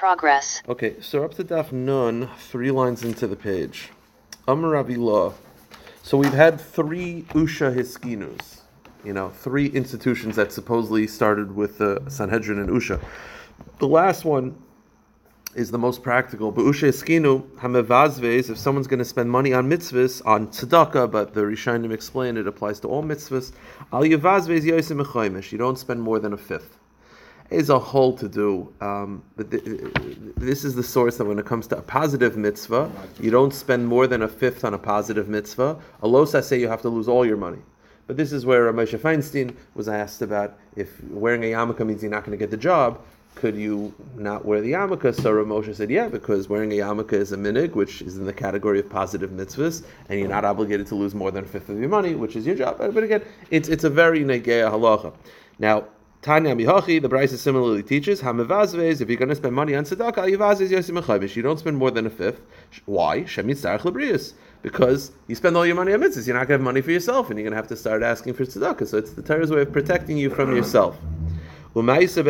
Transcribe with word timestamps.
Progress. 0.00 0.62
Okay, 0.66 0.96
so 1.02 1.24
up 1.26 1.34
to 1.34 1.44
Daf 1.44 1.72
Nun, 1.72 2.30
three 2.38 2.70
lines 2.70 3.04
into 3.04 3.26
the 3.26 3.36
page. 3.36 3.90
Amar 4.48 4.70
Ravi 4.70 4.96
Law. 4.96 5.34
So 6.02 6.16
we've 6.16 6.32
had 6.32 6.58
three 6.58 7.26
Usha 7.34 7.76
Hiskinus, 7.76 8.62
you 9.04 9.12
know, 9.12 9.28
three 9.28 9.66
institutions 9.66 10.36
that 10.36 10.52
supposedly 10.52 11.06
started 11.06 11.54
with 11.54 11.76
the 11.76 12.02
Sanhedrin 12.08 12.58
and 12.58 12.70
Usha. 12.70 12.98
The 13.78 13.88
last 13.88 14.24
one 14.24 14.56
is 15.54 15.70
the 15.70 15.76
most 15.76 16.02
practical. 16.02 16.50
But 16.50 16.62
Usha 16.62 16.88
Hiskinu, 16.88 17.46
Hamevazves, 17.56 18.48
if 18.48 18.56
someone's 18.56 18.86
going 18.86 19.00
to 19.00 19.04
spend 19.04 19.30
money 19.30 19.52
on 19.52 19.68
mitzvahs, 19.68 20.24
on 20.24 20.46
tzedakah, 20.46 21.10
but 21.10 21.34
the 21.34 21.42
Rishonim 21.42 21.92
explain 21.92 22.38
it 22.38 22.46
applies 22.46 22.80
to 22.80 22.88
all 22.88 23.02
mitzvahs, 23.02 23.52
Al 23.92 24.04
Yevazves 24.04 24.62
Yosim 24.62 25.52
you 25.52 25.58
don't 25.58 25.78
spend 25.78 26.00
more 26.00 26.18
than 26.18 26.32
a 26.32 26.38
fifth 26.38 26.79
is 27.50 27.68
a 27.68 27.78
whole 27.78 28.16
to 28.16 28.28
do. 28.28 28.72
Um, 28.80 29.22
but 29.36 29.50
th- 29.50 29.62
this 30.36 30.64
is 30.64 30.74
the 30.74 30.82
source 30.82 31.16
that 31.18 31.24
when 31.24 31.38
it 31.38 31.46
comes 31.46 31.66
to 31.68 31.78
a 31.78 31.82
positive 31.82 32.36
mitzvah, 32.36 32.90
you 33.20 33.30
don't 33.30 33.52
spend 33.52 33.86
more 33.86 34.06
than 34.06 34.22
a 34.22 34.28
fifth 34.28 34.64
on 34.64 34.74
a 34.74 34.78
positive 34.78 35.28
mitzvah. 35.28 35.78
Alosa 36.02 36.42
say 36.42 36.58
you 36.60 36.68
have 36.68 36.82
to 36.82 36.88
lose 36.88 37.08
all 37.08 37.26
your 37.26 37.36
money. 37.36 37.58
But 38.06 38.16
this 38.16 38.32
is 38.32 38.44
where 38.44 38.72
Moshe 38.72 38.98
Feinstein 38.98 39.54
was 39.74 39.88
asked 39.88 40.22
about 40.22 40.58
if 40.74 41.02
wearing 41.04 41.44
a 41.44 41.46
yarmulke 41.46 41.86
means 41.86 42.02
you're 42.02 42.10
not 42.10 42.24
going 42.24 42.36
to 42.36 42.42
get 42.42 42.50
the 42.50 42.56
job. 42.56 43.00
Could 43.36 43.56
you 43.56 43.94
not 44.16 44.44
wear 44.44 44.60
the 44.60 44.72
yarmulke? 44.72 45.14
So 45.14 45.32
Moshe 45.44 45.74
said, 45.74 45.90
yeah, 45.90 46.08
because 46.08 46.48
wearing 46.48 46.72
a 46.72 46.76
yarmulke 46.76 47.12
is 47.12 47.30
a 47.30 47.36
minig, 47.36 47.74
which 47.74 48.02
is 48.02 48.16
in 48.16 48.26
the 48.26 48.32
category 48.32 48.80
of 48.80 48.90
positive 48.90 49.30
mitzvahs, 49.30 49.84
and 50.08 50.18
you're 50.18 50.28
not 50.28 50.44
obligated 50.44 50.88
to 50.88 50.96
lose 50.96 51.14
more 51.14 51.30
than 51.30 51.44
a 51.44 51.46
fifth 51.46 51.68
of 51.68 51.78
your 51.78 51.88
money, 51.88 52.14
which 52.16 52.34
is 52.34 52.44
your 52.46 52.56
job. 52.56 52.78
But 52.78 53.02
again, 53.02 53.22
it's, 53.50 53.68
it's 53.68 53.84
a 53.84 53.90
very 53.90 54.20
negea 54.20 54.70
halacha. 54.70 55.12
Now, 55.60 55.84
Tanya 56.22 56.54
Mihachi, 56.54 57.00
the 57.00 57.08
Bryce 57.08 57.40
similarly 57.40 57.82
teaches, 57.82 58.20
Hamevazves, 58.20 59.00
if 59.00 59.08
you're 59.08 59.16
going 59.16 59.30
to 59.30 59.34
spend 59.34 59.54
money 59.54 59.74
on 59.74 59.84
tzedakah, 59.84 60.30
Yivazves 60.30 60.68
Yosim. 60.68 61.34
You 61.34 61.42
don't 61.42 61.58
spend 61.58 61.78
more 61.78 61.90
than 61.90 62.06
a 62.06 62.10
fifth. 62.10 62.42
Why? 62.84 63.22
Shemit 63.22 63.56
Sarach 63.56 63.80
Lebrius. 63.80 64.34
Because 64.60 65.12
you 65.28 65.34
spend 65.34 65.56
all 65.56 65.64
your 65.64 65.76
money 65.76 65.94
on 65.94 66.00
mitzvahs, 66.00 66.26
you're 66.26 66.36
not 66.36 66.46
going 66.46 66.58
to 66.58 66.62
have 66.62 66.70
money 66.74 66.82
for 66.82 66.90
yourself, 66.90 67.30
and 67.30 67.38
you're 67.38 67.44
going 67.44 67.52
to 67.52 67.56
have 67.56 67.68
to 67.68 67.76
start 67.76 68.02
asking 68.02 68.34
for 68.34 68.44
tzedakah. 68.44 68.86
So 68.86 68.98
it's 68.98 69.12
the 69.12 69.22
Torah's 69.22 69.50
way 69.50 69.62
of 69.62 69.72
protecting 69.72 70.18
you 70.18 70.28
from 70.28 70.54
yourself. 70.54 70.98
And 71.74 71.88
there 71.88 71.96
was 71.96 72.12
one 72.12 72.28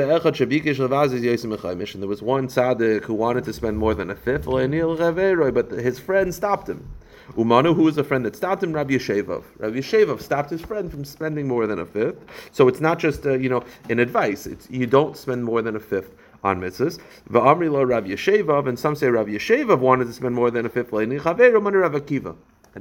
tzaddik 2.47 3.03
who 3.03 3.14
wanted 3.14 3.42
to 3.42 3.53
spend 3.53 3.77
more 3.77 3.95
than 3.95 4.11
a 4.11 4.14
fifth, 4.14 4.45
but 4.45 5.73
his 5.73 5.98
friend 5.98 6.33
stopped 6.33 6.69
him. 6.69 6.89
Umanu, 7.36 7.75
who 7.75 7.83
was 7.84 7.97
a 7.98 8.05
friend 8.05 8.25
that 8.25 8.36
stopped 8.36 8.62
him, 8.62 8.73
Rabbi 8.73 8.95
Yeshevov. 8.95 9.45
Rabbi 9.59 9.78
Yeshevov 9.78 10.20
stopped 10.20 10.50
his 10.50 10.61
friend 10.61 10.91
from 10.91 11.05
spending 11.05 11.47
more 11.47 11.67
than 11.67 11.78
a 11.78 11.86
fifth. 11.86 12.25
So 12.53 12.69
it's 12.69 12.81
not 12.81 12.98
just 12.98 13.27
uh, 13.27 13.34
you 13.34 13.48
know 13.48 13.64
an 13.89 13.98
advice. 13.98 14.47
It's 14.47 14.69
you 14.70 14.86
don't 14.86 15.17
spend 15.17 15.45
more 15.45 15.62
than 15.62 15.77
a 15.77 15.81
fifth 15.81 16.14
on 16.42 16.61
mitzvahs. 16.61 16.98
Va'amri 17.31 17.70
lo 17.70 17.83
Rabbi 17.83 18.08
Yeshevov, 18.08 18.69
and 18.69 18.78
some 18.78 18.97
say 18.97 19.08
Rabbi 19.08 19.31
Yeshevov 19.31 19.78
wanted 19.78 20.06
to 20.06 20.12
spend 20.12 20.34
more 20.34 20.51
than 20.51 20.67
a 20.67 20.69
fifth. 20.69 20.92
And 20.92 21.12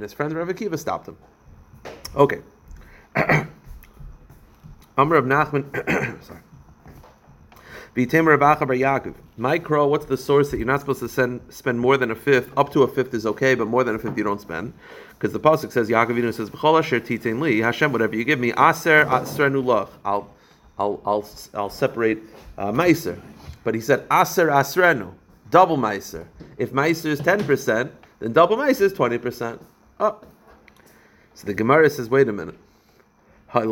his 0.02 0.14
friend 0.14 0.34
Rabbi 0.34 0.52
Akiva 0.52 0.78
stopped 0.78 1.08
him. 1.08 1.18
Okay. 2.16 2.42
Amr 4.98 5.16
of 5.16 5.26
Nachman. 5.26 6.24
sorry. 6.24 6.42
Micro, 9.38 9.88
what's 9.88 10.06
the 10.06 10.18
source 10.18 10.52
that 10.52 10.58
you're 10.58 10.68
not 10.68 10.80
supposed 10.80 11.00
to 11.00 11.10
send, 11.10 11.42
spend 11.50 11.80
more 11.80 11.98
than 11.98 12.12
a 12.12 12.16
fifth? 12.16 12.52
Up 12.58 12.72
to 12.74 12.84
a 12.84 12.88
fifth 12.88 13.14
is 13.14 13.26
okay, 13.26 13.56
but 13.56 13.68
more 13.68 13.84
than 13.84 13.96
a 13.96 14.00
fifth 14.00 14.18
you 14.18 14.24
don't 14.24 14.42
spend. 14.42 14.74
Because 15.12 15.34
the 15.34 15.40
Pasuk 15.40 15.72
says, 15.72 15.90
Yaakov 15.90 16.34
says, 16.34 16.50
B'chol 16.50 16.80
asher 16.80 17.00
titain 17.00 17.40
li, 17.40 17.60
Hashem, 17.60 17.92
whatever 17.92 18.16
you 18.16 18.24
give 18.24 18.40
me, 18.40 18.52
aser 18.52 19.06
asrenu. 19.06 19.90
I'll, 20.06 20.30
I'll, 20.78 21.02
I'll, 21.06 21.30
I'll 21.54 21.70
separate 21.70 22.20
uh, 22.58 22.72
meiser. 22.72 23.20
But 23.64 23.76
he 23.76 23.82
said, 23.82 24.06
aser 24.12 24.48
asrenu, 24.48 25.14
double 25.50 25.78
meiser. 25.78 26.26
If 26.58 26.72
meiser 26.72 27.08
is 27.08 27.22
10%, 27.22 27.92
then 28.20 28.34
double 28.34 28.58
meiser 28.58 28.82
is 28.82 28.94
20%. 28.94 29.60
Oh. 30.00 30.20
So 31.34 31.48
the 31.48 31.54
Gemara 31.54 31.90
says, 31.90 32.10
wait 32.10 32.28
a 32.28 32.34
minute. 32.34 32.56
If 33.52 33.64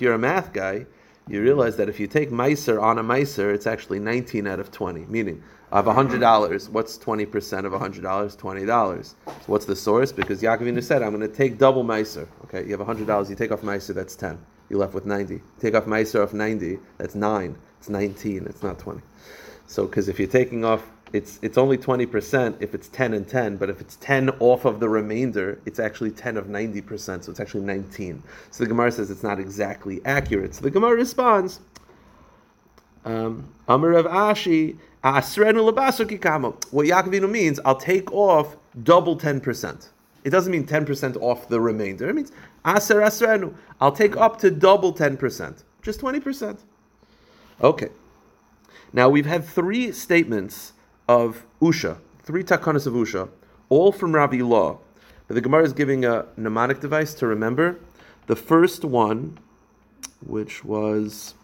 you're 0.00 0.14
a 0.14 0.18
math 0.18 0.52
guy, 0.52 0.86
you 1.28 1.42
realize 1.42 1.76
that 1.76 1.88
if 1.88 2.00
you 2.00 2.06
take 2.06 2.30
Meiser 2.30 2.80
on 2.80 2.98
a 2.98 3.04
Meiser, 3.04 3.52
it's 3.54 3.66
actually 3.66 3.98
19 3.98 4.46
out 4.46 4.60
of 4.60 4.70
20. 4.70 5.06
Meaning, 5.06 5.42
of 5.70 5.84
$100, 5.84 6.68
what's 6.70 6.96
20% 6.98 7.64
of 7.66 7.72
$100? 7.72 8.36
$20. 8.36 9.04
So 9.04 9.14
what's 9.46 9.66
the 9.66 9.76
source? 9.76 10.12
Because 10.12 10.40
Yaakovina 10.40 10.82
said, 10.82 11.02
I'm 11.02 11.14
going 11.14 11.28
to 11.28 11.34
take 11.34 11.58
double 11.58 11.84
Meiser. 11.84 12.26
Okay, 12.44 12.64
you 12.64 12.76
have 12.76 12.86
$100, 12.86 13.28
you 13.28 13.36
take 13.36 13.52
off 13.52 13.60
Meiser, 13.60 13.94
that's 13.94 14.16
10. 14.16 14.38
You're 14.70 14.80
left 14.80 14.94
with 14.94 15.06
90. 15.06 15.40
Take 15.60 15.74
off 15.74 15.84
Meiser 15.84 16.22
off 16.22 16.32
90, 16.32 16.78
that's 16.96 17.14
9. 17.14 17.58
It's 17.78 17.88
19, 17.88 18.46
it's 18.46 18.62
not 18.62 18.78
20. 18.78 19.00
So, 19.66 19.86
because 19.86 20.08
if 20.08 20.18
you're 20.18 20.28
taking 20.28 20.64
off 20.64 20.90
it's 21.12 21.38
it's 21.42 21.56
only 21.56 21.78
20% 21.78 22.56
if 22.60 22.74
it's 22.74 22.88
10 22.88 23.14
and 23.14 23.26
10, 23.28 23.56
but 23.56 23.70
if 23.70 23.80
it's 23.80 23.96
10 23.96 24.30
off 24.40 24.64
of 24.64 24.80
the 24.80 24.88
remainder, 24.88 25.60
it's 25.64 25.78
actually 25.78 26.10
10 26.10 26.36
of 26.36 26.46
90%, 26.46 27.24
so 27.24 27.30
it's 27.30 27.40
actually 27.40 27.62
19. 27.62 28.22
So 28.50 28.64
the 28.64 28.68
Gemara 28.68 28.92
says 28.92 29.10
it's 29.10 29.22
not 29.22 29.40
exactly 29.40 30.00
accurate. 30.04 30.54
So 30.54 30.62
the 30.62 30.70
Gemara 30.70 30.96
responds, 30.96 31.60
um, 33.04 33.48
of 33.66 33.78
Ashi, 33.78 34.76
Asrenu 35.02 35.72
labasukikamo. 35.72 36.72
What 36.72 36.86
Yaakovinu 36.86 37.30
means, 37.30 37.58
I'll 37.64 37.76
take 37.76 38.12
off 38.12 38.56
double 38.82 39.16
10%. 39.16 39.88
It 40.24 40.30
doesn't 40.30 40.52
mean 40.52 40.66
10% 40.66 41.16
off 41.22 41.48
the 41.48 41.60
remainder. 41.60 42.08
It 42.08 42.14
means 42.14 42.32
Aser 42.66 43.00
Asrenu. 43.00 43.54
I'll 43.80 43.92
take 43.92 44.16
up 44.16 44.38
to 44.40 44.50
double 44.50 44.92
10%, 44.92 45.62
just 45.80 46.00
20%. 46.00 46.58
Okay. 47.62 47.88
Now 48.92 49.08
we've 49.08 49.26
had 49.26 49.44
three 49.44 49.92
statements 49.92 50.72
of 51.08 51.44
Usha, 51.60 51.98
three 52.22 52.44
takanas 52.44 52.86
of 52.86 52.92
Usha, 52.92 53.28
all 53.68 53.90
from 53.90 54.14
Rabbi 54.14 54.38
Law. 54.38 54.78
But 55.26 55.34
the 55.34 55.40
Gemara 55.40 55.64
is 55.64 55.72
giving 55.72 56.04
a 56.04 56.26
mnemonic 56.36 56.80
device 56.80 57.14
to 57.14 57.26
remember. 57.26 57.78
The 58.26 58.36
first 58.36 58.84
one, 58.84 59.38
which 60.24 60.64
was, 60.64 61.34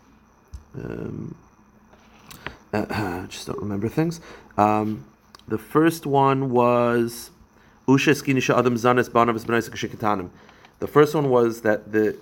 um, 0.74 1.34
uh, 2.72 2.86
I 2.90 3.26
just 3.28 3.46
don't 3.46 3.58
remember 3.58 3.88
things. 3.88 4.20
Um, 4.56 5.06
the 5.48 5.58
first 5.58 6.06
one 6.06 6.50
was 6.50 7.30
Usha 7.86 8.14
skinisha 8.14 8.58
adam 8.58 8.76
zanes 8.76 9.10
banavas 9.10 9.44
b'naisik 9.44 10.30
The 10.78 10.86
first 10.86 11.14
one 11.14 11.28
was 11.28 11.62
that 11.62 11.92
the 11.92 12.16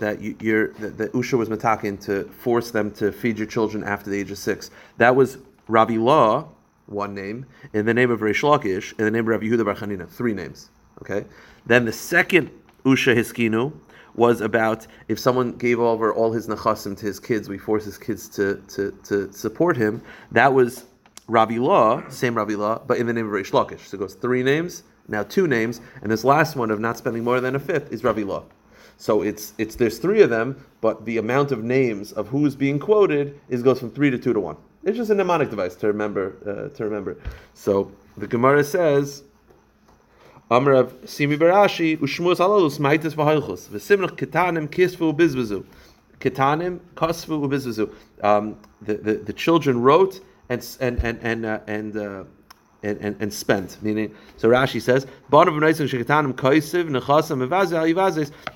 that 0.00 0.20
you, 0.20 0.36
are 0.54 0.68
that, 0.80 0.98
that 0.98 1.12
Usha 1.12 1.38
was 1.38 1.48
matakin 1.48 1.96
to 2.04 2.24
force 2.24 2.70
them 2.70 2.90
to 2.92 3.10
feed 3.10 3.38
your 3.38 3.46
children 3.46 3.82
after 3.82 4.10
the 4.10 4.18
age 4.18 4.30
of 4.30 4.36
six. 4.36 4.70
That 4.98 5.16
was 5.16 5.38
Rabbi 5.66 5.96
Law, 5.96 6.48
one 6.88 7.14
name, 7.14 7.46
in 7.72 7.86
the 7.86 7.94
name 7.94 8.10
of 8.10 8.20
Reish 8.20 8.42
Lakish, 8.42 8.92
in 8.98 9.04
the 9.04 9.10
name 9.10 9.20
of 9.20 9.28
Rabbi 9.28 9.46
Yehuda 9.46 9.64
Bar 9.64 9.74
Chanina, 9.74 10.08
three 10.08 10.34
names. 10.34 10.70
Okay. 11.02 11.24
Then 11.66 11.84
the 11.84 11.92
second 11.92 12.50
Usha 12.84 13.14
Hiskinu 13.14 13.72
was 14.14 14.40
about 14.40 14.86
if 15.06 15.18
someone 15.18 15.52
gave 15.52 15.78
over 15.78 16.12
all 16.12 16.32
his 16.32 16.48
nachasim 16.48 16.96
to 16.98 17.06
his 17.06 17.20
kids, 17.20 17.48
we 17.48 17.56
force 17.58 17.84
his 17.84 17.98
kids 17.98 18.28
to, 18.30 18.62
to, 18.68 18.98
to 19.04 19.32
support 19.32 19.76
him. 19.76 20.02
That 20.32 20.52
was 20.52 20.86
Rabbi 21.28 21.58
Law, 21.58 22.02
same 22.08 22.34
Rabbi 22.34 22.54
Law, 22.54 22.80
but 22.86 22.98
in 22.98 23.06
the 23.06 23.12
name 23.12 23.26
of 23.26 23.32
Reish 23.32 23.52
Lakish. 23.52 23.80
So 23.86 23.96
it 23.96 24.00
goes 24.00 24.14
three 24.14 24.42
names, 24.42 24.82
now 25.06 25.22
two 25.22 25.46
names, 25.46 25.80
and 26.02 26.10
this 26.10 26.24
last 26.24 26.56
one 26.56 26.70
of 26.70 26.80
not 26.80 26.98
spending 26.98 27.22
more 27.22 27.40
than 27.40 27.54
a 27.54 27.60
fifth 27.60 27.92
is 27.92 28.02
Rabbi 28.02 28.22
Law. 28.22 28.44
So 28.96 29.22
it's 29.22 29.54
it's 29.58 29.76
there's 29.76 29.98
three 29.98 30.22
of 30.22 30.30
them, 30.30 30.64
but 30.80 31.04
the 31.04 31.18
amount 31.18 31.52
of 31.52 31.62
names 31.62 32.10
of 32.12 32.26
who's 32.28 32.56
being 32.56 32.80
quoted 32.80 33.38
is 33.48 33.62
goes 33.62 33.78
from 33.78 33.90
three 33.90 34.10
to 34.10 34.18
two 34.18 34.32
to 34.32 34.40
one. 34.40 34.56
It's 34.84 34.96
just 34.96 35.10
a 35.10 35.14
mnemonic 35.14 35.50
device 35.50 35.74
to 35.76 35.88
remember. 35.88 36.36
Uh, 36.46 36.76
to 36.76 36.84
remember. 36.84 37.16
So 37.54 37.90
the 38.16 38.26
Gemara 38.26 38.64
says, 38.64 39.22
Amrav 40.50 41.08
Simi 41.08 41.36
Barashi 41.36 41.98
Ushmus 41.98 42.36
Alalus 42.36 42.78
Maitis 42.78 43.14
V'Halchus 43.14 43.68
V'Simrach 43.68 44.16
Ketanim 44.16 44.68
Kisvu 44.68 45.14
Bizvizu 45.14 45.64
Ketanim 46.20 46.80
Kasvu 46.94 47.46
Ubizvizu. 47.46 47.92
Um, 48.24 48.56
the, 48.82 48.94
the 48.94 49.14
the 49.14 49.32
children 49.32 49.82
wrote 49.82 50.20
and 50.48 50.66
and 50.80 50.98
and 51.04 51.18
and 51.22 51.44
uh, 51.44 51.60
and. 51.66 51.96
Uh, 51.96 52.24
and, 52.84 52.96
and, 52.98 53.16
and, 53.20 53.34
spent. 53.34 53.76
Meaning, 53.82 54.14
so 54.36 54.48
Rashi 54.48 54.80
says, 54.80 55.04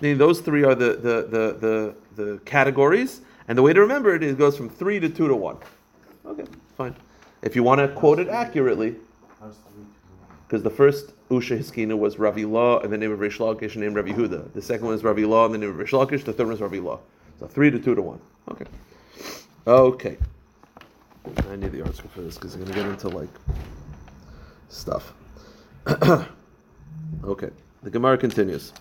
meaning 0.01 0.19
those 0.19 0.41
three 0.41 0.63
are 0.63 0.75
the, 0.77 0.93
the, 0.93 1.27
the, 1.29 1.95
the, 2.15 2.25
the 2.25 2.39
categories, 2.45 3.23
and 3.49 3.59
the 3.59 3.63
way 3.63 3.73
to 3.73 3.81
remember 3.81 4.15
it, 4.15 4.23
it 4.23 4.39
goes 4.39 4.57
from 4.57 4.69
three 4.69 5.01
to 5.01 5.09
two 5.09 5.27
to 5.27 5.35
one. 5.35 5.57
Okay, 6.33 6.45
fine. 6.79 6.97
If 7.43 7.55
you 7.55 7.63
want 7.63 7.81
to 7.81 7.89
quote 7.89 8.19
it 8.19 8.29
accurately, 8.29 8.97
because 10.47 10.63
the 10.63 10.71
first 10.71 11.13
Usha 11.29 11.59
Hiskina 11.59 11.99
was 11.99 12.19
Ravi 12.19 12.47
Law 12.47 12.81
and 12.81 12.91
the 12.91 12.97
name 12.97 13.13
of 13.13 13.19
Reish 13.19 13.39
Lakish 13.39 13.77
named 13.77 13.97
Ravi 13.97 14.15
Huda. 14.15 14.51
The 14.55 14.63
second 14.63 14.87
one 14.87 14.95
is 14.95 15.05
Ravi 15.05 15.27
Law 15.27 15.45
and 15.45 15.53
the 15.53 15.59
name 15.59 15.69
of 15.69 15.77
Reish 15.77 15.91
Lakish. 15.91 16.25
The 16.25 16.33
third 16.33 16.47
one 16.47 16.55
is 16.55 16.61
Ravi 16.63 16.81
Law. 16.81 17.01
So 17.39 17.47
three 17.47 17.71
to 17.71 17.79
two 17.79 17.95
to 17.95 18.01
one. 18.01 18.19
Okay. 18.51 18.65
Okay. 19.67 20.17
I 21.51 21.57
need 21.57 21.71
the 21.71 21.83
article 21.83 22.09
for 22.15 22.23
this 22.23 22.37
because 22.37 22.55
I'm 22.55 22.63
going 22.63 22.73
to 22.73 22.79
get 22.81 22.89
into 22.89 23.09
like 23.09 23.29
stuff. 24.71 25.13
okay. 27.25 27.51
The 27.83 27.91
Gemara 27.91 28.17
continues. 28.17 28.73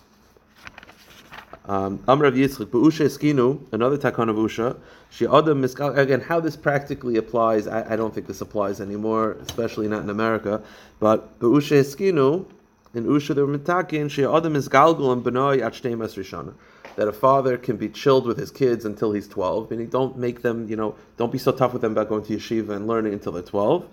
Um, 1.66 1.98
Amrav 2.00 2.36
Yitzchak, 2.36 2.70
Be'usha 2.70 3.04
Eskinu, 3.04 3.60
another 3.72 3.96
takon 3.96 4.28
of 4.28 4.36
Usha. 4.36 4.76
She 5.10 5.26
Adam 5.26 5.62
Miskal, 5.62 5.96
again, 5.96 6.20
how 6.20 6.40
this 6.40 6.56
practically 6.56 7.16
applies, 7.16 7.66
I, 7.68 7.92
I 7.92 7.96
don't 7.96 8.12
think 8.12 8.26
this 8.26 8.40
applies 8.40 8.80
anymore, 8.80 9.36
especially 9.42 9.86
not 9.86 10.02
in 10.02 10.10
America. 10.10 10.62
But 10.98 11.38
Be'usha 11.38 11.80
Eskinu, 11.80 12.46
in 12.94 13.04
Usha 13.04 13.34
the 13.34 13.46
Mitakin, 13.46 14.10
She 14.10 14.24
Adam 14.24 14.54
Misgalgul 14.54 15.12
and 15.12 15.22
Benoi 15.22 15.62
at 15.64 15.72
Shtei 15.74 15.96
Rishana 15.96 16.54
that 16.96 17.08
a 17.08 17.12
father 17.12 17.56
can 17.56 17.76
be 17.76 17.88
chilled 17.88 18.26
with 18.26 18.36
his 18.36 18.50
kids 18.50 18.84
until 18.84 19.12
he's 19.12 19.26
12, 19.28 19.70
meaning 19.70 19.86
don't 19.86 20.18
make 20.18 20.42
them, 20.42 20.68
you 20.68 20.76
know, 20.76 20.94
don't 21.16 21.32
be 21.32 21.38
so 21.38 21.52
tough 21.52 21.72
with 21.72 21.80
them 21.82 21.92
about 21.92 22.08
going 22.08 22.22
to 22.24 22.36
yeshiva 22.36 22.70
and 22.70 22.86
learning 22.86 23.14
until 23.14 23.32
they're 23.32 23.42
12. 23.42 23.88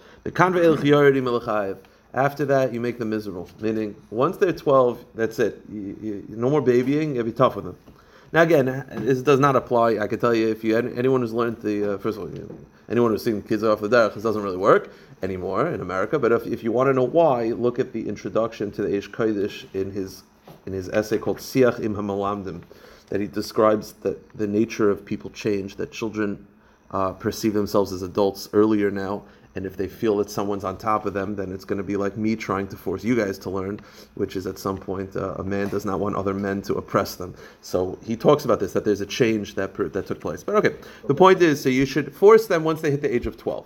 After 2.14 2.44
that, 2.46 2.74
you 2.74 2.80
make 2.80 2.98
them 2.98 3.12
miserable, 3.12 3.50
meaning 3.60 3.96
once 4.10 4.38
they're 4.38 4.52
12, 4.52 5.06
that's 5.14 5.38
it. 5.38 5.62
You, 5.72 5.98
you, 6.02 6.26
no 6.30 6.50
more 6.50 6.62
babying, 6.62 7.16
you 7.16 7.24
be 7.24 7.32
tough 7.32 7.56
with 7.56 7.66
them. 7.66 7.78
Now 8.32 8.44
again, 8.44 8.86
this 8.98 9.22
does 9.22 9.40
not 9.40 9.56
apply. 9.56 9.98
I 9.98 10.08
can 10.08 10.20
tell 10.20 10.34
you 10.36 10.50
if 10.50 10.64
you 10.64 10.78
anyone 10.78 11.22
who's 11.22 11.34
learned 11.34 11.62
the 11.62 11.96
uh, 11.96 11.98
first 11.98 12.18
of 12.18 12.24
all, 12.24 12.30
you 12.30 12.42
know, 12.42 12.58
anyone 12.88 13.12
who's 13.12 13.24
seen 13.24 13.42
kids 13.42 13.64
off 13.64 13.82
the 13.82 13.90
derech, 13.90 14.14
this 14.14 14.24
doesn't 14.24 14.44
really 14.44 14.58
work 14.58 14.92
anymore 15.24 15.68
in 15.68 15.82
America. 15.82 16.20
But 16.20 16.32
if, 16.32 16.46
if 16.46 16.64
you 16.64 16.72
want 16.72 16.90
to 16.90 16.94
know 16.94 17.04
why, 17.04 17.46
look 17.46 17.80
at 17.80 17.92
the 17.92 18.08
introduction 18.08 18.72
to 18.74 18.84
the 18.84 18.90
Eish 18.90 19.10
Kodesh 19.10 19.66
in 19.74 19.92
his 19.92 20.24
in 20.66 20.74
his 20.74 20.90
essay 20.90 21.18
called 21.18 21.38
Siach 21.38 21.80
im 21.80 21.96
Hamalamdim 21.96 22.62
that 23.10 23.20
he 23.20 23.28
describes 23.28 23.94
that 23.94 24.38
the 24.38 24.48
nature 24.48 24.90
of 24.90 25.04
people 25.04 25.32
change, 25.32 25.76
that 25.78 25.92
children 25.92 26.46
uh, 26.92 27.12
perceive 27.14 27.54
themselves 27.54 27.92
as 27.92 28.02
adults 28.02 28.50
earlier 28.54 28.92
now, 28.92 29.24
and 29.60 29.66
if 29.66 29.76
they 29.76 29.90
feel 29.90 30.16
that 30.16 30.32
someone's 30.32 30.64
on 30.64 30.78
top 30.78 31.06
of 31.06 31.14
them, 31.14 31.36
then 31.36 31.52
it's 31.52 31.66
going 31.66 31.80
to 31.80 31.84
be 31.84 31.98
like 31.98 32.16
me 32.16 32.34
trying 32.34 32.66
to 32.70 32.78
force 32.78 33.04
you 33.04 33.14
guys 33.14 33.38
to 33.40 33.50
learn, 33.50 33.78
which 34.16 34.38
is 34.38 34.48
at 34.48 34.58
some 34.58 34.78
point 34.78 35.18
uh, 35.18 35.34
a 35.34 35.44
man 35.44 35.68
does 35.68 35.84
not 35.84 36.00
want 36.00 36.16
other 36.16 36.34
men 36.34 36.62
to 36.62 36.76
oppress 36.76 37.16
them. 37.16 37.36
So 37.60 38.00
he 38.02 38.16
talks 38.16 38.46
about 38.46 38.62
this 38.62 38.72
that 38.72 38.86
there's 38.86 39.02
a 39.02 39.06
change 39.06 39.56
that 39.56 39.74
per, 39.74 39.90
that 39.90 40.08
took 40.08 40.22
place. 40.22 40.44
But 40.44 40.56
okay, 40.56 40.76
the 41.08 41.14
point 41.14 41.42
is, 41.42 41.62
so 41.62 41.68
you 41.68 41.86
should 41.86 42.16
force 42.16 42.48
them 42.48 42.64
once 42.64 42.80
they 42.80 42.90
hit 42.90 43.02
the 43.02 43.14
age 43.14 43.28
of 43.28 43.36
twelve. 43.36 43.66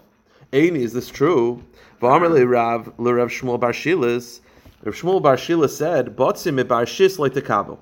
Aini, 0.52 0.80
is 0.80 0.94
this 0.94 1.10
true? 1.10 1.64
V'amr 2.02 2.50
Rav 2.50 2.92
Rav 2.98 3.30
Shmuel 3.30 3.60
Bar 3.60 3.72
Shilas. 3.72 4.40
Rav 4.84 4.96
Shmuel 4.96 5.70
said, 5.70 6.16
"Botzim 6.16 6.68
bar 6.68 6.86
shis 6.86 7.20
like 7.20 7.36
the 7.36 7.42
kabel." 7.44 7.80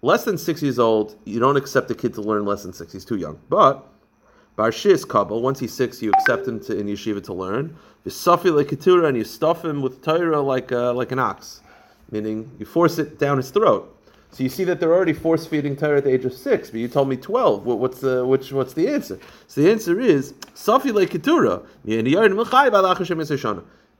less 0.00 0.24
than 0.24 0.38
six 0.38 0.62
years 0.62 0.78
old, 0.78 1.16
you 1.24 1.40
don't 1.40 1.56
accept 1.56 1.90
a 1.90 1.94
kid 1.94 2.14
to 2.14 2.22
learn 2.22 2.44
less 2.46 2.62
than 2.62 2.72
six. 2.72 2.92
He's 2.92 3.04
too 3.04 3.16
young. 3.16 3.38
But 3.48 3.86
Barshis 4.56 5.06
Kabul, 5.06 5.42
once 5.42 5.60
he's 5.60 5.74
six, 5.74 6.00
you 6.00 6.10
accept 6.12 6.48
him 6.48 6.58
to, 6.60 6.78
in 6.78 6.86
yeshiva 6.86 7.22
to 7.24 7.34
learn. 7.34 7.76
Visafi 8.06 8.54
like 8.54 8.68
ketura, 8.68 9.08
and 9.08 9.16
you 9.16 9.24
stuff 9.24 9.62
him 9.64 9.82
with 9.82 10.02
Torah 10.02 10.40
like 10.40 10.72
uh, 10.72 10.94
like 10.94 11.12
an 11.12 11.18
ox, 11.18 11.60
meaning 12.10 12.50
you 12.58 12.64
force 12.64 12.98
it 12.98 13.18
down 13.18 13.36
his 13.36 13.50
throat. 13.50 13.92
So 14.30 14.42
you 14.42 14.48
see 14.48 14.64
that 14.64 14.80
they're 14.80 14.94
already 14.94 15.12
force 15.12 15.46
feeding 15.46 15.76
Torah 15.76 15.98
at 15.98 16.04
the 16.04 16.10
age 16.10 16.24
of 16.24 16.32
six, 16.32 16.70
but 16.70 16.80
you 16.80 16.88
told 16.88 17.08
me 17.08 17.16
twelve. 17.16 17.66
what's 17.66 18.00
the 18.00 18.24
which? 18.24 18.50
What's 18.50 18.72
the 18.72 18.88
answer? 18.88 19.18
So 19.46 19.60
the 19.60 19.70
answer 19.70 20.00
is 20.00 20.32
safi 20.54 20.94
like 20.94 21.10
ketura. 21.10 21.66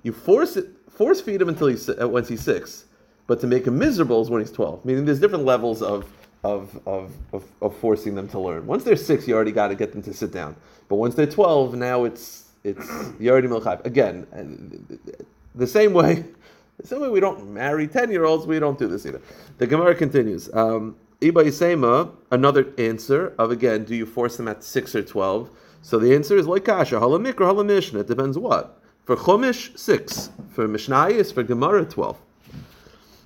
You 0.03 0.13
force 0.13 0.57
it, 0.57 0.69
force 0.89 1.21
feed 1.21 1.43
him 1.43 1.49
until 1.49 1.67
he's 1.67 1.89
uh, 1.91 2.09
once 2.09 2.29
he's 2.29 2.41
six 2.41 2.87
but 3.27 3.41
to 3.41 3.47
make 3.47 3.67
him 3.67 3.79
miserable 3.79 4.23
is 4.23 4.31
when 4.31 4.41
he's 4.41 4.53
12. 4.53 4.85
Meaning 4.85 5.05
there's 5.05 5.21
different 5.21 5.45
levels 5.45 5.83
of, 5.83 6.05
of, 6.47 6.81
of, 6.87 7.13
of, 7.33 7.45
of 7.61 7.77
forcing 7.77 8.15
them 8.15 8.29
to 8.29 8.39
learn. 8.39 8.67
Once 8.67 8.85
they're 8.85 8.95
six, 8.97 9.27
you 9.27 9.35
already 9.35 9.51
got 9.51 9.69
to 9.69 9.75
get 9.75 9.93
them 9.93 10.03
to 10.03 10.15
sit 10.15 10.31
down. 10.31 10.55
But 10.89 10.97
once 10.97 11.17
they're 11.17 11.27
12, 11.27 11.75
now 11.75 12.05
it's, 12.05 12.51
it's 12.63 12.89
you 13.19 13.31
already 13.31 13.49
Milchayv. 13.49 13.85
Again, 13.85 14.27
uh, 14.33 15.25
the 15.57 15.67
same 15.67 15.93
way, 15.93 16.25
the 16.79 16.87
same 16.87 17.01
way 17.01 17.09
we 17.09 17.19
don't 17.19 17.51
marry 17.51 17.89
10 17.89 18.13
year 18.13 18.25
olds, 18.25 18.47
we 18.47 18.61
don't 18.61 18.79
do 18.79 18.87
this 18.87 19.05
either. 19.07 19.21
The 19.59 19.67
Gemara 19.67 19.97
continues. 19.97 20.49
Um, 20.55 20.95
Iba 21.21 21.47
Yisema, 21.47 22.13
another 22.31 22.73
answer 22.79 23.35
of 23.39 23.51
again, 23.51 23.85
do 23.85 23.97
you 23.97 24.07
force 24.07 24.37
them 24.37 24.47
at 24.47 24.63
6 24.63 24.95
or 24.95 25.03
12? 25.03 25.51
So 25.83 25.99
the 25.99 26.15
answer 26.15 26.37
is 26.37 26.47
like 26.47 26.65
Kasha, 26.65 26.99
or 26.99 27.01
Halamishna. 27.01 28.01
It 28.01 28.07
depends 28.07 28.39
what. 28.39 28.81
For 29.05 29.17
Chumash, 29.17 29.77
6. 29.77 30.31
For 30.53 30.69
Mishnayis, 30.69 31.33
for 31.35 31.43
Gemara, 31.43 31.85
12. 31.85 32.19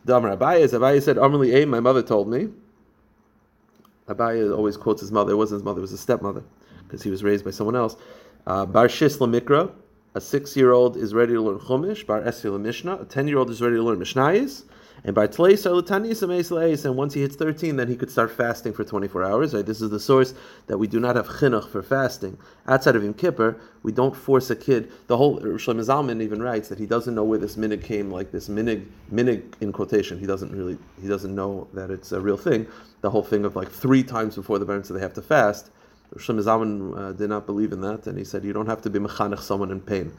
Damar 0.07 0.37
Abaye, 0.37 0.65
Abaye 0.65 1.03
said, 1.03 1.17
Amrli 1.17 1.63
A, 1.63 1.67
my 1.67 1.81
mother 1.81 2.03
told 2.03 2.29
me. 2.29 2.49
Abaye 4.11 4.55
always 4.55 4.77
quotes 4.77 5.01
his 5.01 5.13
mother. 5.13 5.33
It 5.33 5.37
wasn't 5.37 5.61
his 5.61 5.65
mother, 5.65 5.79
it 5.79 5.83
was 5.83 5.91
his 5.93 6.01
stepmother, 6.01 6.43
because 6.85 7.03
he 7.03 7.11
was 7.11 7.23
raised 7.23 7.45
by 7.45 7.53
someone 7.53 7.77
else. 7.77 7.97
Uh, 8.47 8.67
Bar 8.67 8.89
Shis 8.89 9.19
Mikra, 9.19 9.71
a 10.15 10.21
six 10.21 10.57
year 10.57 10.73
old 10.73 10.97
is 10.97 11.15
ready 11.15 11.35
to 11.35 11.41
learn 11.41 11.59
Chumash. 11.59 12.07
Bar 12.07 12.23
Esri 12.23 12.61
Mishnah, 12.61 12.99
a 13.03 13.05
ten 13.05 13.29
year 13.29 13.39
old 13.39 13.51
is 13.51 13.63
ready 13.63 13.77
to 13.77 13.83
learn 13.83 13.99
Mishnayis. 13.99 14.65
And 15.03 15.15
by 15.15 15.25
and 15.25 16.97
once 16.97 17.15
he 17.15 17.21
hits 17.23 17.37
13, 17.37 17.77
then 17.77 17.89
he 17.89 17.97
could 17.97 18.11
start 18.11 18.31
fasting 18.31 18.73
for 18.73 18.85
24 18.85 19.25
hours. 19.25 19.55
Right? 19.55 19.65
This 19.65 19.81
is 19.81 19.91
the 19.91 20.01
source 20.01 20.35
that 20.67 20.77
we 20.79 20.87
do 20.87 21.01
not 21.01 21.17
have 21.17 21.27
chinuch 21.27 21.69
for 21.69 21.83
fasting. 21.83 22.37
Outside 22.67 22.97
of 22.97 23.03
Yom 23.03 23.15
Kippur, 23.15 23.59
we 23.83 23.93
don't 23.93 24.15
force 24.15 24.51
a 24.51 24.57
kid. 24.57 24.91
The 25.07 25.17
whole 25.17 25.41
Shlomo 25.41 25.85
Zalman 25.85 26.23
even 26.23 26.43
writes 26.43 26.69
that 26.69 26.79
he 26.79 26.87
doesn't 26.87 27.15
know 27.15 27.25
where 27.25 27.39
this 27.39 27.57
minig 27.57 27.83
came, 27.83 28.11
like 28.11 28.31
this 28.31 28.49
minig, 28.49 28.87
minig 29.13 29.43
in 29.61 29.73
quotation. 29.73 30.19
He 30.19 30.27
doesn't 30.27 30.53
really, 30.53 30.77
he 31.01 31.09
doesn't 31.09 31.35
know 31.35 31.67
that 31.73 31.91
it's 31.91 32.13
a 32.13 32.21
real 32.21 32.37
thing. 32.37 32.67
The 33.01 33.11
whole 33.11 33.23
thing 33.23 33.45
of 33.45 33.57
like 33.57 33.71
three 33.71 34.03
times 34.03 34.35
before 34.37 34.59
the 34.59 34.67
Baron, 34.67 34.85
so 34.85 34.93
they 34.93 35.01
have 35.01 35.15
to 35.15 35.23
fast. 35.23 35.71
Shlomo 36.17 36.43
Zalman 36.43 36.99
uh, 36.99 37.13
did 37.13 37.31
not 37.31 37.47
believe 37.47 37.73
in 37.73 37.81
that, 37.83 38.07
and 38.09 38.19
he 38.19 38.25
said 38.25 38.45
you 38.45 38.53
don't 38.53 38.67
have 38.67 38.83
to 38.83 38.91
be 38.91 38.99
mechanech 38.99 39.39
someone 39.39 39.71
in 39.71 39.81
pain. 39.81 40.13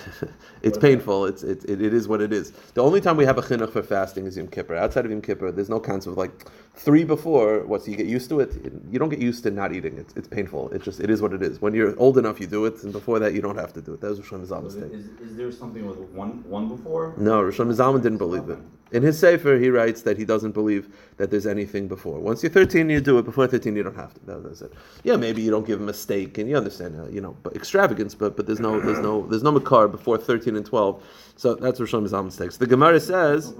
it's 0.62 0.76
painful. 0.76 1.26
It's 1.26 1.44
it, 1.44 1.64
it, 1.64 1.80
it 1.80 1.94
is 1.94 2.08
what 2.08 2.20
it 2.20 2.32
is. 2.32 2.50
The 2.74 2.82
only 2.82 3.00
time 3.00 3.16
we 3.16 3.24
have 3.24 3.38
a 3.38 3.42
chinuch 3.42 3.70
for 3.70 3.82
fasting 3.82 4.26
is 4.26 4.36
Yom 4.36 4.48
Kippur. 4.48 4.74
Outside 4.74 5.04
of 5.04 5.12
Yom 5.12 5.22
Kippur, 5.22 5.52
there's 5.52 5.68
no 5.68 5.78
concept 5.78 6.12
of 6.12 6.18
like 6.18 6.48
three 6.74 7.04
before. 7.04 7.64
So 7.78 7.90
you 7.90 7.96
get 7.96 8.06
used 8.06 8.28
to 8.30 8.40
it? 8.40 8.52
You 8.90 8.98
don't 8.98 9.10
get 9.10 9.20
used 9.20 9.44
to 9.44 9.52
not 9.52 9.72
eating. 9.72 9.96
It's, 9.98 10.12
it's 10.16 10.26
painful. 10.26 10.70
It 10.70 10.82
just 10.82 10.98
it 10.98 11.08
is 11.08 11.22
what 11.22 11.32
it 11.32 11.42
is. 11.42 11.60
When 11.60 11.72
you're 11.72 11.96
old 12.00 12.18
enough, 12.18 12.40
you 12.40 12.48
do 12.48 12.64
it, 12.64 12.82
and 12.82 12.92
before 12.92 13.20
that, 13.20 13.32
you 13.32 13.40
don't 13.40 13.58
have 13.58 13.72
to 13.74 13.80
do 13.80 13.94
it. 13.94 14.00
That 14.00 14.08
was 14.08 14.20
Shlomo 14.20 14.46
Zalman's 14.46 14.74
so 14.74 14.80
is, 14.80 15.06
is, 15.20 15.36
there 15.36 15.52
something 15.52 15.86
with 15.86 15.98
one 16.10 16.42
one 16.48 16.68
before? 16.68 17.14
No, 17.16 17.44
Shlomo 17.44 17.74
Zalman 17.74 18.02
didn't 18.02 18.18
believe 18.18 18.48
it. 18.48 18.58
In 18.90 19.02
his 19.02 19.18
Sefer, 19.18 19.58
he 19.58 19.68
writes 19.68 20.02
that 20.02 20.16
he 20.16 20.24
doesn't 20.24 20.52
believe 20.52 20.88
that 21.18 21.30
there's 21.30 21.46
anything 21.46 21.88
before. 21.88 22.18
Once 22.20 22.42
you're 22.42 22.50
13, 22.50 22.88
you 22.88 23.00
do 23.00 23.18
it. 23.18 23.24
Before 23.24 23.46
13, 23.46 23.76
you 23.76 23.82
don't 23.82 23.96
have 23.96 24.14
to. 24.14 24.26
That, 24.26 24.44
that's 24.44 24.62
it. 24.62 24.72
Yeah, 25.04 25.16
maybe 25.16 25.42
you 25.42 25.50
don't 25.50 25.66
give 25.66 25.80
him 25.80 25.88
a 25.88 25.94
steak, 25.94 26.38
and 26.38 26.48
you 26.48 26.56
understand, 26.56 26.98
uh, 26.98 27.06
you 27.08 27.20
know, 27.20 27.36
but 27.42 27.54
extravagance. 27.54 28.14
But 28.14 28.36
but 28.36 28.46
there's 28.46 28.60
no 28.60 28.80
there's 28.80 28.98
no 29.00 29.26
there's 29.26 29.42
no 29.42 29.52
makar 29.52 29.88
before 29.88 30.16
13 30.16 30.56
and 30.56 30.64
12. 30.64 31.02
So 31.36 31.54
that's 31.54 31.78
where 31.78 31.86
Rosh 31.86 31.94
Hashanah's 31.94 32.24
mistakes. 32.24 32.56
The 32.56 32.66
Gemara 32.66 32.98
says, 33.00 33.52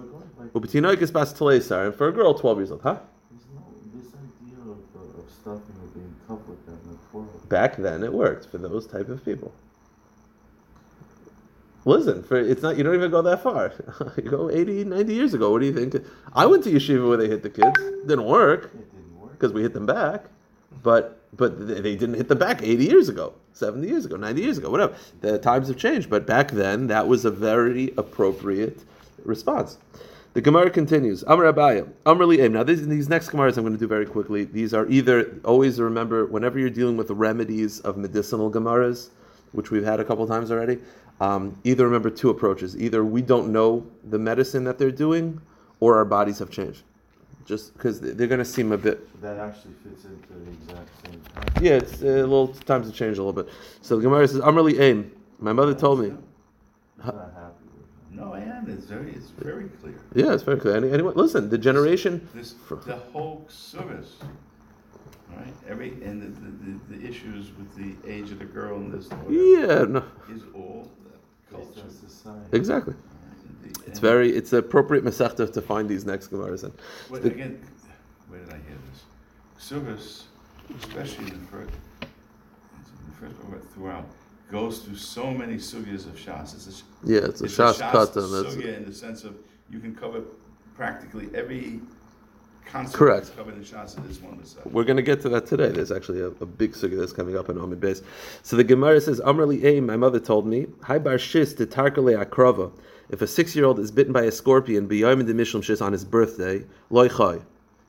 "Ubitinoikis 0.55 1.13
bas 1.13 1.39
and 1.71 1.95
for 1.95 2.09
a 2.09 2.13
girl 2.13 2.35
12 2.35 2.59
years 2.59 2.71
old, 2.71 2.83
huh? 2.83 2.99
Back 7.49 7.77
then, 7.77 8.03
it 8.03 8.13
worked 8.13 8.47
for 8.47 8.59
those 8.59 8.87
type 8.87 9.09
of 9.09 9.25
people. 9.25 9.53
Listen, 11.89 12.23
for 12.23 12.37
it's 12.37 12.61
not 12.61 12.77
you 12.77 12.85
don't 12.85 12.95
even 12.95 13.11
go 13.11 13.23
that 13.23 13.43
far. 13.43 13.73
you 14.17 14.31
go 14.31 14.51
80, 14.51 14.85
90 14.85 15.15
years 15.15 15.33
ago. 15.33 15.51
What 15.51 15.61
do 15.61 15.67
you 15.67 15.73
think? 15.73 16.05
I 16.35 16.45
went 16.45 16.63
to 16.65 16.71
yeshiva 16.71 17.09
where 17.09 17.17
they 17.17 17.29
hit 17.29 17.43
the 17.43 17.49
kids. 17.49 17.81
Didn't 18.07 18.27
work 18.27 18.71
because 19.31 19.55
we 19.55 19.63
hit 19.63 19.73
them 19.73 19.87
back, 19.87 20.27
but 20.83 21.19
but 21.35 21.67
they 21.67 21.97
didn't 21.97 22.15
hit 22.15 22.29
them 22.29 22.39
back 22.39 22.63
80 22.63 22.85
years 22.85 23.09
ago, 23.09 23.33
70 23.55 23.89
years 23.89 24.05
ago, 24.05 24.17
90 24.17 24.43
years 24.43 24.59
ago, 24.59 24.71
whatever. 24.71 24.95
The 25.23 25.39
times 25.39 25.69
have 25.69 25.79
changed, 25.79 26.11
but 26.11 26.27
back 26.27 26.51
then 26.51 26.89
that 26.89 27.09
was 27.09 27.25
a 27.25 27.31
very 27.31 27.95
appropriate 27.97 28.81
response. 29.25 29.79
The 30.35 30.43
Gemara 30.43 30.71
continues. 30.71 31.25
Amr 31.25 31.51
Abaya, 31.53 31.89
Amr 32.05 32.25
Li'em. 32.25 32.53
Now, 32.53 32.63
these, 32.63 32.87
these 32.87 33.09
next 33.09 33.31
Gemaras 33.31 33.57
I'm 33.57 33.65
going 33.65 33.73
to 33.73 33.79
do 33.79 33.89
very 33.89 34.07
quickly. 34.07 34.45
These 34.45 34.73
are 34.73 34.87
either, 34.89 35.41
always 35.45 35.81
remember, 35.81 36.27
whenever 36.27 36.59
you're 36.59 36.71
dealing 36.71 36.97
with 36.97 37.09
the 37.09 37.15
remedies 37.15 37.81
of 37.81 37.97
medicinal 37.97 38.51
Gemaras, 38.51 39.09
which 39.53 39.71
we've 39.71 39.85
had 39.85 40.01
a 40.01 40.05
couple 40.05 40.27
times 40.27 40.51
already, 40.51 40.79
um, 41.21 41.59
either 41.65 41.85
remember 41.85 42.11
two 42.11 42.31
approaches. 42.31 42.77
Either 42.77 43.05
we 43.05 43.23
don't 43.23 43.53
know 43.53 43.87
the 44.11 44.19
medicine 44.19 44.65
that 44.65 44.79
they're 44.79 44.91
doing, 44.91 45.41
or 45.81 45.97
our 45.97 46.05
bodies 46.05 46.39
have 46.39 46.51
changed. 46.51 46.83
Just 47.45 47.73
because 47.73 48.01
they're 48.01 48.27
going 48.27 48.39
to 48.39 48.45
seem 48.45 48.73
a 48.73 48.79
bit. 48.79 49.21
That 49.23 49.39
actually 49.39 49.75
fits 49.83 50.05
into 50.05 50.35
the 50.35 50.51
exact 50.51 50.91
same 51.07 51.21
time. 51.35 51.65
Yeah, 51.65 51.73
it's 51.73 52.03
a 52.03 52.05
little 52.05 52.49
times 52.49 52.87
have 52.87 52.95
changed 52.95 53.19
a 53.19 53.25
little 53.25 53.43
bit. 53.43 53.53
So 53.81 53.97
the 53.97 54.03
Gemara 54.03 54.29
says, 54.29 54.41
"I'm 54.41 54.55
really 54.55 54.79
aim." 54.79 55.11
My 55.39 55.53
mother 55.53 55.75
told 55.75 56.01
me. 56.01 56.13
No, 58.11 58.35
I 58.35 58.41
am. 58.41 58.69
It's 58.69 58.87
very, 58.87 59.13
it's 59.13 59.31
very 59.31 59.69
clear. 59.81 59.95
Yeah, 60.13 60.35
it's 60.35 60.43
very 60.43 60.59
clear. 60.59 60.77
Any, 60.77 60.91
anyone, 60.91 61.15
listen, 61.15 61.49
the 61.49 61.57
generation. 61.57 62.29
This, 62.35 62.55
the 62.85 62.97
whole 62.97 63.47
service 63.49 64.17
right? 65.37 65.55
Every 65.69 65.91
and 66.03 66.23
the, 66.23 66.95
the, 66.95 66.99
the, 66.99 67.09
issues 67.09 67.51
with 67.57 67.75
the 67.77 68.11
age 68.11 68.31
of 68.31 68.39
the 68.39 68.45
girl 68.45 68.77
and 68.77 68.93
this. 68.93 69.09
Yeah, 69.29 69.85
no. 69.85 70.05
Is 70.31 70.43
all 70.55 70.91
culture. 71.51 71.83
Exactly. 72.53 72.95
it's 73.87 73.99
very 73.99 74.31
it's 74.31 74.53
appropriate 74.53 75.05
masechta 75.05 75.53
to 75.53 75.63
find 75.63 75.89
these 75.89 76.05
next 76.05 76.31
gemaras 76.31 76.65
and. 76.65 76.73
But 77.11 77.23
the, 77.23 77.31
again, 77.31 77.61
where 78.29 78.41
did 78.41 78.51
I 78.51 78.57
hear 78.57 78.79
this? 78.91 79.05
Service, 79.59 80.27
especially 80.79 81.27
in 81.27 81.41
the 81.41 81.47
first, 81.47 81.71
in 82.03 83.31
the 83.31 83.47
first 83.47 83.67
throughout, 83.75 84.07
goes 84.51 84.81
through 84.81 84.97
so 84.97 85.31
many 85.31 85.57
sugyas 85.57 86.07
of 86.07 86.17
shas. 86.17 86.55
It's 86.55 86.83
a, 86.83 87.11
yeah, 87.11 87.21
it's 87.21 87.41
a 87.41 87.45
it's 87.45 87.57
shas, 87.57 87.81
a 87.81 87.83
shas 87.83 88.13
katan. 88.13 88.45
Sugya 88.45 88.77
in 88.77 88.85
the 88.85 88.95
sense 88.95 89.25
of 89.25 89.37
you 89.71 89.81
can 89.81 89.95
cover 89.95 90.23
practically 90.75 91.29
every 91.35 91.81
concept 92.71 92.97
Correct. 92.97 93.27
that's 93.27 93.37
covered 93.37 93.55
in 93.55 93.65
Shas 93.65 94.11
is 94.11 94.21
one 94.21 94.39
Masech. 94.39 94.71
We're 94.71 94.85
going 94.85 94.97
to 94.97 95.03
get 95.03 95.21
to 95.23 95.29
that 95.31 95.47
today. 95.47 95.69
There's 95.69 95.91
actually 95.91 96.21
a, 96.21 96.27
a 96.27 96.47
big 96.47 96.73
sugya 96.73 96.99
that's 96.99 97.13
coming 97.13 97.37
up 97.37 97.49
in 97.49 97.59
Amid 97.59 97.81
Beis. 97.81 98.03
So 98.43 98.57
the 98.57 98.65
Gemara 98.65 99.01
says, 99.01 99.21
Amrli 99.21 99.65
Aim, 99.65 99.87
my 99.87 99.97
mother 99.97 100.21
told 100.21 100.47
me, 100.47 100.67
Hi 100.83 100.99
bar 100.99 101.15
shis 101.15 101.57
de 101.57 101.67
tarkale 101.67 102.23
akrava. 102.23 102.71
If 103.11 103.23
a 103.23 103.27
six-year-old 103.27 103.79
is 103.79 103.91
bitten 103.91 104.13
by 104.13 104.25
a 104.25 104.33
scorpion, 104.33 104.87
b'yayim 104.87 105.27
de 105.27 105.35
mishlam 105.35 105.63
shis 105.63 105.81
on 105.81 105.93
his 105.93 106.05
birthday, 106.05 106.65
loy 106.91 107.09
chai. 107.09 107.39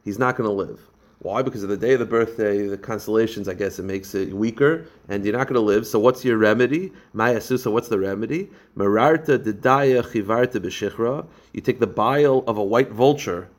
He's 0.04 0.18
not 0.18 0.38
going 0.38 0.48
to 0.48 0.54
live. 0.54 0.80
Why? 1.22 1.42
Because 1.42 1.64
of 1.64 1.70
the 1.70 1.76
day 1.76 1.94
of 1.94 2.00
the 2.00 2.06
birthday, 2.06 2.66
the 2.66 2.78
constellations, 2.78 3.50
I 3.50 3.54
guess 3.54 3.78
it 3.78 3.84
makes 3.84 4.16
it 4.16 4.32
weaker, 4.32 4.88
and 5.10 5.26
you're 5.26 5.38
not 5.38 5.48
going 5.48 5.56
to 5.56 5.60
live. 5.60 5.86
So 5.86 6.00
what's 6.00 6.24
your 6.24 6.38
remedy? 6.38 6.94
Maya 7.12 7.42
susa, 7.42 7.70
what's 7.70 7.90
the 7.90 8.00
remedy? 8.00 8.50
Mararta 8.78 9.38
dedaya 9.38 10.02
chivarta 10.02 10.62
b'shichra. 10.62 11.28
You 11.52 11.60
take 11.60 11.82
the 11.82 11.88
bile 11.88 12.46
of 12.48 12.58
a 12.58 12.64
white 12.64 12.92
vulture 12.92 13.50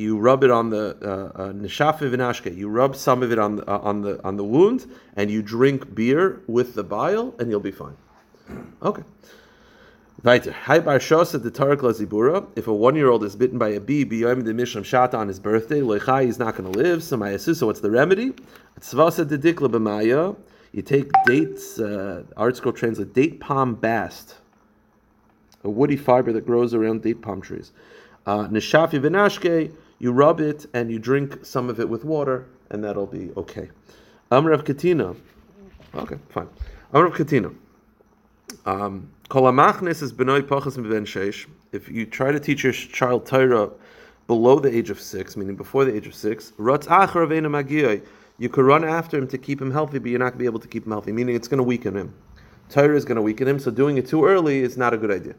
you 0.00 0.18
rub 0.18 0.42
it 0.42 0.50
on 0.50 0.70
the 0.70 0.96
neshafe 1.54 2.02
uh, 2.02 2.16
v'nashke. 2.16 2.56
You 2.56 2.68
rub 2.68 2.96
some 2.96 3.22
of 3.22 3.30
it 3.30 3.38
on 3.38 3.56
the, 3.56 3.70
uh, 3.70 3.78
on 3.78 4.00
the 4.00 4.24
on 4.24 4.36
the 4.36 4.44
wound, 4.44 4.90
and 5.16 5.30
you 5.30 5.42
drink 5.42 5.94
beer 5.94 6.40
with 6.46 6.74
the 6.74 6.82
bile, 6.82 7.34
and 7.38 7.50
you'll 7.50 7.60
be 7.60 7.70
fine. 7.70 7.96
Okay. 8.82 9.02
Zibura. 10.22 12.46
If 12.56 12.66
a 12.66 12.74
one-year-old 12.74 13.24
is 13.24 13.36
bitten 13.36 13.58
by 13.58 13.68
a 13.68 13.80
bee, 13.80 14.04
biyom 14.04 14.44
de 14.44 14.52
mishlam 14.52 14.82
shata 14.82 15.14
on 15.14 15.28
his 15.28 15.40
birthday, 15.40 15.80
loichai 15.80 16.26
is 16.26 16.38
not 16.38 16.56
going 16.56 16.70
to 16.70 16.78
live. 16.78 17.02
So 17.02 17.16
my 17.16 17.36
so 17.36 17.66
what's 17.66 17.80
the 17.80 17.90
remedy? 17.90 18.32
Tzvasa 18.80 19.28
de 19.28 19.38
dikla 19.38 19.70
b'maya. 19.70 20.36
You 20.72 20.82
take 20.82 21.10
dates. 21.26 21.78
Uh, 21.78 22.24
ArtScroll 22.36 22.76
translate 22.76 23.12
date 23.12 23.40
palm 23.40 23.74
bast, 23.74 24.36
a 25.64 25.70
woody 25.70 25.96
fiber 25.96 26.32
that 26.32 26.46
grows 26.46 26.74
around 26.74 27.02
date 27.02 27.22
palm 27.22 27.40
trees. 27.40 27.72
Uh, 28.26 28.46
Neshafi 28.48 29.00
v'nashke 29.00 29.74
you 30.00 30.10
rub 30.10 30.40
it 30.40 30.66
and 30.74 30.90
you 30.90 30.98
drink 30.98 31.44
some 31.44 31.70
of 31.70 31.78
it 31.78 31.88
with 31.88 32.04
water, 32.04 32.48
and 32.70 32.82
that'll 32.82 33.06
be 33.06 33.30
okay. 33.36 33.70
Amrav 34.32 34.64
Katina. 34.64 35.14
Okay, 35.94 36.18
fine. 36.30 36.48
Amrav 36.92 37.14
Katina. 37.14 37.52
Um. 38.66 39.12
If 41.72 41.88
you 41.88 42.06
try 42.06 42.32
to 42.32 42.40
teach 42.40 42.64
your 42.64 42.72
child 42.72 43.26
Torah 43.26 43.70
below 44.26 44.58
the 44.58 44.76
age 44.76 44.90
of 44.90 45.00
six, 45.00 45.36
meaning 45.36 45.54
before 45.54 45.84
the 45.84 45.94
age 45.94 46.08
of 46.08 46.16
six. 46.16 46.52
You 48.38 48.48
could 48.48 48.64
run 48.64 48.84
after 48.84 49.18
him 49.18 49.28
to 49.28 49.38
keep 49.38 49.62
him 49.62 49.70
healthy, 49.70 50.00
but 50.00 50.10
you're 50.10 50.18
not 50.18 50.30
going 50.30 50.32
to 50.32 50.38
be 50.38 50.46
able 50.46 50.58
to 50.58 50.66
keep 50.66 50.84
him 50.84 50.90
healthy, 50.90 51.12
meaning 51.12 51.36
it's 51.36 51.46
going 51.46 51.58
to 51.58 51.64
weaken 51.64 51.96
him. 51.96 52.12
Torah 52.68 52.96
is 52.96 53.04
going 53.04 53.16
to 53.16 53.22
weaken 53.22 53.46
him, 53.46 53.60
so 53.60 53.70
doing 53.70 53.98
it 53.98 54.08
too 54.08 54.24
early 54.24 54.60
is 54.60 54.76
not 54.76 54.92
a 54.92 54.96
good 54.96 55.12
idea. 55.12 55.36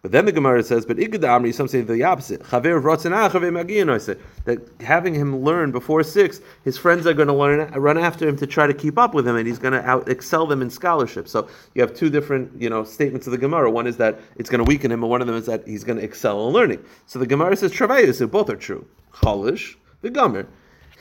But 0.00 0.12
then 0.12 0.26
the 0.26 0.32
Gemara 0.32 0.62
says, 0.62 0.86
but 0.86 0.96
Igad 0.98 1.54
some 1.54 1.66
say 1.66 1.80
the 1.80 2.04
opposite. 2.04 2.42
Chaver 2.44 2.80
That 4.44 4.68
having 4.80 5.14
him 5.14 5.42
learn 5.42 5.72
before 5.72 6.04
six, 6.04 6.40
his 6.62 6.78
friends 6.78 7.04
are 7.06 7.14
going 7.14 7.26
to 7.26 7.34
learn, 7.34 7.72
run 7.72 7.98
after 7.98 8.28
him 8.28 8.36
to 8.36 8.46
try 8.46 8.68
to 8.68 8.74
keep 8.74 8.96
up 8.96 9.12
with 9.12 9.26
him, 9.26 9.34
and 9.34 9.46
he's 9.46 9.58
going 9.58 9.72
to 9.72 9.84
out 9.84 10.08
excel 10.08 10.46
them 10.46 10.62
in 10.62 10.70
scholarship. 10.70 11.26
So 11.26 11.48
you 11.74 11.82
have 11.82 11.94
two 11.94 12.10
different, 12.10 12.60
you 12.60 12.70
know, 12.70 12.84
statements 12.84 13.26
of 13.26 13.32
the 13.32 13.38
Gemara. 13.38 13.72
One 13.72 13.88
is 13.88 13.96
that 13.96 14.20
it's 14.36 14.48
going 14.48 14.64
to 14.64 14.68
weaken 14.68 14.92
him, 14.92 15.02
and 15.02 15.10
one 15.10 15.20
of 15.20 15.26
them 15.26 15.36
is 15.36 15.46
that 15.46 15.66
he's 15.66 15.82
going 15.82 15.98
to 15.98 16.04
excel 16.04 16.46
in 16.46 16.54
learning. 16.54 16.84
So 17.06 17.18
the 17.18 17.26
Gemara 17.26 17.56
says 17.56 17.76
so 17.76 18.26
both 18.28 18.50
are 18.50 18.56
true. 18.56 18.86
Chalish, 19.14 19.74
the 20.02 20.10
Gomer, 20.10 20.46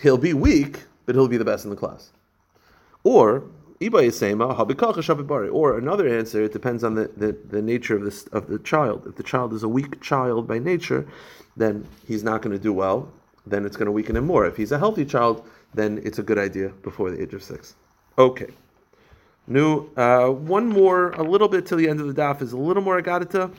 he'll 0.01 0.18
be 0.18 0.34
weak, 0.34 0.86
but 1.06 1.13
he'll 1.13 1.27
be 1.27 1.38
the 1.38 1.46
best 1.46 1.66
in 1.66 1.70
the 1.70 1.75
class. 1.75 2.12
Or 3.04 3.44
or 3.79 5.77
another 5.77 6.07
answer, 6.07 6.43
it 6.43 6.53
depends 6.53 6.84
on 6.84 6.96
the, 6.96 7.12
the, 7.15 7.38
the 7.50 7.62
nature 7.62 7.96
of 7.96 8.03
this 8.03 8.25
of 8.27 8.48
the 8.48 8.60
child. 8.60 9.05
If 9.07 9.15
the 9.15 9.24
child 9.24 9.53
is 9.53 9.63
a 9.63 9.67
weak 9.67 10.01
child 10.01 10.48
by 10.48 10.60
nature, 10.60 11.07
then 11.55 11.88
he's 12.07 12.24
not 12.24 12.41
going 12.41 12.55
to 12.57 12.62
do 12.62 12.74
well. 12.74 13.12
Then 13.46 13.65
it's 13.65 13.77
going 13.77 13.86
to 13.86 13.91
weaken 13.91 14.15
him 14.17 14.25
more. 14.25 14.46
If 14.46 14.57
he's 14.57 14.72
a 14.72 14.79
healthy 14.79 15.05
child, 15.05 15.46
then 15.74 16.01
it's 16.03 16.19
a 16.19 16.24
good 16.24 16.38
idea 16.38 16.69
before 16.81 17.12
the 17.12 17.22
age 17.22 17.34
of 17.34 17.43
six. 17.43 17.75
Okay. 18.17 18.48
New 19.48 19.89
uh, 19.96 20.27
one 20.29 20.67
more, 20.67 21.12
a 21.12 21.24
little 21.24 21.48
bit 21.48 21.65
till 21.65 21.77
the 21.77 21.88
end 21.88 22.01
of 22.01 22.13
the 22.13 22.22
daf 22.22 22.41
is 22.41 22.51
a 22.53 22.57
little 22.57 22.84
more 22.84 23.01
agadita. 23.01 23.53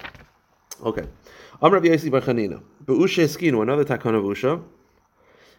Okay. 0.84 1.06
Amr 1.62 1.84
Yasi 1.84 2.10
Bachanina. 2.10 2.60
Be'usha 2.84 3.24
eskinu, 3.24 3.62
another 3.62 3.84
takon 3.84 4.14
of 4.14 4.24
Usha. 4.24 4.62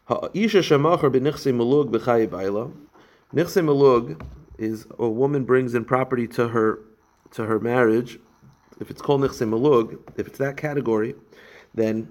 Ha'isha 0.05 0.59
shemachar 0.59 1.09
b'nichse 1.11 1.53
malug 1.53 1.89
b'chayi 1.89 2.27
b'ayla. 2.27 2.71
Nichse 3.33 3.63
malug 3.63 4.21
is 4.59 4.85
a 4.97 5.07
woman 5.07 5.43
brings 5.43 5.73
in 5.73 5.85
property 5.85 6.27
to 6.27 6.49
her 6.49 6.79
to 7.31 7.45
her 7.45 7.59
marriage, 7.59 8.19
if 8.79 8.89
it's 8.89 9.01
called 9.01 9.21
nichse 9.21 9.47
malug, 9.47 9.99
if 10.17 10.27
it's 10.27 10.37
that 10.39 10.57
category, 10.57 11.15
then 11.75 12.07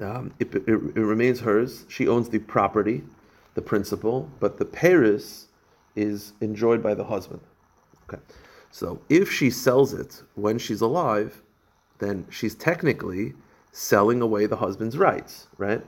um, 0.00 0.32
it, 0.38 0.54
it, 0.54 0.68
it, 0.68 1.00
remains 1.00 1.40
hers. 1.40 1.84
She 1.88 2.08
owns 2.08 2.28
the 2.28 2.38
property, 2.38 3.04
the 3.54 3.62
principal, 3.62 4.30
but 4.40 4.58
the 4.58 4.64
paris 4.64 5.48
is 5.94 6.32
enjoyed 6.40 6.82
by 6.82 6.94
the 6.94 7.04
husband. 7.04 7.40
Okay, 8.08 8.22
so 8.70 9.00
if 9.08 9.30
she 9.30 9.50
sells 9.50 9.92
it 9.92 10.22
when 10.34 10.58
she's 10.58 10.80
alive, 10.80 11.42
then 11.98 12.26
she's 12.30 12.54
technically 12.54 13.34
selling 13.72 14.22
away 14.22 14.46
the 14.46 14.56
husband's 14.56 14.96
rights, 14.96 15.48
right? 15.58 15.82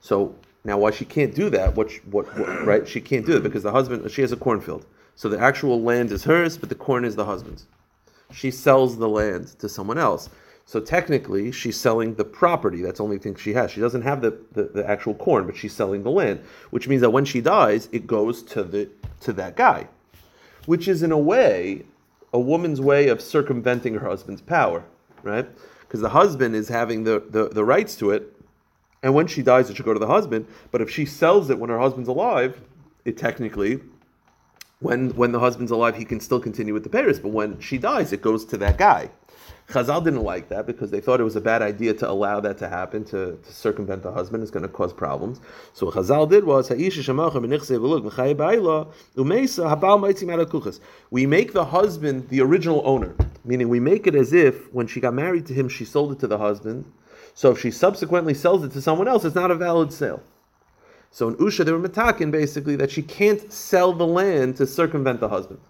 So 0.00 0.34
now, 0.66 0.76
why 0.76 0.90
she 0.90 1.04
can't 1.04 1.32
do 1.32 1.48
that? 1.50 1.76
What, 1.76 1.92
what, 2.06 2.26
what, 2.36 2.66
right? 2.66 2.88
She 2.88 3.00
can't 3.00 3.24
do 3.24 3.36
it 3.36 3.44
because 3.44 3.62
the 3.62 3.70
husband 3.70 4.10
she 4.10 4.20
has 4.22 4.32
a 4.32 4.36
cornfield, 4.36 4.84
so 5.14 5.28
the 5.28 5.38
actual 5.38 5.80
land 5.80 6.10
is 6.10 6.24
hers, 6.24 6.58
but 6.58 6.68
the 6.68 6.74
corn 6.74 7.04
is 7.04 7.14
the 7.14 7.24
husband's. 7.24 7.66
She 8.32 8.50
sells 8.50 8.98
the 8.98 9.08
land 9.08 9.46
to 9.60 9.68
someone 9.68 9.96
else. 9.96 10.28
So 10.64 10.80
technically, 10.80 11.52
she's 11.52 11.78
selling 11.78 12.16
the 12.16 12.24
property. 12.24 12.82
That's 12.82 12.98
the 12.98 13.04
only 13.04 13.18
thing 13.18 13.36
she 13.36 13.52
has. 13.52 13.70
She 13.70 13.80
doesn't 13.80 14.02
have 14.02 14.20
the, 14.20 14.36
the, 14.50 14.64
the, 14.64 14.90
actual 14.90 15.14
corn, 15.14 15.46
but 15.46 15.56
she's 15.56 15.72
selling 15.72 16.02
the 16.02 16.10
land, 16.10 16.40
which 16.70 16.88
means 16.88 17.00
that 17.02 17.10
when 17.10 17.24
she 17.24 17.40
dies, 17.40 17.88
it 17.92 18.08
goes 18.08 18.42
to 18.42 18.64
the 18.64 18.88
to 19.20 19.32
that 19.34 19.54
guy, 19.54 19.86
which 20.66 20.88
is 20.88 21.04
in 21.04 21.12
a 21.12 21.18
way 21.18 21.84
a 22.32 22.40
woman's 22.40 22.80
way 22.80 23.06
of 23.06 23.20
circumventing 23.20 23.94
her 23.94 24.08
husband's 24.08 24.42
power, 24.42 24.82
right? 25.22 25.48
Because 25.82 26.00
the 26.00 26.08
husband 26.08 26.56
is 26.56 26.68
having 26.68 27.04
the, 27.04 27.22
the, 27.30 27.48
the 27.48 27.64
rights 27.64 27.94
to 27.96 28.10
it, 28.10 28.35
and 29.06 29.14
when 29.14 29.28
she 29.28 29.40
dies, 29.40 29.70
it 29.70 29.76
should 29.76 29.84
go 29.84 29.92
to 29.92 30.00
the 30.00 30.08
husband. 30.08 30.48
But 30.72 30.80
if 30.80 30.90
she 30.90 31.06
sells 31.06 31.48
it 31.48 31.60
when 31.60 31.70
her 31.70 31.78
husband's 31.78 32.08
alive, 32.08 32.60
it 33.04 33.16
technically, 33.16 33.78
when 34.80 35.10
when 35.10 35.30
the 35.30 35.38
husband's 35.38 35.70
alive, 35.70 35.94
he 35.94 36.04
can 36.04 36.18
still 36.18 36.40
continue 36.40 36.74
with 36.74 36.82
the 36.82 36.88
Paris. 36.88 37.20
But 37.20 37.28
when 37.28 37.60
she 37.60 37.78
dies, 37.78 38.12
it 38.12 38.20
goes 38.20 38.44
to 38.46 38.56
that 38.56 38.78
guy. 38.78 39.10
Chazal 39.68 40.02
didn't 40.02 40.24
like 40.24 40.48
that 40.48 40.66
because 40.66 40.90
they 40.90 41.00
thought 41.00 41.20
it 41.20 41.22
was 41.22 41.36
a 41.36 41.40
bad 41.40 41.62
idea 41.62 41.94
to 41.94 42.10
allow 42.10 42.40
that 42.40 42.58
to 42.58 42.68
happen 42.68 43.04
to, 43.04 43.36
to 43.36 43.52
circumvent 43.52 44.02
the 44.02 44.10
husband. 44.10 44.42
It's 44.42 44.50
going 44.50 44.64
to 44.64 44.68
cause 44.68 44.92
problems. 44.92 45.40
So 45.72 45.86
what 45.86 45.94
Chazal 45.94 46.28
did 46.28 46.42
was 46.42 46.68
we 51.10 51.26
make 51.26 51.52
the 51.52 51.64
husband 51.64 52.28
the 52.28 52.40
original 52.40 52.82
owner, 52.84 53.14
meaning 53.44 53.68
we 53.68 53.78
make 53.78 54.08
it 54.08 54.16
as 54.16 54.32
if 54.32 54.72
when 54.74 54.88
she 54.88 54.98
got 54.98 55.14
married 55.14 55.46
to 55.46 55.54
him, 55.54 55.68
she 55.68 55.84
sold 55.84 56.10
it 56.10 56.18
to 56.18 56.26
the 56.26 56.38
husband 56.38 56.84
so 57.36 57.50
if 57.50 57.60
she 57.60 57.70
subsequently 57.70 58.32
sells 58.32 58.64
it 58.64 58.72
to 58.72 58.80
someone 58.80 59.06
else, 59.06 59.22
it's 59.26 59.34
not 59.34 59.50
a 59.50 59.54
valid 59.54 59.92
sale. 59.92 60.22
So 61.10 61.28
in 61.28 61.36
Usha, 61.36 61.66
they 61.66 61.72
were 61.72 61.78
matakin 61.78 62.30
basically 62.30 62.76
that 62.76 62.90
she 62.90 63.02
can't 63.02 63.52
sell 63.52 63.92
the 63.92 64.06
land 64.06 64.56
to 64.56 64.66
circumvent 64.66 65.20
the 65.20 65.28
husband. 65.28 65.60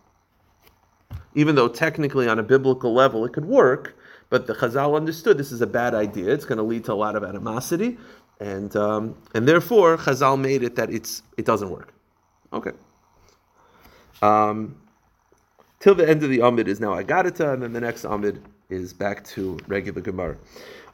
Even 1.34 1.56
though 1.56 1.66
technically 1.66 2.28
on 2.28 2.38
a 2.38 2.42
biblical 2.44 2.94
level 2.94 3.24
it 3.24 3.32
could 3.32 3.46
work, 3.46 3.98
but 4.30 4.46
the 4.46 4.54
Chazal 4.54 4.94
understood 4.96 5.38
this 5.38 5.50
is 5.50 5.60
a 5.60 5.66
bad 5.66 5.92
idea. 5.92 6.32
It's 6.32 6.44
going 6.44 6.58
to 6.58 6.64
lead 6.64 6.84
to 6.84 6.92
a 6.92 6.94
lot 6.94 7.16
of 7.16 7.24
animosity, 7.24 7.98
and 8.40 8.74
um, 8.76 9.16
and 9.34 9.48
therefore 9.48 9.96
Chazal 9.96 10.40
made 10.40 10.62
it 10.62 10.76
that 10.76 10.90
it's 10.90 11.22
it 11.36 11.44
doesn't 11.44 11.70
work. 11.70 11.92
Okay. 12.52 12.72
Um, 14.22 14.80
till 15.80 15.96
the 15.96 16.08
end 16.08 16.22
of 16.22 16.30
the 16.30 16.40
Amid 16.42 16.68
is 16.68 16.78
now 16.78 16.94
Agadita, 16.94 17.54
and 17.54 17.62
then 17.62 17.72
the 17.72 17.80
next 17.80 18.04
Amid 18.04 18.40
is 18.68 18.92
back 18.92 19.24
to 19.24 19.58
regular 19.66 20.00
Gemara. 20.00 20.36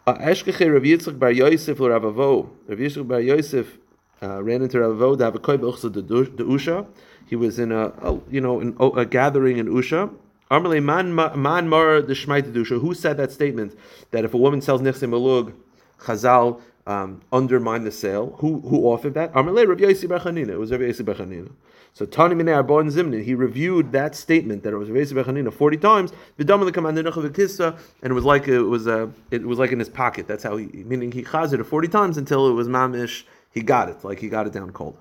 Eshkeche 0.06 0.72
Rav 0.72 0.82
Yitzchak 0.82 1.18
Bar 1.18 1.30
Yosef 1.30 1.80
or 1.80 1.90
Rav 1.90 2.02
Avo. 2.02 2.48
Rav 2.66 2.78
Yitzchak 2.78 3.06
Bar 3.06 3.20
Yosef 3.20 3.78
uh, 4.20 4.42
ran 4.42 4.62
into 4.62 4.80
Rav 4.80 4.96
Avo 4.96 5.16
to 5.16 5.24
have 5.24 5.34
a 5.36 5.38
koy 5.38 5.56
de 5.56 5.64
Usha. 5.64 6.86
He 7.28 7.36
was 7.36 7.58
in 7.60 7.70
a, 7.70 7.86
a 7.86 8.20
you 8.28 8.40
know 8.40 8.60
in, 8.60 8.76
a 8.80 9.04
gathering 9.06 9.58
in 9.58 9.68
Usha. 9.68 10.12
Armele 10.50 10.82
man 10.82 11.14
man 11.14 11.68
mar 11.68 12.02
the 12.02 12.14
shmait 12.14 12.52
Usha. 12.52 12.80
Who 12.80 12.94
said 12.94 13.16
that 13.18 13.30
statement 13.30 13.78
that 14.10 14.24
if 14.24 14.34
a 14.34 14.38
woman 14.38 14.60
sells 14.60 14.82
nichse 14.82 15.08
malug, 15.08 15.54
Chazal 16.00 16.60
um, 16.84 17.22
undermine 17.32 17.84
the 17.84 17.92
sale? 17.92 18.34
Who 18.40 18.60
who 18.60 18.86
offered 18.86 19.14
that? 19.14 19.32
Armele 19.34 19.68
Rav 19.68 19.78
Yosef 19.78 20.08
Bar 20.08 20.18
Chanina. 20.18 20.50
It 20.50 20.58
was 20.58 20.72
Rav 20.72 20.80
Yosef 20.80 21.06
Bar 21.06 21.14
Chanina. 21.14 21.52
So 21.94 22.06
Tani 22.06 22.34
Minei 22.34 22.62
Arbon 22.62 22.90
Zimnin, 22.90 23.22
he 23.22 23.34
reviewed 23.34 23.92
that 23.92 24.16
statement 24.16 24.62
that 24.62 24.72
it 24.72 24.78
was 24.78 24.90
Reis 24.90 25.12
Bechanina 25.12 25.52
forty 25.52 25.76
times. 25.76 26.12
The 26.38 26.72
commander 26.72 27.00
and 27.00 28.10
it 28.10 28.12
was 28.14 28.24
like 28.24 28.48
it 28.48 28.62
was 28.62 28.86
a 28.86 29.04
uh, 29.04 29.08
it 29.30 29.42
was 29.44 29.58
like 29.58 29.72
in 29.72 29.78
his 29.78 29.90
pocket. 29.90 30.26
That's 30.26 30.42
how 30.42 30.56
he 30.56 30.66
meaning 30.66 31.12
he 31.12 31.22
chazed 31.22 31.52
it 31.58 31.62
forty 31.64 31.88
times 31.88 32.16
until 32.16 32.48
it 32.48 32.52
was 32.52 32.66
mamish. 32.66 33.24
He 33.52 33.60
got 33.60 33.90
it 33.90 34.02
like 34.04 34.20
he 34.20 34.28
got 34.28 34.46
it 34.46 34.54
down 34.54 34.70
cold. 34.70 34.96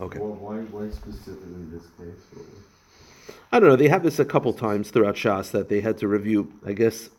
Okay. 0.00 0.18
Well, 0.18 0.34
why 0.34 0.56
why 0.56 0.90
specifically 0.90 1.64
this 1.70 1.86
case? 1.96 2.40
I 3.52 3.60
don't 3.60 3.68
know. 3.68 3.76
They 3.76 3.88
have 3.88 4.02
this 4.02 4.18
a 4.18 4.24
couple 4.24 4.52
times 4.52 4.90
throughout 4.90 5.14
Shas 5.14 5.52
that 5.52 5.68
they 5.68 5.80
had 5.80 5.96
to 5.98 6.08
review. 6.08 6.52
I 6.66 6.72
guess 6.72 7.10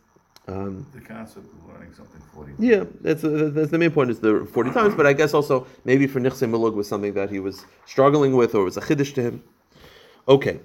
Um, 0.48 0.86
The 0.94 1.02
concept 1.02 1.48
of 1.48 1.74
learning 1.74 1.94
something 1.96 2.22
forty. 2.34 2.52
yeah, 2.60 2.84
that's, 3.02 3.24
uh, 3.24 3.50
that's 3.54 3.72
the 3.72 3.78
main 3.80 3.92
point 3.92 4.12
is 4.12 4.20
the 4.20 4.46
40 4.54 4.72
times, 4.72 4.94
but 4.96 5.08
I 5.08 5.14
guess 5.14 5.34
also 5.34 5.66
maybe 5.86 6.06
for 6.06 6.20
Nichse 6.20 6.48
Milug 6.50 6.76
was 6.76 6.88
something 6.88 7.14
that 7.14 7.30
he 7.32 7.40
was 7.40 7.66
struggling 7.88 8.36
with 8.36 8.54
or 8.54 8.64
was 8.64 8.78
a 8.78 8.82
chiddush 8.82 9.14
to 9.16 9.22
him. 9.24 9.44
Okay. 10.28 10.60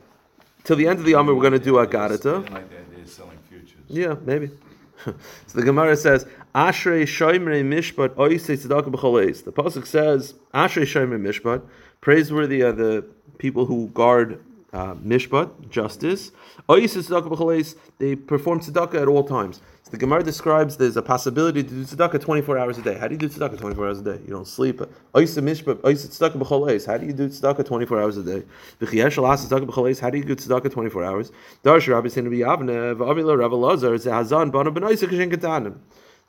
Till 0.65 0.77
the 0.77 0.87
end 0.87 0.99
of 0.99 1.07
the 1.07 1.15
Amr, 1.15 1.35
we're 1.35 1.41
going 1.41 1.55
to 1.55 1.59
do 1.59 1.79
I 1.79 1.87
Agarata. 1.87 2.23
didn't 2.45 2.53
like 2.53 2.69
the 2.69 2.77
idea 2.79 3.03
of 3.03 3.09
selling 3.09 3.39
futures. 3.49 3.79
Yeah, 3.89 4.17
maybe. 4.27 4.51
so 5.07 5.15
the 5.55 5.63
Gemara 5.63 5.97
says, 5.97 6.27
Ashrei 6.55 7.05
Shoimrei 7.05 7.65
Mishpat 7.65 8.11
Oisei 8.17 8.59
Tzedakah 8.59 8.93
B'choleis. 8.93 9.43
The 9.45 9.53
Pasuk 9.53 9.87
says, 9.87 10.35
Ashrei 10.53 10.83
Shoimrei 10.83 11.19
Mishpat, 11.21 11.63
praiseworthy 12.03 12.61
are 12.63 12.73
the 12.73 13.07
people 13.39 13.65
who 13.65 13.89
guard 13.89 14.39
uh, 14.73 14.95
Mishpat, 14.95 15.69
justice. 15.69 16.33
They 16.69 18.17
perform 18.17 18.61
tzedakah 18.61 19.03
at 19.03 19.09
all 19.09 19.25
times. 19.25 19.61
So 19.83 19.91
the 19.91 19.97
Gemara 19.97 20.23
describes 20.23 20.77
there's 20.77 20.97
a 20.97 21.03
possibility 21.03 21.63
to 21.63 21.69
do 21.69 21.85
tzedakah 21.85 22.21
24 22.21 22.59
hours 22.59 22.79
a 22.79 22.83
day. 22.83 22.97
How 22.97 23.09
do 23.09 23.15
you 23.15 23.19
do 23.19 23.29
tzedakah 23.29 23.59
24 23.59 23.87
hours 23.87 23.99
a 24.01 24.05
day? 24.05 24.21
You 24.25 24.31
don't 24.31 24.47
sleep. 24.47 24.81
How 24.81 24.87
do 25.21 25.21
you 25.23 25.27
do 25.27 25.43
tzedakah 27.29 27.65
24 27.67 28.01
hours 28.01 28.17
a 28.17 28.23
day? 28.23 28.43
How 30.03 30.09
do 30.11 30.17
you 30.19 30.25
do 30.25 30.37
tzedakah 30.37 30.71
24 30.71 31.05
hours? 31.05 31.33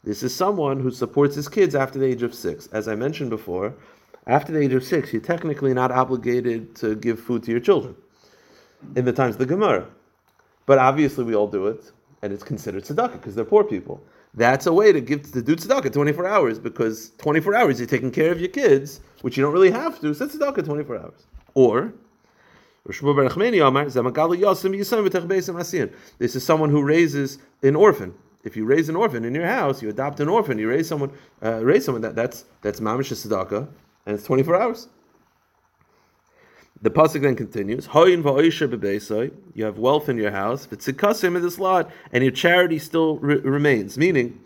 This 0.04 0.24
is 0.24 0.34
someone 0.34 0.80
who 0.80 0.90
supports 0.90 1.36
his 1.36 1.48
kids 1.48 1.76
after 1.76 2.00
the 2.00 2.06
age 2.06 2.24
of 2.24 2.34
six. 2.34 2.66
As 2.68 2.88
I 2.88 2.96
mentioned 2.96 3.30
before, 3.30 3.76
after 4.26 4.52
the 4.52 4.60
age 4.60 4.74
of 4.74 4.84
six, 4.84 5.14
you're 5.14 5.22
technically 5.22 5.76
not 5.76 5.92
obligated 5.92 6.76
to 6.78 6.96
give 6.96 7.20
food 7.20 7.44
to 7.44 7.52
your 7.52 7.60
children 7.60 7.96
in 8.96 9.06
the 9.06 9.14
times 9.14 9.36
of 9.36 9.40
the 9.40 9.46
Gemara. 9.46 9.88
But 10.66 10.78
obviously, 10.80 11.24
we 11.24 11.36
all 11.36 11.48
do 11.48 11.68
it, 11.68 11.92
and 12.22 12.32
it's 12.32 12.44
considered 12.44 12.84
tzedakah 12.84 13.14
because 13.14 13.36
they're 13.36 13.46
poor 13.46 13.64
people. 13.64 14.02
That's 14.34 14.66
a 14.66 14.74
way 14.74 14.94
to 14.94 15.02
give 15.02 15.32
to 15.32 15.42
do 15.42 15.56
tzedakah 15.56 15.92
24 15.92 16.26
hours 16.28 16.60
because 16.60 17.12
24 17.18 17.56
hours 17.56 17.80
you're 17.80 17.88
taking 17.88 18.12
care 18.12 18.32
of 18.32 18.40
your 18.40 18.50
kids, 18.50 19.02
which 19.22 19.38
you 19.38 19.44
don't 19.44 19.54
really 19.54 19.72
have 19.72 20.00
to. 20.02 20.14
So 20.14 20.28
tzedakah 20.28 20.64
24 20.64 20.98
hours. 20.98 21.26
Or 21.54 21.94
this 22.86 23.02
is 26.36 26.44
someone 26.44 26.70
who 26.70 26.84
raises 26.84 27.38
an 27.62 27.76
orphan. 27.76 28.14
If 28.44 28.58
you 28.58 28.66
raise 28.66 28.90
an 28.90 28.96
orphan 28.96 29.24
in 29.24 29.36
your 29.36 29.46
house, 29.46 29.84
you 29.84 29.90
adopt 29.90 30.20
an 30.20 30.28
orphan, 30.28 30.58
you 30.58 30.68
raise 30.68 30.88
someone, 30.88 31.12
uh, 31.44 31.64
raise 31.64 31.86
someone 31.86 32.02
that 32.02 32.16
that's 32.16 32.46
that's 32.62 32.80
mamish 32.80 33.12
tzedakah, 33.12 33.68
and 34.06 34.16
it's 34.16 34.24
24 34.24 34.62
hours. 34.62 34.88
The 36.84 36.90
pasuk 36.90 37.22
then 37.22 37.36
continues: 37.36 37.88
"Hoyin 37.88 38.24
va'oisha 38.24 38.68
bebeisai." 38.68 39.32
You 39.54 39.66
have 39.66 39.78
wealth 39.78 40.10
in 40.10 40.18
your 40.18 40.32
house, 40.32 40.66
but 40.66 40.80
tzikasim 40.80 41.36
in 41.36 41.44
this 41.44 41.60
lot, 41.60 41.92
and 42.12 42.24
your 42.24 42.32
charity 42.32 42.80
still 42.80 43.20
re- 43.20 43.38
remains. 43.38 44.00
Meaning, 44.00 44.40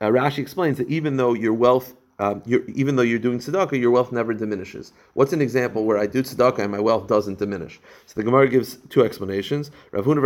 uh, 0.00 0.06
Rashi 0.06 0.38
explains 0.38 0.78
that 0.78 0.88
even 0.88 1.18
though 1.18 1.34
your 1.34 1.52
wealth, 1.52 1.94
um, 2.18 2.42
even 2.46 2.96
though 2.96 3.02
you're 3.02 3.18
doing 3.18 3.38
tzedakah, 3.38 3.78
your 3.78 3.90
wealth 3.90 4.12
never 4.12 4.32
diminishes. 4.32 4.94
What's 5.12 5.34
an 5.34 5.42
example 5.42 5.84
where 5.84 5.98
I 5.98 6.06
do 6.06 6.22
tzedakah 6.22 6.60
and 6.60 6.72
my 6.72 6.80
wealth 6.80 7.06
doesn't 7.06 7.38
diminish? 7.38 7.78
So 8.06 8.14
the 8.16 8.24
Gemara 8.24 8.48
gives 8.48 8.78
two 8.88 9.04
explanations. 9.04 9.70
Rav 9.90 10.06
Huna. 10.06 10.24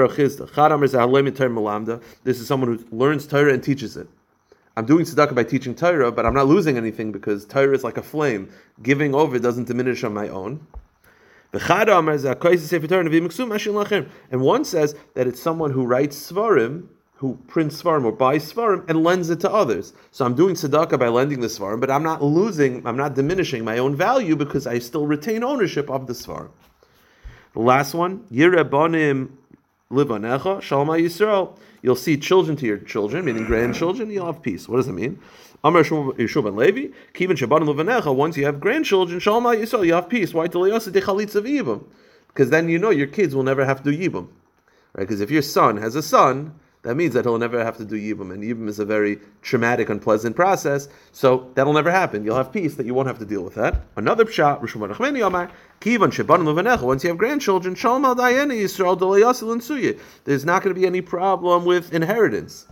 This 2.22 2.40
is 2.40 2.46
someone 2.46 2.76
who 2.76 2.96
learns 2.96 3.26
Torah 3.26 3.52
and 3.52 3.64
teaches 3.64 3.96
it. 3.96 4.06
I'm 4.76 4.86
doing 4.86 5.04
tzedakah 5.04 5.34
by 5.34 5.42
teaching 5.42 5.74
Torah, 5.74 6.12
but 6.12 6.24
I'm 6.24 6.34
not 6.34 6.46
losing 6.46 6.76
anything 6.76 7.10
because 7.10 7.44
Torah 7.44 7.74
is 7.74 7.82
like 7.82 7.96
a 7.96 8.02
flame. 8.02 8.48
Giving 8.80 9.12
over 9.12 9.40
doesn't 9.40 9.66
diminish 9.66 10.04
on 10.04 10.14
my 10.14 10.28
own. 10.28 10.64
And 11.52 11.62
one 14.42 14.64
says 14.64 14.94
that 15.14 15.26
it's 15.26 15.40
someone 15.40 15.70
who 15.70 15.86
writes 15.86 16.30
svarim, 16.30 16.88
who 17.14 17.38
prints 17.46 17.82
svarim 17.82 18.04
or 18.04 18.12
buys 18.12 18.52
svarim 18.52 18.88
and 18.88 19.02
lends 19.02 19.30
it 19.30 19.40
to 19.40 19.50
others. 19.50 19.94
So 20.10 20.26
I'm 20.26 20.34
doing 20.34 20.54
tzedakah 20.54 20.98
by 20.98 21.08
lending 21.08 21.40
the 21.40 21.46
svarim, 21.46 21.80
but 21.80 21.90
I'm 21.90 22.02
not 22.02 22.22
losing, 22.22 22.86
I'm 22.86 22.96
not 22.96 23.14
diminishing 23.14 23.64
my 23.64 23.78
own 23.78 23.96
value 23.96 24.36
because 24.36 24.66
I 24.66 24.78
still 24.78 25.06
retain 25.06 25.42
ownership 25.42 25.90
of 25.90 26.06
the 26.06 26.12
svarim. 26.12 26.50
The 27.54 27.60
last 27.60 27.94
one, 27.94 28.24
Yirebanim 28.30 29.30
Livanecha, 29.90 30.60
Shalma 30.60 31.00
Yisrael. 31.00 31.56
You'll 31.80 31.96
see 31.96 32.16
children 32.18 32.56
to 32.58 32.66
your 32.66 32.78
children, 32.78 33.24
meaning 33.24 33.46
grandchildren, 33.46 34.10
you'll 34.10 34.26
have 34.26 34.42
peace. 34.42 34.68
What 34.68 34.76
does 34.76 34.88
it 34.88 34.92
mean? 34.92 35.18
Amar 35.64 35.82
Yeshua 35.82 36.44
ben 36.44 36.56
Levi, 36.56 36.94
Kivin 37.14 37.36
Shabbat 37.36 37.62
Levanecha, 37.62 38.14
once 38.14 38.36
you 38.36 38.44
have 38.44 38.60
grandchildren, 38.60 39.18
Shalma 39.18 39.56
Yisrael, 39.56 39.84
you 39.86 39.92
have 39.92 40.08
peace. 40.08 40.32
Why? 40.32 40.46
Because 42.28 42.50
then 42.50 42.68
you 42.68 42.78
know 42.78 42.90
your 42.90 43.08
kids 43.08 43.34
will 43.34 43.42
never 43.42 43.64
have 43.64 43.82
to 43.82 43.90
do 43.90 43.98
Yibam. 43.98 44.28
Right? 44.94 45.02
Because 45.02 45.20
if 45.20 45.30
your 45.32 45.42
son 45.42 45.76
has 45.78 45.96
a 45.96 46.02
son, 46.02 46.54
that 46.82 46.94
means 46.94 47.14
that 47.14 47.24
he'll 47.24 47.38
never 47.38 47.64
have 47.64 47.76
to 47.78 47.84
do 47.84 47.96
Yibam. 47.96 48.32
And 48.32 48.44
Yibam 48.44 48.68
is 48.68 48.78
a 48.78 48.84
very 48.84 49.18
traumatic, 49.42 49.88
unpleasant 49.88 50.36
process. 50.36 50.88
So 51.10 51.50
that'll 51.54 51.72
never 51.72 51.90
happen. 51.90 52.24
You'll 52.24 52.36
have 52.36 52.52
peace 52.52 52.76
that 52.76 52.86
you 52.86 52.94
won't 52.94 53.08
have 53.08 53.18
to 53.18 53.24
deal 53.24 53.42
with 53.42 53.56
that. 53.56 53.82
Another 53.96 54.24
pshat, 54.24 54.62
Rishon 54.62 54.88
Barachmeni 54.88 55.26
Amar, 55.26 55.50
Kivan 55.80 56.12
Shabbat 56.12 56.38
Levanecha, 56.38 56.82
once 56.82 57.02
you 57.02 57.08
have 57.08 57.18
grandchildren, 57.18 57.74
Shalom 57.74 58.04
Al 58.04 58.14
Yisrael 58.14 58.96
Delayasil 58.96 59.52
and. 59.52 60.00
There's 60.24 60.44
not 60.44 60.62
going 60.62 60.72
to 60.72 60.80
be 60.80 60.86
any 60.86 61.00
problem 61.00 61.64
with 61.64 61.92
inheritance. 61.92 62.66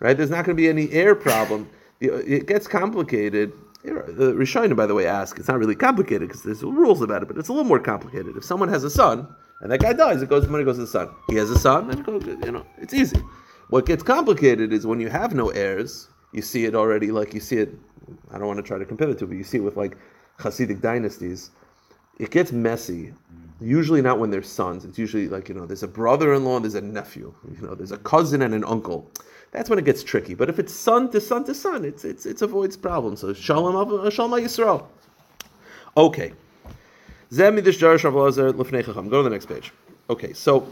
Right? 0.00 0.14
There's 0.14 0.30
not 0.30 0.44
going 0.44 0.54
to 0.54 0.62
be 0.62 0.68
any 0.68 0.90
heir 0.92 1.14
problem. 1.14 1.70
It 2.00 2.46
gets 2.46 2.66
complicated. 2.66 3.52
The 3.82 4.34
Rishonim, 4.34 4.76
by 4.76 4.86
the 4.86 4.94
way, 4.94 5.06
ask. 5.06 5.38
It's 5.38 5.48
not 5.48 5.58
really 5.58 5.74
complicated 5.74 6.28
because 6.28 6.42
there's 6.42 6.62
rules 6.62 7.02
about 7.02 7.22
it, 7.22 7.28
but 7.28 7.38
it's 7.38 7.48
a 7.48 7.52
little 7.52 7.68
more 7.68 7.78
complicated. 7.78 8.36
If 8.36 8.44
someone 8.44 8.68
has 8.68 8.84
a 8.84 8.90
son 8.90 9.26
and 9.60 9.70
that 9.70 9.80
guy 9.80 9.92
dies, 9.92 10.22
it 10.22 10.28
goes 10.28 10.46
money 10.48 10.64
goes 10.64 10.76
to 10.76 10.82
the 10.82 10.86
son. 10.86 11.10
He 11.28 11.36
has 11.36 11.50
a 11.50 11.58
son, 11.58 11.90
and 11.90 12.04
goes, 12.04 12.24
you 12.24 12.52
know, 12.52 12.66
it's 12.78 12.94
easy. 12.94 13.22
What 13.68 13.86
gets 13.86 14.02
complicated 14.02 14.72
is 14.72 14.86
when 14.86 15.00
you 15.00 15.08
have 15.08 15.34
no 15.34 15.50
heirs. 15.50 16.08
You 16.32 16.42
see 16.42 16.64
it 16.64 16.74
already, 16.74 17.10
like 17.10 17.34
you 17.34 17.40
see 17.40 17.56
it. 17.56 17.74
I 18.30 18.38
don't 18.38 18.46
want 18.46 18.58
to 18.58 18.62
try 18.62 18.78
to 18.78 18.84
compare 18.84 19.08
it 19.08 19.18
to, 19.18 19.26
but 19.26 19.36
you 19.36 19.44
see 19.44 19.58
it 19.58 19.62
with 19.62 19.76
like 19.76 19.96
Hasidic 20.38 20.80
dynasties. 20.80 21.50
It 22.18 22.30
gets 22.30 22.52
messy. 22.52 23.12
Usually 23.60 24.00
not 24.00 24.18
when 24.18 24.30
there's 24.30 24.48
sons. 24.48 24.84
It's 24.84 24.98
usually 24.98 25.28
like 25.28 25.48
you 25.48 25.54
know, 25.54 25.66
there's 25.66 25.82
a 25.82 25.88
brother-in-law, 25.88 26.60
there's 26.60 26.74
a 26.76 26.80
nephew. 26.80 27.34
You 27.54 27.66
know, 27.66 27.74
there's 27.74 27.92
a 27.92 27.98
cousin 27.98 28.42
and 28.42 28.54
an 28.54 28.64
uncle. 28.64 29.10
That's 29.52 29.68
when 29.68 29.78
it 29.78 29.84
gets 29.84 30.02
tricky. 30.04 30.34
But 30.34 30.48
if 30.48 30.58
it's 30.58 30.72
son 30.72 31.10
to 31.10 31.20
son 31.20 31.44
to 31.44 31.54
son, 31.54 31.84
it's 31.84 32.04
it's 32.04 32.26
it 32.26 32.40
avoids 32.42 32.76
problems. 32.76 33.20
So 33.20 33.32
shalom 33.32 33.76
uh, 33.76 34.10
shalom 34.10 34.40
Yisrael. 34.40 34.86
Okay. 35.96 36.32
Zemidish 37.32 37.78
Jarash 37.78 38.04
Rav 38.04 38.14
Lazar 38.14 38.52
Chacham. 38.52 39.08
Go 39.08 39.18
to 39.18 39.22
the 39.22 39.30
next 39.30 39.46
page. 39.46 39.72
Okay, 40.08 40.32
so 40.32 40.66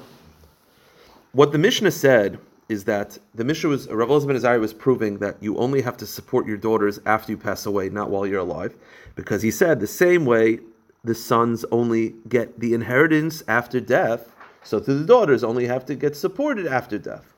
what 1.32 1.52
the 1.52 1.58
Mishnah 1.58 1.92
said 1.92 2.38
is 2.68 2.84
that 2.84 3.16
the 3.34 3.44
Mishnah 3.44 3.70
was 3.70 3.88
Rav 3.88 4.08
Elazar 4.08 4.26
ben 4.26 4.36
Azari 4.36 4.60
was 4.60 4.72
proving 4.72 5.18
that 5.18 5.36
you 5.40 5.56
only 5.58 5.80
have 5.80 5.96
to 5.98 6.06
support 6.06 6.46
your 6.46 6.56
daughters 6.56 7.00
after 7.06 7.32
you 7.32 7.38
pass 7.38 7.64
away, 7.64 7.88
not 7.88 8.10
while 8.10 8.26
you're 8.26 8.40
alive, 8.40 8.74
because 9.14 9.42
he 9.42 9.50
said 9.50 9.80
the 9.80 9.86
same 9.86 10.24
way 10.24 10.58
the 11.04 11.14
sons 11.14 11.64
only 11.70 12.14
get 12.28 12.58
the 12.58 12.74
inheritance 12.74 13.42
after 13.48 13.80
death, 13.80 14.34
so 14.62 14.80
to 14.80 14.94
the 14.94 15.04
daughters 15.04 15.44
only 15.44 15.66
have 15.66 15.86
to 15.86 15.94
get 15.94 16.16
supported 16.16 16.66
after 16.66 16.98
death. 16.98 17.34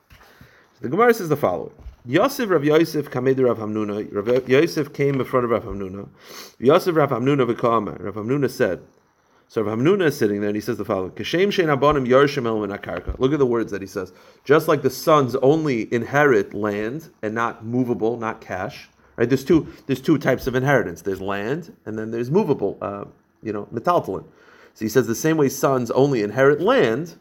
The 0.81 0.89
Gemara 0.89 1.13
says 1.13 1.29
the 1.29 1.37
following: 1.37 1.73
Yosef 2.07 2.49
Rav 2.49 2.65
Yosef 2.65 3.11
kamed 3.11 3.39
Rav 3.39 3.59
Hamnuna. 3.59 4.09
Rav 4.13 4.49
Yosef 4.49 4.95
came 4.95 5.21
in 5.21 5.27
front 5.27 5.45
of 5.45 5.51
Rav 5.51 5.65
Hamnuna. 5.65 6.09
Yosef 6.59 6.97
Rav 6.97 7.11
Hamnuna 7.11 7.55
v'kama. 7.55 8.03
Rav 8.03 8.15
Hamnuna 8.15 8.49
said. 8.49 8.81
So 9.49 9.61
Rav 9.61 9.79
Hamnuna 9.79 10.07
is 10.07 10.17
sitting 10.17 10.41
there 10.41 10.49
and 10.49 10.57
he 10.57 10.63
says 10.63 10.79
the 10.79 10.87
following: 10.87 11.11
Kashem 11.11 11.49
shein 11.49 11.67
abonim 11.67 12.09
yarshim 12.09 12.47
el 12.47 12.67
akarka. 12.79 13.19
Look 13.19 13.35
at 13.35 13.39
the 13.39 13.45
words 13.45 13.71
that 13.73 13.83
he 13.83 13.87
says. 13.87 14.15
Just 14.45 14.69
like 14.69 14.81
the 14.81 14.89
sons 14.89 15.37
only 15.37 15.93
inherit 15.93 16.55
land 16.55 17.11
and 17.21 17.35
not 17.35 17.63
movable, 17.63 18.17
not 18.17 18.41
cash. 18.41 18.89
Right? 19.17 19.29
There's 19.29 19.45
two. 19.45 19.71
There's 19.87 20.01
two 20.01 20.17
types 20.17 20.47
of 20.47 20.55
inheritance. 20.55 21.03
There's 21.03 21.21
land 21.21 21.77
and 21.85 21.99
then 21.99 22.11
there's 22.11 22.31
movable. 22.31 22.79
Uh, 22.81 23.05
you 23.43 23.53
know, 23.53 23.67
metaltalin. 23.67 24.25
So 24.73 24.87
he 24.87 24.89
says 24.89 25.07
the 25.07 25.15
same 25.15 25.37
way 25.37 25.51
sons 25.51 25.91
only 25.91 26.23
inherit 26.23 26.63
land. 26.63 27.17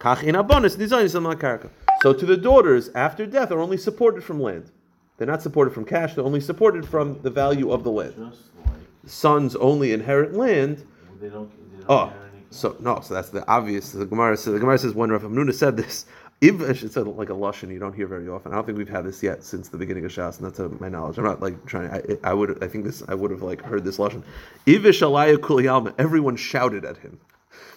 Kach 0.00 0.22
in 0.22 0.36
abonis 0.36 0.78
nizayin 0.78 1.34
akarka. 1.34 1.68
So 2.02 2.12
to 2.12 2.26
the 2.26 2.36
daughters, 2.36 2.90
after 2.96 3.26
death, 3.26 3.52
are 3.52 3.60
only 3.60 3.76
supported 3.76 4.24
from 4.24 4.42
land. 4.42 4.72
They're 5.18 5.26
not 5.28 5.40
supported 5.40 5.72
from 5.72 5.84
cash, 5.84 6.14
they're 6.14 6.24
only 6.24 6.40
supported 6.40 6.84
from 6.84 7.22
the 7.22 7.30
value 7.30 7.70
of 7.70 7.84
the 7.84 7.92
land. 7.92 8.18
Like, 8.18 8.74
Sons 9.06 9.54
only 9.54 9.92
inherit 9.92 10.34
land. 10.34 10.84
they 11.20 11.28
don't, 11.28 11.48
they 11.70 11.86
don't 11.86 11.88
Oh, 11.88 12.12
so 12.50 12.76
no, 12.80 12.98
so 12.98 13.14
that's 13.14 13.28
the 13.28 13.46
obvious. 13.46 13.92
The 13.92 14.04
Gemara 14.04 14.36
says, 14.36 14.52
the 14.52 14.58
Gemara 14.58 14.78
says 14.78 14.94
when 14.94 15.12
Rav 15.12 15.22
Hamnuna 15.22 15.54
said 15.54 15.76
this, 15.76 16.06
Ivish, 16.40 16.82
it's 16.82 16.96
a, 16.96 17.02
like 17.04 17.30
a 17.30 17.34
lashon 17.34 17.70
you 17.70 17.78
don't 17.78 17.94
hear 17.94 18.08
very 18.08 18.28
often. 18.28 18.50
I 18.50 18.56
don't 18.56 18.66
think 18.66 18.78
we've 18.78 18.88
had 18.88 19.04
this 19.04 19.22
yet 19.22 19.44
since 19.44 19.68
the 19.68 19.78
beginning 19.78 20.04
of 20.04 20.10
Shas, 20.10 20.40
not 20.40 20.56
to 20.56 20.70
my 20.80 20.88
knowledge. 20.88 21.18
I'm 21.18 21.24
not 21.24 21.40
like 21.40 21.64
trying. 21.66 21.88
I, 21.88 22.02
I 22.24 22.34
would, 22.34 22.64
I 22.64 22.66
think 22.66 22.84
this, 22.84 23.04
I 23.06 23.14
would 23.14 23.30
have 23.30 23.42
like 23.42 23.62
heard 23.62 23.84
this 23.84 23.98
lashon. 23.98 24.24
Ivish 24.66 25.02
alaya 25.02 25.36
kuliyalma. 25.36 25.94
Everyone 25.98 26.34
shouted 26.34 26.84
at 26.84 26.96
him 26.96 27.20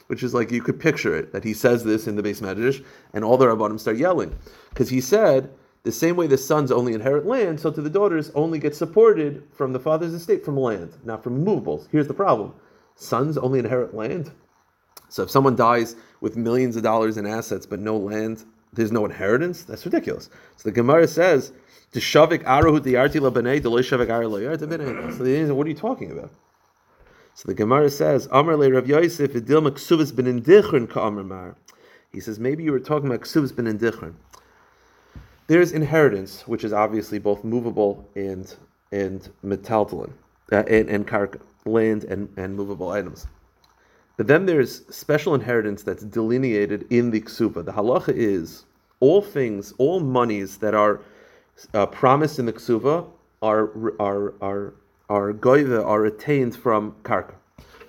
which 0.08 0.24
is 0.24 0.34
like 0.34 0.52
you 0.52 0.62
could 0.62 0.80
picture 0.80 1.16
it 1.16 1.32
that 1.32 1.44
he 1.44 1.54
says 1.54 1.84
this 1.84 2.08
in 2.08 2.16
the 2.16 2.24
base 2.24 2.42
medrash, 2.42 2.84
and 3.14 3.24
all 3.24 3.38
the 3.38 3.46
rabbanim 3.46 3.80
start 3.80 3.98
yelling 3.98 4.36
because 4.70 4.90
he 4.90 5.02
said 5.02 5.50
the 5.84 5.92
same 5.92 6.16
way 6.16 6.28
the 6.28 6.38
sons 6.38 6.72
only 6.72 6.94
inherit 6.94 7.26
land, 7.26 7.60
so 7.60 7.72
to 7.72 7.82
the 7.82 7.90
daughters 7.90 8.32
only 8.34 8.58
get 8.60 8.76
supported 8.76 9.44
from 9.52 9.72
the 9.74 9.80
father's 9.80 10.14
estate 10.14 10.44
from 10.44 10.58
land, 10.58 10.94
not 11.04 11.24
from 11.24 11.44
movables. 11.44 11.88
Here's 11.92 12.08
the 12.08 12.14
problem: 12.14 12.54
sons 12.96 13.38
only 13.38 13.60
inherit 13.60 13.94
land. 13.94 14.32
So 15.10 15.24
if 15.24 15.30
someone 15.30 15.56
dies 15.56 15.96
with 16.22 16.36
millions 16.36 16.76
of 16.76 16.84
dollars 16.84 17.18
in 17.18 17.26
assets 17.28 17.66
but 17.66 17.80
no 17.80 17.98
land, 17.98 18.44
there's 18.74 18.92
no 18.92 19.06
inheritance. 19.06 19.64
That's 19.64 19.86
ridiculous. 19.86 20.30
So 20.58 20.70
the 20.70 20.72
Gemara 20.72 21.08
says. 21.08 21.52
So 21.92 22.00
the 22.02 22.18
answer, 25.38 25.56
what 25.56 25.66
are 25.66 25.70
you 25.70 25.76
talking 25.76 26.12
about? 26.12 26.32
So 27.36 27.50
the 27.50 27.54
Gemara 27.54 27.90
says, 27.90 28.30
"Amar 28.32 28.56
le 28.56 28.72
Rav 28.72 28.88
Yosef 28.88 29.34
idil 29.34 29.62
maksuvas 29.62 30.16
ben 30.16 30.26
indichrin 30.26 30.90
ka 30.90 31.06
amar 31.06 31.26
mar." 31.26 31.56
He 32.14 32.22
says 32.22 32.40
maybe 32.40 32.64
you 32.64 32.72
were 32.72 32.80
talking 32.80 33.08
about 33.08 33.20
ksuvas 33.22 33.54
ben 33.54 33.66
indichrin. 33.66 34.14
There's 35.48 35.74
inheritance, 35.74 36.48
which 36.48 36.64
is 36.64 36.72
obviously 36.72 37.20
both 37.20 37.44
movable 37.44 38.08
and 38.16 38.56
and 38.94 39.30
metaltalin, 39.44 40.14
uh, 40.54 40.64
and, 40.68 40.90
and 40.90 41.06
karka, 41.06 41.42
land 41.66 42.06
and, 42.06 42.30
and 42.38 42.56
movable 42.56 42.92
items. 42.92 43.28
But 44.16 44.28
then 44.28 44.46
there's 44.46 44.86
special 44.96 45.36
inheritance 45.36 45.84
that's 45.84 46.06
delineated 46.06 46.88
in 46.90 47.12
the 47.12 47.20
ksuba. 47.20 47.66
The 47.66 47.74
halacha 47.74 48.14
is 48.16 48.64
all 49.02 49.22
things, 49.22 49.74
all 49.78 50.00
monies 50.00 50.60
that 50.60 50.74
are 50.74 51.02
uh, 51.74 51.86
promised 51.88 52.40
in 52.40 52.46
the 52.46 52.54
ksuba 52.54 53.06
are 53.42 53.72
are 54.00 54.36
are 54.42 54.74
are 55.10 55.34
goiva 55.34 55.86
are 55.86 56.06
attained 56.06 56.56
from 56.56 56.96
karka. 57.04 57.36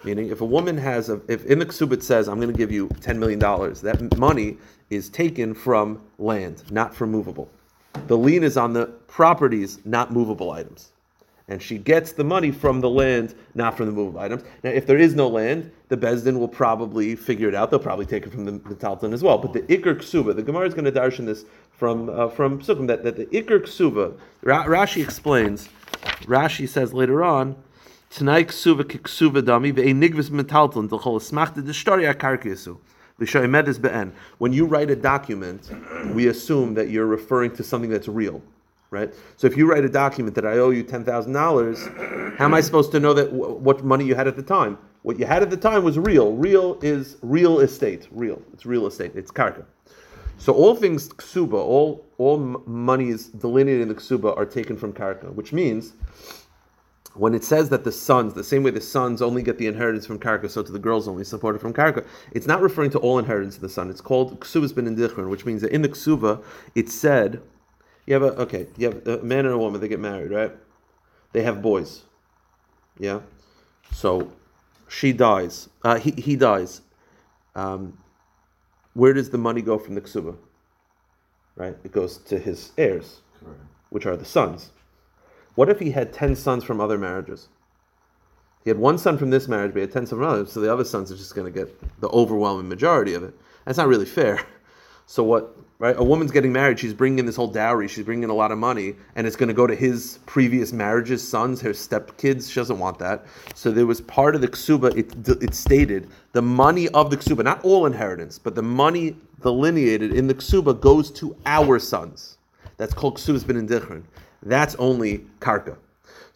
Meaning, 0.04 0.28
if 0.28 0.40
a 0.40 0.44
woman 0.44 0.76
has 0.78 1.08
a, 1.08 1.20
if 1.28 1.44
in 1.46 1.58
the 1.58 1.98
says, 2.00 2.28
"I'm 2.28 2.36
going 2.40 2.52
to 2.52 2.56
give 2.56 2.70
you 2.70 2.88
ten 3.00 3.18
million 3.18 3.38
dollars," 3.38 3.80
that 3.82 4.16
money 4.18 4.58
is 4.90 5.08
taken 5.08 5.54
from 5.54 6.00
land, 6.18 6.62
not 6.70 6.94
from 6.94 7.10
movable. 7.10 7.48
The 8.06 8.16
lien 8.16 8.44
is 8.44 8.56
on 8.56 8.72
the 8.72 8.86
properties, 9.08 9.80
not 9.84 10.12
movable 10.12 10.50
items 10.52 10.92
and 11.48 11.62
she 11.62 11.78
gets 11.78 12.12
the 12.12 12.24
money 12.24 12.50
from 12.50 12.80
the 12.80 12.90
land, 12.90 13.34
not 13.54 13.76
from 13.76 13.86
the 13.86 13.92
movable 13.92 14.18
items. 14.18 14.42
Now, 14.64 14.70
if 14.70 14.86
there 14.86 14.98
is 14.98 15.14
no 15.14 15.28
land, 15.28 15.70
the 15.88 15.96
Bezdin 15.96 16.38
will 16.38 16.48
probably 16.48 17.14
figure 17.14 17.48
it 17.48 17.54
out. 17.54 17.70
They'll 17.70 17.78
probably 17.78 18.06
take 18.06 18.26
it 18.26 18.32
from 18.32 18.44
the, 18.44 18.74
Talton 18.74 19.12
as 19.12 19.22
well. 19.22 19.38
But 19.38 19.52
the 19.52 19.62
Iker 19.62 19.96
Ksuba, 19.96 20.34
the 20.34 20.42
Gemara 20.42 20.66
is 20.66 20.74
going 20.74 20.86
to 20.86 20.92
darshan 20.92 21.24
this 21.24 21.44
from 21.70 22.08
uh, 22.08 22.28
from 22.28 22.60
Sukkim, 22.60 22.86
that, 22.88 23.04
that 23.04 23.16
the 23.16 23.26
Iker 23.26 23.60
Ksuba, 23.60 24.18
Ra- 24.42 24.64
Rashi 24.64 25.02
explains, 25.02 25.68
Rashi 26.26 26.68
says 26.68 26.92
later 26.92 27.22
on, 27.22 27.56
Ksuba 28.10 29.42
Dami. 29.42 29.72
When 34.38 34.52
you 34.52 34.66
write 34.66 34.90
a 34.90 34.96
document, 34.96 35.70
we 36.12 36.26
assume 36.28 36.74
that 36.74 36.90
you're 36.90 37.06
referring 37.06 37.56
to 37.56 37.62
something 37.64 37.90
that's 37.90 38.08
real 38.08 38.42
right? 38.90 39.12
So 39.36 39.46
if 39.46 39.56
you 39.56 39.68
write 39.68 39.84
a 39.84 39.88
document 39.88 40.34
that 40.36 40.46
I 40.46 40.58
owe 40.58 40.70
you 40.70 40.82
ten 40.82 41.04
thousand 41.04 41.32
dollars, 41.32 41.84
how 42.38 42.44
am 42.44 42.54
I 42.54 42.60
supposed 42.60 42.92
to 42.92 43.00
know 43.00 43.14
that 43.14 43.30
w- 43.32 43.54
what 43.54 43.84
money 43.84 44.04
you 44.04 44.14
had 44.14 44.28
at 44.28 44.36
the 44.36 44.42
time? 44.42 44.78
What 45.02 45.18
you 45.18 45.26
had 45.26 45.42
at 45.42 45.50
the 45.50 45.56
time 45.56 45.84
was 45.84 45.98
real. 45.98 46.32
Real 46.32 46.78
is 46.82 47.16
real 47.22 47.60
estate. 47.60 48.08
Real. 48.10 48.40
It's 48.52 48.66
real 48.66 48.86
estate. 48.86 49.12
It's 49.14 49.30
karka. 49.30 49.64
So 50.38 50.52
all 50.52 50.74
things 50.74 51.08
ksuba, 51.08 51.54
all 51.54 52.04
all 52.18 52.38
monies 52.38 53.26
delineated 53.26 53.82
in 53.82 53.88
the 53.88 53.94
ksuba 53.94 54.36
are 54.36 54.46
taken 54.46 54.76
from 54.76 54.92
karka, 54.92 55.32
which 55.34 55.52
means 55.52 55.92
when 57.14 57.34
it 57.34 57.42
says 57.42 57.70
that 57.70 57.84
the 57.84 57.92
sons, 57.92 58.34
the 58.34 58.44
same 58.44 58.62
way 58.62 58.70
the 58.70 58.80
sons 58.80 59.22
only 59.22 59.42
get 59.42 59.56
the 59.56 59.66
inheritance 59.66 60.06
from 60.06 60.18
karka, 60.18 60.50
so 60.50 60.62
to 60.62 60.70
the 60.70 60.78
girls 60.78 61.08
only 61.08 61.24
supported 61.24 61.60
from 61.60 61.72
karka, 61.72 62.06
it's 62.32 62.46
not 62.46 62.60
referring 62.60 62.90
to 62.90 62.98
all 62.98 63.18
inheritance 63.18 63.56
of 63.56 63.62
the 63.62 63.68
son. 63.68 63.88
It's 63.88 64.02
called 64.02 64.38
ksubas 64.40 64.74
ben 64.74 64.84
indichron, 64.84 65.30
which 65.30 65.46
means 65.46 65.62
that 65.62 65.72
in 65.72 65.82
the 65.82 65.88
ksuba 65.88 66.42
it 66.74 66.90
said 66.90 67.40
you 68.06 68.14
have 68.14 68.22
a 68.22 68.40
okay. 68.40 68.66
You 68.76 68.90
have 68.92 69.06
a 69.06 69.22
man 69.22 69.46
and 69.46 69.54
a 69.54 69.58
woman. 69.58 69.80
They 69.80 69.88
get 69.88 70.00
married, 70.00 70.30
right? 70.30 70.52
They 71.32 71.42
have 71.42 71.60
boys. 71.60 72.02
Yeah. 72.98 73.20
So 73.92 74.32
she 74.88 75.12
dies. 75.12 75.68
Uh, 75.82 75.98
he 75.98 76.12
he 76.12 76.36
dies. 76.36 76.82
Um, 77.54 77.98
where 78.96 79.12
does 79.12 79.28
the 79.28 79.38
money 79.38 79.60
go 79.60 79.78
from 79.78 79.94
the 79.94 80.00
ksuba? 80.00 80.34
Right. 81.54 81.76
It 81.84 81.92
goes 81.92 82.16
to 82.16 82.38
his 82.38 82.72
heirs, 82.78 83.20
Correct. 83.38 83.60
which 83.90 84.06
are 84.06 84.16
the 84.16 84.24
sons. 84.24 84.70
What 85.54 85.68
if 85.68 85.78
he 85.78 85.90
had 85.90 86.12
ten 86.14 86.34
sons 86.34 86.64
from 86.64 86.80
other 86.80 86.96
marriages? 86.96 87.48
He 88.64 88.70
had 88.70 88.78
one 88.78 88.96
son 88.96 89.18
from 89.18 89.30
this 89.30 89.48
marriage, 89.48 89.72
but 89.72 89.76
he 89.76 89.82
had 89.82 89.92
ten 89.92 90.06
sons 90.06 90.18
from 90.18 90.28
others, 90.28 90.50
so 90.50 90.60
the 90.60 90.72
other 90.72 90.84
sons 90.84 91.12
are 91.12 91.16
just 91.16 91.34
going 91.34 91.50
to 91.50 91.56
get 91.56 92.00
the 92.00 92.08
overwhelming 92.08 92.68
majority 92.68 93.12
of 93.12 93.22
it. 93.22 93.34
That's 93.66 93.78
not 93.78 93.88
really 93.88 94.06
fair. 94.06 94.40
So 95.06 95.22
what 95.22 95.56
right? 95.78 95.96
A 95.98 96.02
woman's 96.04 96.30
getting 96.30 96.52
married, 96.52 96.78
she's 96.78 96.94
bringing 96.94 97.18
in 97.18 97.26
this 97.26 97.36
whole 97.36 97.48
dowry, 97.48 97.88
she's 97.88 98.04
bringing 98.04 98.24
in 98.24 98.30
a 98.30 98.34
lot 98.34 98.50
of 98.52 98.58
money, 98.58 98.94
and 99.14 99.26
it's 99.26 99.36
going 99.36 99.48
to 99.48 99.54
go 99.54 99.66
to 99.66 99.74
his 99.74 100.18
previous 100.26 100.72
marriage's 100.72 101.26
sons, 101.26 101.60
her 101.60 101.70
stepkids. 101.70 102.50
She 102.50 102.60
doesn't 102.60 102.78
want 102.78 102.98
that. 102.98 103.26
So 103.54 103.70
there 103.70 103.86
was 103.86 104.00
part 104.00 104.34
of 104.34 104.40
the 104.40 104.48
ksuba, 104.48 104.96
it, 104.96 105.42
it 105.42 105.54
stated 105.54 106.08
the 106.32 106.42
money 106.42 106.88
of 106.88 107.10
the 107.10 107.16
ksuba, 107.16 107.44
not 107.44 107.64
all 107.64 107.86
inheritance, 107.86 108.38
but 108.38 108.54
the 108.54 108.62
money 108.62 109.16
delineated 109.42 110.12
in 110.12 110.26
the 110.26 110.34
ksuba 110.34 110.80
goes 110.80 111.10
to 111.12 111.36
our 111.46 111.78
sons. 111.78 112.38
That's 112.78 112.94
called 112.94 113.16
ksubas 113.16 113.46
bin 113.46 113.66
indichron. 113.66 114.02
That's 114.42 114.74
only 114.76 115.26
karka. 115.40 115.76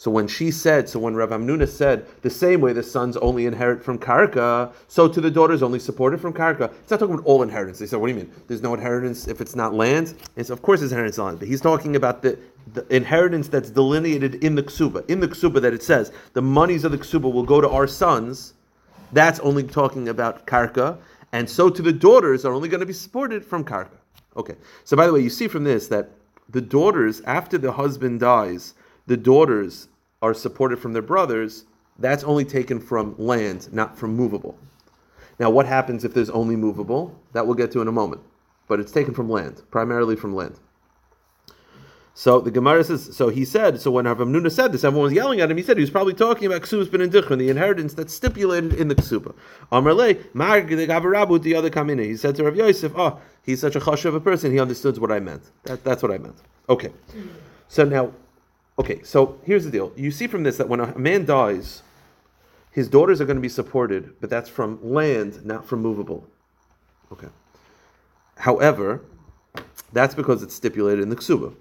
So 0.00 0.10
when 0.10 0.28
she 0.28 0.50
said, 0.50 0.88
so 0.88 0.98
when 0.98 1.14
Rav 1.14 1.28
Hamnuna 1.28 1.68
said, 1.68 2.06
the 2.22 2.30
same 2.30 2.62
way 2.62 2.72
the 2.72 2.82
sons 2.82 3.18
only 3.18 3.44
inherit 3.44 3.84
from 3.84 3.98
karka, 3.98 4.72
so 4.88 5.06
to 5.06 5.20
the 5.20 5.30
daughters 5.30 5.62
only 5.62 5.78
supported 5.78 6.22
from 6.22 6.32
karka. 6.32 6.72
It's 6.72 6.90
not 6.90 7.00
talking 7.00 7.16
about 7.16 7.26
all 7.26 7.42
inheritance. 7.42 7.80
They 7.80 7.86
said, 7.86 8.00
what 8.00 8.06
do 8.06 8.14
you 8.14 8.20
mean? 8.20 8.32
There's 8.46 8.62
no 8.62 8.72
inheritance 8.72 9.28
if 9.28 9.42
it's 9.42 9.54
not 9.54 9.74
land? 9.74 10.14
And 10.38 10.46
so 10.46 10.54
of 10.54 10.62
course 10.62 10.80
there's 10.80 10.92
inheritance 10.92 11.18
land, 11.18 11.38
but 11.38 11.48
he's 11.48 11.60
talking 11.60 11.96
about 11.96 12.22
the, 12.22 12.38
the 12.72 12.86
inheritance 12.88 13.48
that's 13.48 13.68
delineated 13.68 14.36
in 14.36 14.54
the 14.54 14.62
ksuba. 14.62 15.04
In 15.10 15.20
the 15.20 15.28
ksuba 15.28 15.60
that 15.60 15.74
it 15.74 15.82
says, 15.82 16.12
the 16.32 16.40
monies 16.40 16.84
of 16.84 16.92
the 16.92 16.98
ksuba 16.98 17.30
will 17.30 17.42
go 17.42 17.60
to 17.60 17.68
our 17.68 17.86
sons. 17.86 18.54
That's 19.12 19.38
only 19.40 19.64
talking 19.64 20.08
about 20.08 20.46
karka. 20.46 20.96
And 21.32 21.46
so 21.46 21.68
to 21.68 21.82
the 21.82 21.92
daughters 21.92 22.46
are 22.46 22.54
only 22.54 22.70
going 22.70 22.80
to 22.80 22.86
be 22.86 22.94
supported 22.94 23.44
from 23.44 23.66
karka. 23.66 23.98
Okay. 24.34 24.56
So 24.84 24.96
by 24.96 25.06
the 25.06 25.12
way, 25.12 25.20
you 25.20 25.28
see 25.28 25.46
from 25.46 25.64
this 25.64 25.88
that 25.88 26.08
the 26.48 26.62
daughters, 26.62 27.20
after 27.26 27.58
the 27.58 27.72
husband 27.72 28.20
dies, 28.20 28.72
the 29.10 29.16
daughters 29.16 29.88
are 30.22 30.32
supported 30.32 30.78
from 30.78 30.92
their 30.92 31.02
brothers, 31.02 31.64
that's 31.98 32.22
only 32.22 32.44
taken 32.44 32.78
from 32.78 33.16
land, 33.18 33.68
not 33.72 33.98
from 33.98 34.14
movable. 34.14 34.56
Now, 35.40 35.50
what 35.50 35.66
happens 35.66 36.04
if 36.04 36.14
there's 36.14 36.30
only 36.30 36.54
movable? 36.54 37.18
That 37.32 37.44
we'll 37.44 37.56
get 37.56 37.72
to 37.72 37.80
in 37.80 37.88
a 37.88 37.92
moment. 37.92 38.22
But 38.68 38.78
it's 38.78 38.92
taken 38.92 39.12
from 39.12 39.28
land, 39.28 39.62
primarily 39.72 40.14
from 40.14 40.32
land. 40.36 40.60
So 42.14 42.38
the 42.40 42.52
Gemara 42.52 42.84
says, 42.84 43.16
so 43.16 43.30
he 43.30 43.44
said, 43.44 43.80
so 43.80 43.90
when 43.90 44.04
Avram 44.04 44.48
said 44.48 44.70
this, 44.70 44.84
everyone 44.84 45.06
was 45.06 45.12
yelling 45.12 45.40
at 45.40 45.50
him. 45.50 45.56
He 45.56 45.64
said 45.64 45.76
he 45.76 45.80
was 45.80 45.90
probably 45.90 46.14
talking 46.14 46.46
about 46.46 46.62
Ksubas 46.62 46.88
ben 46.88 47.00
Indichron, 47.00 47.38
the 47.38 47.50
inheritance 47.50 47.94
that's 47.94 48.14
stipulated 48.14 48.74
in 48.74 48.86
the 48.86 48.94
Ksuba. 48.94 49.34
Amarle, 49.72 50.24
Mag 50.34 50.68
the 50.68 50.86
Gavarabu, 50.86 51.42
the 51.42 51.56
other 51.56 51.70
Kamine. 51.70 52.04
He 52.04 52.16
said 52.16 52.36
to 52.36 52.44
Rav 52.44 52.54
Yosef, 52.54 52.92
oh, 52.94 53.18
he's 53.42 53.60
such 53.60 53.74
a 53.74 53.80
chash 53.80 54.04
of 54.04 54.14
a 54.14 54.20
person, 54.20 54.52
he 54.52 54.60
understood 54.60 54.98
what 54.98 55.10
I 55.10 55.18
meant. 55.18 55.50
That, 55.64 55.82
that's 55.82 56.00
what 56.00 56.12
I 56.12 56.18
meant. 56.18 56.36
Okay. 56.68 56.92
So 57.66 57.84
now, 57.84 58.12
Okay, 58.80 59.02
so 59.02 59.38
here's 59.44 59.66
the 59.66 59.70
deal. 59.70 59.92
You 59.94 60.10
see 60.10 60.26
from 60.26 60.42
this 60.42 60.56
that 60.56 60.66
when 60.66 60.80
a 60.80 60.96
man 60.98 61.26
dies, 61.26 61.82
his 62.70 62.88
daughters 62.88 63.20
are 63.20 63.26
going 63.26 63.36
to 63.36 63.42
be 63.42 63.48
supported, 63.50 64.14
but 64.22 64.30
that's 64.30 64.48
from 64.48 64.78
land, 64.82 65.44
not 65.44 65.66
from 65.66 65.82
movable. 65.82 66.26
Okay. 67.12 67.26
However, 68.38 69.04
that's 69.92 70.14
because 70.14 70.42
it's 70.42 70.54
stipulated 70.54 71.02
in 71.02 71.10
the 71.10 71.16
ksuba. 71.16 71.54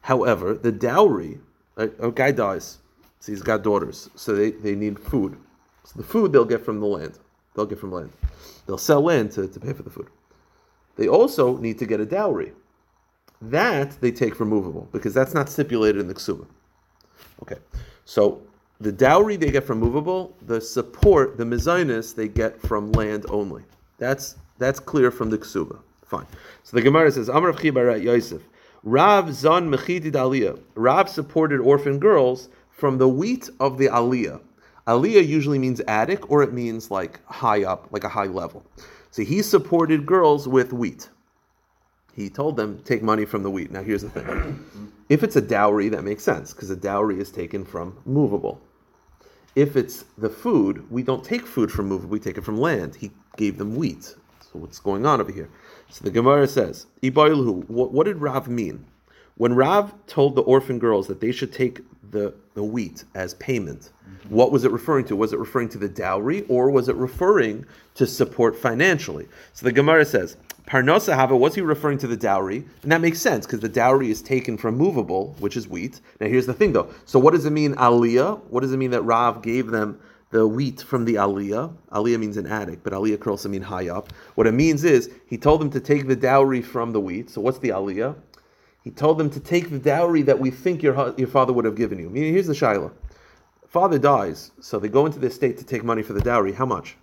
However, 0.00 0.54
the 0.54 0.72
dowry, 0.72 1.38
a, 1.76 2.10
guy 2.10 2.32
dies, 2.32 2.78
so 3.20 3.30
he's 3.30 3.42
got 3.42 3.62
daughters, 3.62 4.10
so 4.16 4.34
they, 4.34 4.50
they 4.50 4.74
need 4.74 4.98
food. 4.98 5.36
So 5.84 5.92
the 5.94 6.02
food 6.02 6.32
they'll 6.32 6.44
get 6.44 6.64
from 6.64 6.80
the 6.80 6.86
land. 6.86 7.16
They'll 7.54 7.64
get 7.64 7.78
from 7.78 7.92
land. 7.92 8.10
They'll 8.66 8.76
sell 8.76 9.02
land 9.02 9.30
to, 9.32 9.46
to 9.46 9.60
pay 9.60 9.72
for 9.72 9.84
the 9.84 9.90
food. 9.90 10.08
They 10.96 11.06
also 11.06 11.58
need 11.58 11.78
to 11.78 11.86
get 11.86 12.00
a 12.00 12.06
dowry. 12.06 12.54
That 13.40 14.00
they 14.00 14.10
take 14.10 14.34
from 14.34 14.48
movable 14.48 14.88
because 14.92 15.14
that's 15.14 15.34
not 15.34 15.48
stipulated 15.48 16.00
in 16.00 16.08
the 16.08 16.14
ksuba. 16.14 16.46
Okay, 17.42 17.58
so 18.04 18.42
the 18.80 18.92
dowry 18.92 19.36
they 19.36 19.50
get 19.50 19.64
from 19.64 19.78
movable, 19.78 20.36
the 20.42 20.60
support, 20.60 21.36
the 21.36 21.44
mezainis 21.44 22.14
they 22.14 22.28
get 22.28 22.60
from 22.60 22.92
land 22.92 23.26
only. 23.28 23.62
That's 23.98 24.36
that's 24.58 24.80
clear 24.80 25.10
from 25.10 25.30
the 25.30 25.38
ksuba. 25.38 25.78
Fine. 26.04 26.26
So 26.64 26.76
the 26.76 26.82
Gemara 26.82 27.12
says, 27.12 27.28
Amar 27.28 27.52
Chibarat 27.52 28.02
Yosef, 28.02 28.42
Rav 28.82 29.32
Zan 29.32 29.70
Mechidid 29.70 30.12
Aliyah. 30.12 30.58
Rav 30.74 31.08
supported 31.08 31.60
orphan 31.60 31.98
girls 31.98 32.48
from 32.70 32.98
the 32.98 33.08
wheat 33.08 33.50
of 33.60 33.78
the 33.78 33.86
Aliyah. 33.86 34.40
Aliyah 34.86 35.26
usually 35.26 35.58
means 35.58 35.80
attic 35.80 36.30
or 36.30 36.42
it 36.42 36.52
means 36.52 36.90
like 36.90 37.20
high 37.26 37.62
up, 37.62 37.88
like 37.90 38.04
a 38.04 38.08
high 38.08 38.26
level. 38.26 38.64
So 39.10 39.22
he 39.22 39.42
supported 39.42 40.06
girls 40.06 40.48
with 40.48 40.72
wheat 40.72 41.08
he 42.18 42.28
told 42.28 42.56
them 42.56 42.82
take 42.84 43.02
money 43.02 43.24
from 43.24 43.44
the 43.44 43.50
wheat. 43.50 43.70
Now 43.70 43.82
here's 43.82 44.02
the 44.02 44.10
thing: 44.10 44.58
if 45.08 45.22
it's 45.22 45.36
a 45.36 45.40
dowry, 45.40 45.88
that 45.88 46.02
makes 46.02 46.24
sense 46.24 46.52
because 46.52 46.68
a 46.70 46.76
dowry 46.76 47.20
is 47.20 47.30
taken 47.30 47.64
from 47.64 47.96
movable. 48.04 48.60
If 49.54 49.76
it's 49.76 50.04
the 50.18 50.28
food, 50.28 50.90
we 50.90 51.02
don't 51.02 51.24
take 51.24 51.46
food 51.46 51.70
from 51.70 51.88
movable; 51.88 52.10
we 52.10 52.18
take 52.18 52.36
it 52.36 52.44
from 52.44 52.58
land. 52.58 52.96
He 52.96 53.12
gave 53.36 53.56
them 53.56 53.76
wheat. 53.76 54.02
So 54.40 54.58
what's 54.58 54.80
going 54.80 55.06
on 55.06 55.20
over 55.20 55.30
here? 55.30 55.48
So 55.90 56.04
the 56.04 56.10
Gemara 56.10 56.48
says, 56.48 56.86
what, 57.02 57.92
what 57.92 58.04
did 58.04 58.16
Rav 58.16 58.48
mean? 58.48 58.84
When 59.38 59.54
Rav 59.54 59.94
told 60.06 60.34
the 60.34 60.42
orphan 60.42 60.78
girls 60.78 61.06
that 61.06 61.20
they 61.20 61.32
should 61.32 61.52
take 61.52 61.80
the, 62.10 62.34
the 62.54 62.62
wheat 62.62 63.04
as 63.14 63.34
payment. 63.34 63.90
Mm-hmm. 64.08 64.34
What 64.34 64.52
was 64.52 64.64
it 64.64 64.72
referring 64.72 65.04
to? 65.06 65.16
Was 65.16 65.32
it 65.32 65.38
referring 65.38 65.68
to 65.70 65.78
the 65.78 65.88
dowry 65.88 66.42
or 66.48 66.70
was 66.70 66.88
it 66.88 66.96
referring 66.96 67.64
to 67.94 68.06
support 68.06 68.56
financially? 68.56 69.28
So 69.52 69.64
the 69.64 69.72
Gemara 69.72 70.04
says, 70.04 70.36
Parnosa 70.66 71.14
Hava, 71.14 71.36
was 71.36 71.54
he 71.54 71.62
referring 71.62 71.98
to 71.98 72.06
the 72.06 72.16
dowry? 72.16 72.64
And 72.82 72.92
that 72.92 73.00
makes 73.00 73.20
sense 73.20 73.46
because 73.46 73.60
the 73.60 73.68
dowry 73.68 74.10
is 74.10 74.20
taken 74.22 74.58
from 74.58 74.76
movable, 74.76 75.34
which 75.38 75.56
is 75.56 75.66
wheat. 75.66 76.00
Now 76.20 76.28
here's 76.28 76.46
the 76.46 76.54
thing 76.54 76.72
though. 76.72 76.92
So 77.06 77.18
what 77.18 77.32
does 77.32 77.46
it 77.46 77.50
mean, 77.50 77.74
aliyah? 77.74 78.40
What 78.44 78.60
does 78.60 78.72
it 78.72 78.76
mean 78.76 78.90
that 78.90 79.02
Rav 79.02 79.42
gave 79.42 79.68
them 79.68 80.00
the 80.30 80.46
wheat 80.46 80.82
from 80.82 81.06
the 81.06 81.14
aliyah? 81.14 81.74
Aliyah 81.92 82.18
means 82.18 82.36
an 82.36 82.46
attic, 82.46 82.80
but 82.82 82.92
aliyah 82.92 83.18
could 83.18 83.30
also 83.30 83.48
mean 83.48 83.62
high 83.62 83.88
up. 83.88 84.12
What 84.34 84.46
it 84.46 84.52
means 84.52 84.84
is 84.84 85.10
he 85.26 85.38
told 85.38 85.60
them 85.60 85.70
to 85.70 85.80
take 85.80 86.06
the 86.06 86.16
dowry 86.16 86.60
from 86.60 86.92
the 86.92 87.00
wheat. 87.00 87.30
So 87.30 87.40
what's 87.40 87.58
the 87.58 87.70
aliyah? 87.70 88.14
He 88.88 88.94
told 88.94 89.18
them 89.18 89.28
to 89.28 89.38
take 89.38 89.68
the 89.68 89.78
dowry 89.78 90.22
that 90.22 90.40
we 90.40 90.50
think 90.50 90.82
your, 90.82 91.14
your 91.18 91.28
father 91.28 91.52
would 91.52 91.66
have 91.66 91.76
given 91.76 91.98
you. 91.98 92.08
Meaning, 92.08 92.32
here's 92.32 92.46
the 92.46 92.54
shaila. 92.54 92.90
Father 93.66 93.98
dies, 93.98 94.50
so 94.62 94.78
they 94.78 94.88
go 94.88 95.04
into 95.04 95.18
the 95.18 95.26
estate 95.26 95.58
to 95.58 95.64
take 95.64 95.84
money 95.84 96.02
for 96.02 96.14
the 96.14 96.22
dowry. 96.22 96.54
How 96.54 96.64
much? 96.64 96.96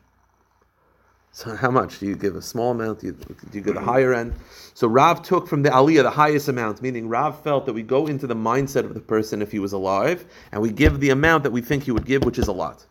So 1.31 1.55
how 1.55 1.69
much? 1.69 1.99
Do 1.99 2.07
you 2.07 2.15
give 2.15 2.35
a 2.35 2.41
small 2.41 2.71
amount? 2.71 3.01
Do 3.01 3.05
you, 3.05 3.11
do 3.13 3.35
you 3.51 3.61
give 3.61 3.75
the 3.75 3.81
higher 3.81 4.15
end? 4.15 4.33
So 4.73 4.87
Rav 4.87 5.21
took 5.21 5.47
from 5.47 5.61
the 5.61 5.69
aliyah 5.69 6.01
the 6.01 6.09
highest 6.09 6.47
amount, 6.47 6.81
meaning 6.81 7.07
Rav 7.07 7.39
felt 7.43 7.67
that 7.67 7.73
we 7.73 7.83
go 7.83 8.07
into 8.07 8.25
the 8.25 8.33
mindset 8.35 8.85
of 8.85 8.95
the 8.95 8.99
person 8.99 9.43
if 9.43 9.51
he 9.51 9.59
was 9.59 9.73
alive, 9.73 10.25
and 10.51 10.63
we 10.63 10.71
give 10.71 10.99
the 10.99 11.11
amount 11.11 11.43
that 11.43 11.51
we 11.51 11.61
think 11.61 11.83
he 11.83 11.91
would 11.91 12.07
give, 12.07 12.23
which 12.23 12.39
is 12.39 12.47
a 12.47 12.51
lot. 12.51 12.83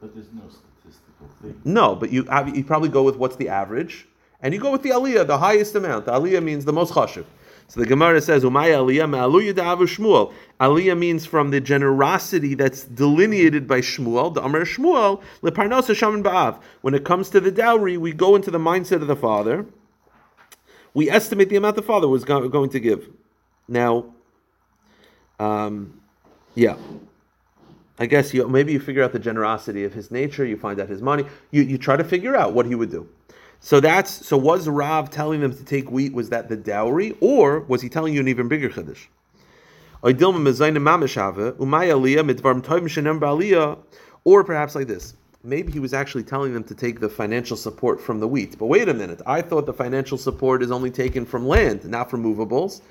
But 0.00 0.16
there's 0.16 0.32
no 0.32 0.42
statistical 0.48 1.28
thing. 1.40 1.60
No, 1.64 1.94
but 1.94 2.10
you 2.10 2.26
uh, 2.28 2.50
you 2.52 2.64
probably 2.64 2.88
go 2.88 3.04
with 3.04 3.18
what's 3.18 3.36
the 3.36 3.50
average, 3.50 4.08
and 4.42 4.52
you 4.52 4.58
go 4.58 4.72
with 4.72 4.82
the 4.82 4.90
aliyah, 4.90 5.28
the 5.28 5.38
highest 5.38 5.76
amount. 5.76 6.06
The 6.06 6.12
aliyah 6.12 6.42
means 6.42 6.64
the 6.64 6.72
most 6.72 6.92
chashuv. 6.92 7.26
So 7.68 7.80
the 7.80 7.86
Gemara 7.86 8.20
says, 8.20 8.44
"Umay 8.44 8.70
aliyah 8.70 9.54
da'avu 9.54 9.82
Shmuel." 9.82 10.32
Aliyah 10.60 10.96
means 10.96 11.26
from 11.26 11.50
the 11.50 11.60
generosity 11.60 12.54
that's 12.54 12.84
delineated 12.84 13.66
by 13.66 13.80
Shmuel. 13.80 14.32
The 14.34 14.42
Amar 14.42 14.60
Shmuel 14.60 15.22
leparnosa 15.42 15.94
shaman 15.94 16.22
ba'av. 16.22 16.60
When 16.82 16.94
it 16.94 17.04
comes 17.04 17.30
to 17.30 17.40
the 17.40 17.50
dowry, 17.50 17.96
we 17.96 18.12
go 18.12 18.36
into 18.36 18.50
the 18.50 18.58
mindset 18.58 19.02
of 19.02 19.08
the 19.08 19.16
father. 19.16 19.66
We 20.92 21.10
estimate 21.10 21.48
the 21.48 21.56
amount 21.56 21.76
the 21.76 21.82
father 21.82 22.06
was 22.06 22.24
go- 22.24 22.48
going 22.48 22.70
to 22.70 22.80
give. 22.80 23.08
Now, 23.66 24.14
um, 25.40 26.00
yeah. 26.54 26.76
I 27.98 28.06
guess 28.06 28.34
you 28.34 28.46
maybe 28.48 28.72
you 28.72 28.80
figure 28.80 29.02
out 29.02 29.12
the 29.12 29.18
generosity 29.18 29.84
of 29.84 29.94
his 29.94 30.10
nature. 30.10 30.44
You 30.44 30.56
find 30.56 30.80
out 30.80 30.88
his 30.88 31.00
money. 31.00 31.24
You 31.50 31.62
you 31.62 31.78
try 31.78 31.96
to 31.96 32.04
figure 32.04 32.34
out 32.34 32.52
what 32.52 32.66
he 32.66 32.74
would 32.74 32.90
do. 32.90 33.08
So 33.64 33.80
that's 33.80 34.26
so 34.26 34.36
was 34.36 34.68
Rav 34.68 35.08
telling 35.08 35.40
them 35.40 35.56
to 35.56 35.64
take 35.64 35.90
wheat? 35.90 36.12
Was 36.12 36.28
that 36.28 36.50
the 36.50 36.56
dowry, 36.56 37.16
or 37.22 37.60
was 37.60 37.80
he 37.80 37.88
telling 37.88 38.12
you 38.12 38.20
an 38.20 38.28
even 38.28 38.46
bigger 38.46 38.68
chiddush? 38.68 39.06
Or 44.24 44.44
perhaps 44.44 44.74
like 44.74 44.86
this. 44.86 45.14
Maybe 45.42 45.72
he 45.72 45.78
was 45.78 45.94
actually 45.94 46.24
telling 46.24 46.52
them 46.52 46.62
to 46.64 46.74
take 46.74 47.00
the 47.00 47.08
financial 47.08 47.56
support 47.56 48.02
from 48.02 48.20
the 48.20 48.28
wheat. 48.28 48.58
But 48.58 48.66
wait 48.66 48.90
a 48.90 48.94
minute, 48.94 49.22
I 49.24 49.40
thought 49.40 49.64
the 49.64 49.72
financial 49.72 50.18
support 50.18 50.62
is 50.62 50.70
only 50.70 50.90
taken 50.90 51.24
from 51.24 51.48
land, 51.48 51.86
not 51.86 52.10
from 52.10 52.22
movables. 52.22 52.82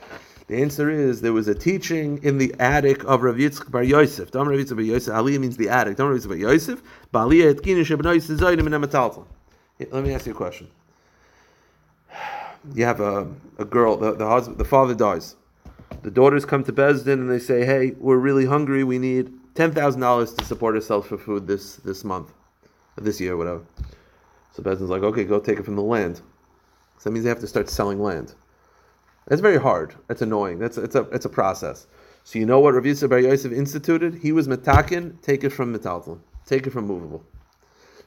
The 0.47 0.59
answer 0.59 0.89
is 0.89 1.21
there 1.21 1.33
was 1.33 1.47
a 1.47 1.53
teaching 1.53 2.19
in 2.23 2.39
the 2.39 2.51
attic 2.59 3.03
of 3.03 3.21
Rav 3.21 3.35
Yitzchak 3.35 3.69
Bar 3.69 3.83
Yosef. 3.83 4.31
Dam 4.31 4.49
Rav 4.49 4.57
Yitzchak 4.57 4.75
Bar 4.77 4.85
Yosef. 4.85 5.13
Aliyah 5.13 5.39
means 5.39 5.55
the 5.55 5.69
attic. 5.69 5.97
Dam 5.97 6.07
Rav 6.07 6.17
Yitzchak 6.17 6.29
Bar 6.29 6.37
Yosef. 6.37 6.81
Ba'aliyah 7.13 7.53
etkinu 7.53 7.85
shebnoi 7.85 8.17
sizayim 8.17 8.65
in 8.65 8.73
amataltal. 8.73 9.27
Let 9.79 10.03
me 10.03 10.13
ask 10.13 10.25
you 10.25 10.31
a 10.31 10.35
question. 10.35 10.67
You 12.73 12.85
have 12.85 13.01
a, 13.01 13.27
a 13.57 13.65
girl, 13.65 13.97
the, 13.97 14.13
the 14.15 14.27
husband, 14.27 14.57
the 14.57 14.65
father 14.65 14.95
dies. 14.95 15.35
The 16.03 16.11
daughters 16.11 16.45
come 16.45 16.63
to 16.63 16.73
Besdin 16.73 17.13
and 17.13 17.29
they 17.29 17.39
say, 17.39 17.65
"Hey, 17.65 17.91
we're 17.99 18.17
really 18.17 18.45
hungry. 18.45 18.83
We 18.83 18.99
need 18.99 19.31
ten 19.55 19.71
thousand 19.71 20.01
dollars 20.01 20.33
to 20.33 20.45
support 20.45 20.75
ourselves 20.75 21.07
for 21.07 21.17
food 21.17 21.47
this 21.47 21.77
this 21.77 22.03
month, 22.03 22.31
this 22.97 23.19
year, 23.19 23.37
whatever." 23.37 23.63
So 24.53 24.63
Besdin's 24.63 24.89
like, 24.89 25.03
"Okay, 25.03 25.23
go 25.23 25.39
take 25.39 25.59
it 25.59 25.65
from 25.65 25.75
the 25.75 25.83
land." 25.83 26.17
So 26.97 27.09
that 27.09 27.11
means 27.11 27.23
they 27.23 27.29
have 27.29 27.39
to 27.39 27.47
start 27.47 27.69
selling 27.69 28.01
land. 28.01 28.33
That's 29.27 29.41
very 29.41 29.59
hard. 29.59 29.95
That's 30.07 30.21
annoying. 30.21 30.59
That's 30.59 30.77
it's 30.77 30.95
a 30.95 31.01
it's 31.11 31.25
a 31.25 31.29
process. 31.29 31.87
So 32.23 32.39
you 32.39 32.45
know 32.45 32.59
what 32.59 32.73
Rav 32.73 32.83
Yisrael 32.83 33.09
Bar 33.09 33.19
Yosef 33.19 33.51
instituted? 33.51 34.15
He 34.15 34.31
was 34.31 34.47
metakin, 34.47 35.21
take 35.21 35.43
it 35.43 35.49
from 35.49 35.73
metaltal, 35.75 36.19
take 36.45 36.65
it 36.67 36.71
from 36.71 36.87
movable. 36.87 37.23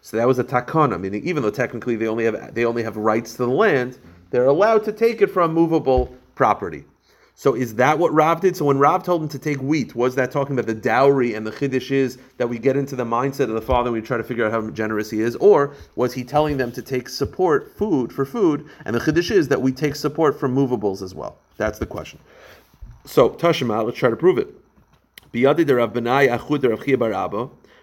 So 0.06 0.16
that 0.18 0.28
was 0.28 0.38
a 0.38 0.44
takana, 0.44 1.00
meaning 1.00 1.24
even 1.24 1.42
though 1.42 1.50
technically 1.50 1.96
they 1.96 2.06
only 2.06 2.26
have 2.26 2.54
they 2.54 2.64
only 2.64 2.84
have 2.84 2.96
rights 2.96 3.32
to 3.32 3.38
the 3.38 3.48
land, 3.48 3.98
they're 4.30 4.44
allowed 4.44 4.84
to 4.84 4.92
take 4.92 5.20
it 5.20 5.26
from 5.26 5.52
movable 5.52 6.14
property. 6.36 6.84
So 7.34 7.54
is 7.54 7.74
that 7.74 7.98
what 7.98 8.14
Rav 8.14 8.40
did? 8.40 8.56
So 8.56 8.66
when 8.66 8.78
Rav 8.78 9.02
told 9.02 9.20
him 9.20 9.28
to 9.30 9.38
take 9.40 9.60
wheat, 9.60 9.96
was 9.96 10.14
that 10.14 10.30
talking 10.30 10.56
about 10.56 10.66
the 10.66 10.80
dowry 10.80 11.34
and 11.34 11.44
the 11.44 11.50
chiddush 11.50 11.90
is 11.90 12.18
that 12.36 12.48
we 12.48 12.56
get 12.56 12.76
into 12.76 12.94
the 12.94 13.04
mindset 13.04 13.48
of 13.48 13.54
the 13.54 13.60
father 13.60 13.88
and 13.88 13.94
we 13.94 14.00
try 14.00 14.16
to 14.16 14.22
figure 14.22 14.46
out 14.46 14.52
how 14.52 14.70
generous 14.70 15.10
he 15.10 15.22
is, 15.22 15.34
or 15.36 15.74
was 15.96 16.12
he 16.12 16.22
telling 16.22 16.56
them 16.56 16.70
to 16.70 16.82
take 16.82 17.08
support 17.08 17.76
food 17.76 18.12
for 18.12 18.24
food 18.24 18.64
and 18.84 18.94
the 18.94 19.00
chiddush 19.00 19.32
is 19.32 19.48
that 19.48 19.60
we 19.60 19.72
take 19.72 19.96
support 19.96 20.38
from 20.38 20.54
movables 20.54 21.02
as 21.02 21.16
well? 21.16 21.36
That's 21.56 21.80
the 21.80 21.86
question. 21.86 22.20
So 23.06 23.30
Tashima, 23.30 23.84
let's 23.84 23.98
try 23.98 24.10
to 24.10 24.14
prove 24.14 24.38
it. 24.38 24.54
Biyadi 25.32 25.64
Achud 25.66 26.62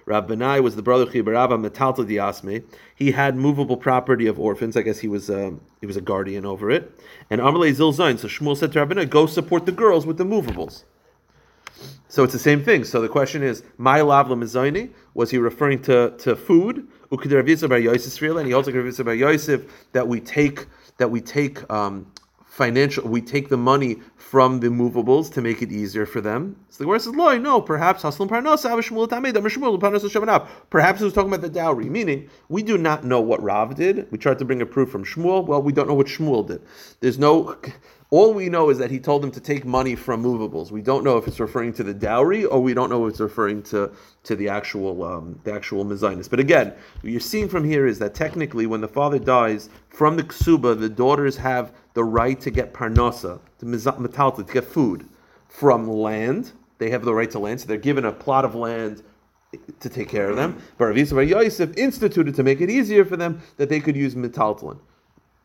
Benai 0.06 0.62
was 0.62 0.76
the 0.76 0.82
brother 0.82 1.04
of 1.04 1.12
Chia 1.12 1.24
bar 1.24 1.36
Abba, 1.36 1.58
Metalta 1.58 2.06
Diasme. 2.06 2.64
He 2.96 3.12
had 3.12 3.36
movable 3.36 3.78
property 3.78 4.28
of 4.28 4.40
orphans. 4.40 4.76
I 4.76 4.82
guess 4.82 5.00
he 5.00 5.08
was 5.08 5.30
um, 5.30 5.62
he 5.82 5.88
was 5.88 5.98
a 5.98 6.02
guardian 6.02 6.46
over 6.46 6.70
it. 6.70 6.92
And 7.30 7.42
Amalei 7.42 7.74
Zilzain. 7.74 8.20
So 8.20 8.28
Shmuel 8.28 8.58
said 8.58 8.72
to 8.74 8.80
Rav 8.80 8.90
Benai, 8.90 9.10
"Go 9.10 9.26
support 9.26 9.66
the 9.66 9.72
girls 9.72 10.06
with 10.06 10.18
the 10.18 10.26
movables." 10.26 10.84
So 12.08 12.24
it's 12.24 12.34
the 12.34 12.40
same 12.40 12.64
thing. 12.64 12.84
So 12.84 13.02
the 13.02 13.10
question 13.10 13.42
is, 13.42 13.64
my 13.78 14.00
lavla 14.00 14.38
mizaini, 14.38 14.92
was 15.16 15.32
he 15.32 15.40
referring 15.40 15.82
to, 15.84 16.14
to 16.20 16.36
food? 16.36 16.88
And 17.10 17.22
he 17.22 17.28
Yisrael 17.28 19.06
bar 19.06 19.16
Yosef 19.16 19.90
that 19.94 20.08
we 20.08 20.20
take 20.20 20.68
that 20.98 21.10
we 21.10 21.22
take 21.22 21.72
um, 21.72 22.12
financial 22.54 23.04
we 23.10 23.20
take 23.20 23.50
the 23.50 23.58
money 23.58 23.98
from 24.16 24.60
the 24.60 24.70
movables 24.70 25.28
to 25.28 25.42
make 25.42 25.64
it 25.64 25.72
easier 25.72 26.06
for 26.06 26.22
them. 26.22 26.56
So 26.70 26.78
the 26.78 26.84
Gemara 26.86 27.00
says, 27.00 27.16
"Loy, 27.16 27.40
no, 27.40 27.60
perhaps 27.60 28.04
Haslam 28.04 28.30
Shavanav." 28.30 30.48
Perhaps 30.70 31.02
it 31.02 31.04
was 31.04 31.14
talking 31.14 31.34
about 31.34 31.42
the 31.42 31.50
dowry, 31.50 31.90
meaning 31.90 32.30
we 32.50 32.62
do 32.62 32.78
not 32.78 33.04
know 33.04 33.20
what 33.20 33.42
Rav 33.42 33.74
did. 33.74 34.06
We 34.12 34.20
tried 34.20 34.38
to 34.38 34.46
bring 34.46 34.62
a 34.62 34.68
proof 34.68 34.92
from 34.92 35.04
Shmuel. 35.04 35.48
Well, 35.48 35.64
we 35.64 35.74
don't 35.74 35.88
know 35.88 35.96
what 35.96 36.06
Shmuel 36.06 36.48
did. 36.48 36.62
There's 37.00 37.18
no. 37.18 37.58
All 38.12 38.32
we 38.32 38.48
know 38.48 38.70
is 38.70 38.78
that 38.78 38.92
he 38.92 39.00
told 39.00 39.24
them 39.24 39.32
to 39.32 39.40
take 39.40 39.66
money 39.66 39.96
from 39.96 40.22
movables. 40.22 40.72
We 40.72 40.84
don't 40.84 41.04
know 41.04 41.18
if 41.18 41.28
it's 41.28 41.40
referring 41.40 41.74
to 41.74 41.84
the 41.84 41.96
dowry 41.96 42.46
or 42.46 42.62
we 42.62 42.76
don't 42.76 42.92
know 42.92 43.08
if 43.08 43.14
it's 43.14 43.20
referring 43.20 43.64
to, 43.64 43.92
to 44.26 44.36
the 44.36 44.50
actual 44.50 45.04
um, 45.04 45.40
the 45.44 45.52
actual 45.52 45.84
mezainis. 45.84 46.30
But 46.30 46.40
again, 46.40 46.76
what 47.02 47.12
you're 47.12 47.20
seeing 47.20 47.50
from 47.50 47.64
here 47.64 47.88
is 47.88 47.98
that 47.98 48.14
technically, 48.14 48.68
when 48.68 48.82
the 48.82 48.88
father 48.88 49.18
dies 49.18 49.70
from 49.90 50.18
the 50.18 50.24
ksuba, 50.24 50.80
the 50.80 50.90
daughters 50.90 51.36
have 51.38 51.72
the 51.94 52.04
right 52.04 52.40
to 52.42 52.52
get 52.52 52.74
parnasa, 52.74 53.40
to 53.60 53.66
metalta, 53.66 54.46
to 54.46 54.54
get 54.54 54.66
food 54.66 55.08
from 55.48 55.88
land. 55.88 56.52
They 56.78 56.90
have 56.90 57.06
the 57.06 57.14
right 57.14 57.30
to 57.32 57.40
land, 57.40 57.62
so 57.62 57.68
they're 57.68 57.78
given 57.78 58.06
a 58.06 58.12
plot 58.12 58.46
of 58.46 58.56
land 58.56 59.04
to 59.80 59.90
take 59.90 60.10
care 60.10 60.30
of 60.30 60.36
them. 60.36 60.62
But 60.78 60.86
Rav 60.86 60.98
Yosef 60.98 61.78
instituted 61.78 62.36
to 62.36 62.44
make 62.44 62.62
it 62.62 62.70
easier 62.70 63.06
for 63.06 63.16
them 63.18 63.42
that 63.58 63.70
they 63.70 63.80
could 63.80 63.96
use 63.96 64.16
metaltalin. 64.16 64.80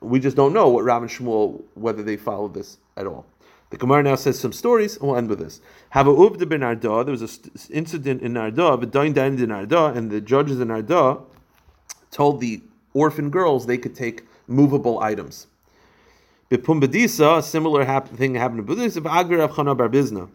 We 0.01 0.21
just 0.21 0.37
don't 0.37 0.53
know 0.53 0.69
what 0.69 0.85
Rav 0.85 1.03
and 1.03 1.11
Shmuel 1.11 1.63
whether 1.75 2.03
they 2.03 2.17
followed 2.17 2.55
this 2.55 2.79
at 2.97 3.07
all. 3.07 3.27
The 3.71 3.77
Gemara 3.77 4.03
now 4.03 4.15
says 4.15 4.39
some 4.39 4.53
stories, 4.53 4.97
and 4.97 5.07
we'll 5.09 5.19
end 5.19 5.29
with 5.29 5.41
this. 5.41 5.61
Have. 5.91 6.07
There 6.07 6.15
was 6.15 7.23
an 7.23 7.51
incident 7.71 8.23
in 8.23 8.37
Arda, 8.37 8.79
but 8.79 8.91
doin 8.91 9.13
down 9.13 9.39
in 9.39 9.51
Arda, 9.51 9.87
and 9.87 10.11
the 10.11 10.23
judges 10.23 10.61
in 10.61 10.71
Arda 10.71 11.19
told 12.11 12.41
the 12.41 12.63
orphan 12.95 13.29
girls 13.29 13.67
they 13.67 13.77
could 13.77 13.95
take 13.95 14.23
movable 14.47 15.01
items. 15.01 15.49
Bipumbedisa, 16.51 17.39
a 17.39 17.43
similar 17.43 17.85
hap- 17.85 18.09
thing 18.09 18.35
happened 18.35 18.61
in 18.61 18.67
Budis 18.67 18.97
of 18.97 19.07
Agar 19.07 19.41
of 19.41 19.51
Chana 19.51 19.77
Bar 19.77 19.91
Bizna. 19.91 20.31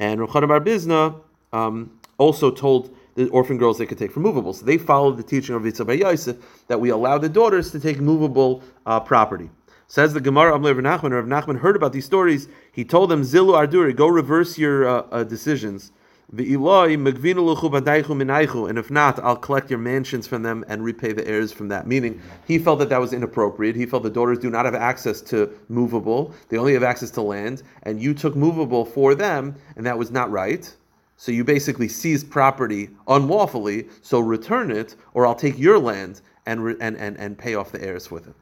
And 0.00 0.20
Rav 0.20 0.30
Chana 0.30 0.48
Bar 0.48 0.60
Bizna 0.60 1.20
um, 1.52 1.98
also 2.18 2.50
told 2.50 2.94
the 3.14 3.28
orphan 3.28 3.56
girls 3.56 3.78
they 3.78 3.86
could 3.86 3.96
take 3.98 4.10
from 4.10 4.24
movables. 4.24 4.58
So 4.58 4.66
they 4.66 4.76
followed 4.76 5.16
the 5.16 5.22
teaching 5.22 5.54
of 5.54 5.62
Yitzhak 5.62 5.98
Yosef 5.98 6.36
that 6.66 6.80
we 6.80 6.90
allow 6.90 7.18
the 7.18 7.28
daughters 7.28 7.70
to 7.70 7.80
take 7.80 8.00
movable 8.00 8.62
uh, 8.86 8.98
property. 8.98 9.48
Says 9.86 10.12
the 10.12 10.20
Gemara, 10.20 10.58
Amle 10.58 10.74
Rav 10.74 11.00
Nachman, 11.00 11.12
Rav 11.12 11.26
Nachman 11.26 11.60
heard 11.60 11.76
about 11.76 11.92
these 11.92 12.04
stories. 12.04 12.48
He 12.72 12.84
told 12.84 13.08
them, 13.08 13.22
Zilu 13.22 13.54
Arduri, 13.54 13.94
go 13.94 14.08
reverse 14.08 14.58
your 14.58 14.88
uh, 14.88 15.06
uh, 15.12 15.22
decisions. 15.22 15.92
Ve'iloi 16.34 16.96
megvinu 16.98 17.54
luchu 17.54 17.70
badaichu 17.70 18.08
minaichu, 18.08 18.68
and 18.68 18.78
if 18.78 18.90
not, 18.90 19.20
I'll 19.20 19.36
collect 19.36 19.70
your 19.70 19.78
mansions 19.78 20.26
from 20.26 20.42
them 20.42 20.64
and 20.66 20.82
repay 20.82 21.12
the 21.12 21.26
heirs 21.26 21.52
from 21.52 21.68
that. 21.68 21.86
Meaning, 21.86 22.20
he 22.48 22.58
felt 22.58 22.80
that 22.80 22.88
that 22.88 23.00
was 23.00 23.12
inappropriate. 23.12 23.76
He 23.76 23.86
felt 23.86 24.02
the 24.02 24.10
daughters 24.10 24.38
do 24.38 24.50
not 24.50 24.64
have 24.64 24.74
access 24.74 25.20
to 25.22 25.48
movable; 25.68 26.34
they 26.48 26.56
only 26.56 26.74
have 26.74 26.82
access 26.82 27.12
to 27.12 27.22
land, 27.22 27.62
and 27.84 28.02
you 28.02 28.12
took 28.12 28.34
movable 28.34 28.84
for 28.84 29.14
them, 29.14 29.54
and 29.76 29.86
that 29.86 29.98
was 29.98 30.10
not 30.10 30.28
right. 30.32 30.74
So 31.16 31.30
you 31.30 31.44
basically 31.44 31.86
seized 31.86 32.28
property 32.28 32.90
unlawfully. 33.06 33.86
So 34.02 34.18
return 34.18 34.72
it, 34.72 34.96
or 35.14 35.28
I'll 35.28 35.36
take 35.36 35.56
your 35.56 35.78
land 35.78 36.22
and 36.44 36.64
re- 36.64 36.76
and, 36.80 36.96
and 36.96 37.16
and 37.18 37.38
pay 37.38 37.54
off 37.54 37.70
the 37.70 37.82
heirs 37.82 38.10
with 38.10 38.26
it. 38.26 38.34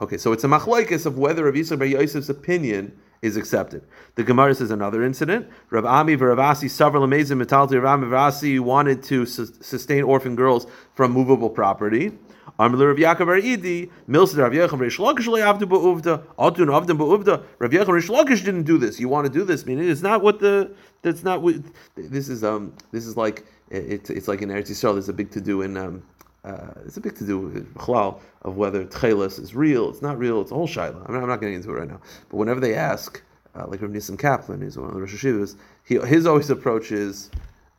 Okay, 0.00 0.16
so 0.16 0.32
it's 0.32 0.44
a 0.44 0.48
machlokes 0.48 1.04
of 1.04 1.18
whether 1.18 1.44
Rav 1.44 1.54
Yisrael 1.54 1.78
Bar 1.78 1.88
Yosef's 1.88 2.30
opinion 2.30 2.98
is 3.22 3.36
accepted. 3.36 3.84
The 4.14 4.24
Gemara 4.24 4.54
says 4.54 4.70
another 4.70 5.02
incident. 5.02 5.48
Rav 5.70 5.84
Ami 5.84 6.16
Varavasi 6.16 6.66
Savar 6.66 7.00
Lamezim 7.00 7.42
Metalti 7.42 7.80
Rav 7.82 8.00
Varavasi 8.00 8.60
wanted 8.60 9.02
to 9.04 9.26
sus- 9.26 9.52
sustain 9.60 10.02
orphan 10.04 10.36
girls 10.36 10.66
from 10.94 11.12
movable 11.12 11.50
property. 11.50 12.12
Rav 12.58 12.72
Yaakov 12.72 13.26
Bar 13.26 13.40
Idi, 13.40 13.90
Milsa 14.08 14.38
Rav 14.38 14.52
Yechon 14.52 14.78
Reish 14.78 14.98
Lakish 14.98 15.26
lo 15.26 15.38
yavdu 15.38 15.62
ba'uvda, 15.62 16.24
Altun 16.38 16.66
avdem 16.66 16.98
ba'uvda. 16.98 17.44
Rav 17.58 17.70
Yechon 17.70 17.86
Reish 17.86 18.08
Lakish 18.08 18.44
didn't 18.44 18.64
do 18.64 18.78
this. 18.78 18.98
You 18.98 19.08
want 19.08 19.26
to 19.26 19.32
do 19.32 19.44
this? 19.44 19.64
Meaning 19.64 19.88
it's 19.88 20.02
not 20.02 20.22
what 20.22 20.40
the 20.40 20.74
that's 21.02 21.22
not 21.22 21.42
what 21.42 21.56
this 21.96 22.28
is. 22.28 22.42
Um, 22.42 22.74
this 22.90 23.06
is 23.06 23.16
like 23.16 23.44
it's 23.70 24.10
it's 24.10 24.28
like 24.28 24.42
in 24.42 24.48
Eretz 24.48 24.70
Yisrael. 24.70 24.94
There's 24.94 25.08
a 25.08 25.12
big 25.12 25.30
to 25.32 25.40
do 25.40 25.62
in 25.62 25.76
um, 25.76 26.02
uh, 26.44 26.72
it's 26.86 26.96
a 26.96 27.00
big 27.00 27.16
to 27.16 27.26
do 27.26 27.38
with 27.38 27.76
of 28.42 28.56
whether 28.56 28.84
Tchelis 28.84 29.38
is 29.40 29.54
real, 29.54 29.90
it's 29.90 30.02
not 30.02 30.18
real, 30.18 30.40
it's 30.40 30.50
a 30.50 30.54
whole 30.54 30.68
shaila. 30.68 31.08
I 31.08 31.12
mean, 31.12 31.22
I'm 31.22 31.28
not 31.28 31.40
getting 31.40 31.56
into 31.56 31.70
it 31.70 31.74
right 31.74 31.88
now. 31.88 32.00
But 32.28 32.36
whenever 32.36 32.60
they 32.60 32.74
ask, 32.74 33.22
uh, 33.54 33.66
like 33.66 33.82
Rav 33.82 33.90
Nisim 33.90 34.18
Kaplan, 34.18 34.62
he's 34.62 34.78
one 34.78 34.88
of 34.88 34.94
the 34.94 35.00
Rosh 35.00 35.14
Hashivas, 35.14 35.56
he, 35.84 35.98
his 35.98 36.26
always 36.26 36.48
approach 36.50 36.92
is, 36.92 37.30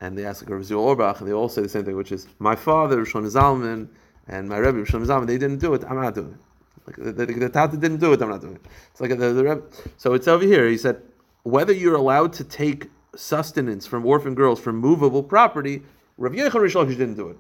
and 0.02 0.18
they 0.18 0.26
ask 0.26 0.42
like 0.42 0.50
Rav 0.50 0.62
Zul 0.62 0.80
Auerbach, 0.80 1.20
and 1.20 1.28
they 1.28 1.34
all 1.34 1.50
say 1.50 1.62
the 1.62 1.70
same 1.70 1.86
thing, 1.86 1.96
which 1.96 2.12
is, 2.12 2.28
my 2.40 2.56
father, 2.56 3.04
Rishon 3.04 3.26
Zalman, 3.26 3.88
and 4.28 4.50
my 4.50 4.58
Rebbe, 4.58 4.84
Rishon 4.84 5.06
Zalman, 5.06 5.28
they 5.28 5.38
didn't 5.38 5.60
do 5.60 5.74
it, 5.74 5.84
I'm 5.90 6.02
not 6.02 6.16
doing 6.16 6.34
it. 6.34 6.40
Like 6.86 6.96
the, 6.98 7.26
the, 7.26 7.34
the 7.34 7.50
Tata 7.50 7.78
didn't 7.78 8.00
do 8.00 8.14
it, 8.14 8.22
I'm 8.22 8.30
not 8.30 8.42
doing 8.42 8.56
it. 8.56 8.62
It's 8.92 9.00
like 9.00 9.12
the, 9.12 9.34
the 9.34 9.44
Rebbe. 9.44 9.64
So 9.98 10.14
it's 10.14 10.28
over 10.28 10.44
here, 10.44 10.68
he 10.68 10.78
said, 10.78 11.02
whether 11.44 11.72
you're 11.72 11.96
allowed 11.96 12.34
to 12.34 12.44
take 12.44 12.90
sustenance 13.16 13.88
from 13.88 14.06
orphan 14.06 14.36
girls 14.36 14.60
from 14.60 14.76
movable 14.78 15.24
property, 15.24 15.82
Rav 16.18 16.34
Yechon 16.34 16.88
didn't 16.90 17.16
do 17.16 17.30
it. 17.30 17.38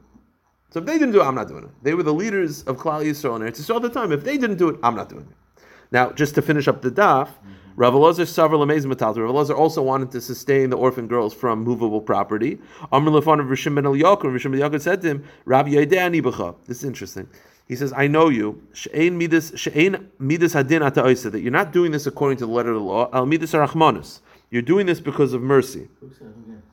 So 0.71 0.79
if 0.79 0.85
they 0.85 0.99
didn't 0.99 1.13
do 1.13 1.21
it, 1.21 1.25
I'm 1.25 1.35
not 1.35 1.47
doing 1.47 1.63
it. 1.63 1.69
They 1.81 1.93
were 1.93 2.03
the 2.03 2.13
leaders 2.13 2.63
of 2.63 2.77
Klal 2.77 3.03
Yisrael 3.03 3.35
and 3.35 3.43
Eretz 3.43 3.59
Yisrael 3.59 3.75
all 3.75 3.79
the 3.79 3.89
time. 3.89 4.11
If 4.11 4.23
they 4.23 4.37
didn't 4.37 4.57
do 4.57 4.69
it, 4.69 4.79
I'm 4.83 4.95
not 4.95 5.09
doing 5.09 5.27
it. 5.29 5.63
Now, 5.91 6.11
just 6.11 6.35
to 6.35 6.41
finish 6.41 6.67
up 6.67 6.81
the 6.81 6.91
daf, 6.91 7.27
mm-hmm. 7.27 7.53
Rav 7.75 7.93
Elazar 7.93 8.27
Savar 8.27 8.59
Lamez. 8.59 8.85
Rav 8.85 9.15
Elazar 9.15 9.57
also 9.57 9.81
wanted 9.81 10.11
to 10.11 10.21
sustain 10.21 10.69
the 10.69 10.77
orphan 10.77 11.07
girls 11.07 11.33
from 11.33 11.63
movable 11.63 12.01
property. 12.01 12.59
Amr 12.91 13.09
Lefan 13.09 13.39
of 13.39 13.47
Rishim 13.47 13.75
ben 13.75 13.85
Eliyakim. 13.85 14.23
Rishim 14.25 14.51
ben 14.51 14.59
Eliyakim 14.59 14.81
said 14.81 15.01
to 15.01 15.07
him, 15.07 15.23
Rabbi 15.45 15.69
Yedei 15.69 15.93
Anibacha. 15.93 16.55
This 16.65 16.79
is 16.79 16.83
interesting. 16.83 17.27
He 17.67 17.75
says, 17.75 17.93
I 17.95 18.07
know 18.07 18.29
you. 18.29 18.61
She'ein 18.73 19.17
midas 19.17 19.53
she'ein 19.55 20.09
midas 20.19 20.55
hadin 20.55 20.85
ata 20.85 21.29
that 21.29 21.39
you're 21.39 21.51
not 21.51 21.71
doing 21.71 21.91
this 21.91 22.05
according 22.05 22.37
to 22.39 22.45
the 22.45 22.51
letter 22.51 22.71
of 22.71 22.79
the 22.79 22.83
law. 22.83 23.09
Al 23.13 23.25
midas 23.25 23.53
arachmanus. 23.53 24.19
You're 24.49 24.63
doing 24.63 24.85
this 24.85 24.99
because 24.99 25.33
of 25.33 25.41
mercy. 25.41 25.87
Who 26.01 26.11
said 26.11 26.33
who 26.35 26.51
again? 26.51 26.63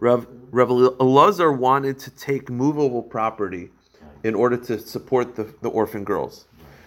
Rav, 0.00 0.26
Rav 0.50 0.68
Elazar 0.68 1.56
wanted 1.56 1.98
to 2.00 2.10
take 2.10 2.50
movable 2.50 3.02
property 3.02 3.70
in 4.24 4.34
order 4.34 4.56
to 4.56 4.78
support 4.78 5.36
the, 5.36 5.54
the 5.62 5.68
orphan 5.68 6.04
girls. 6.04 6.46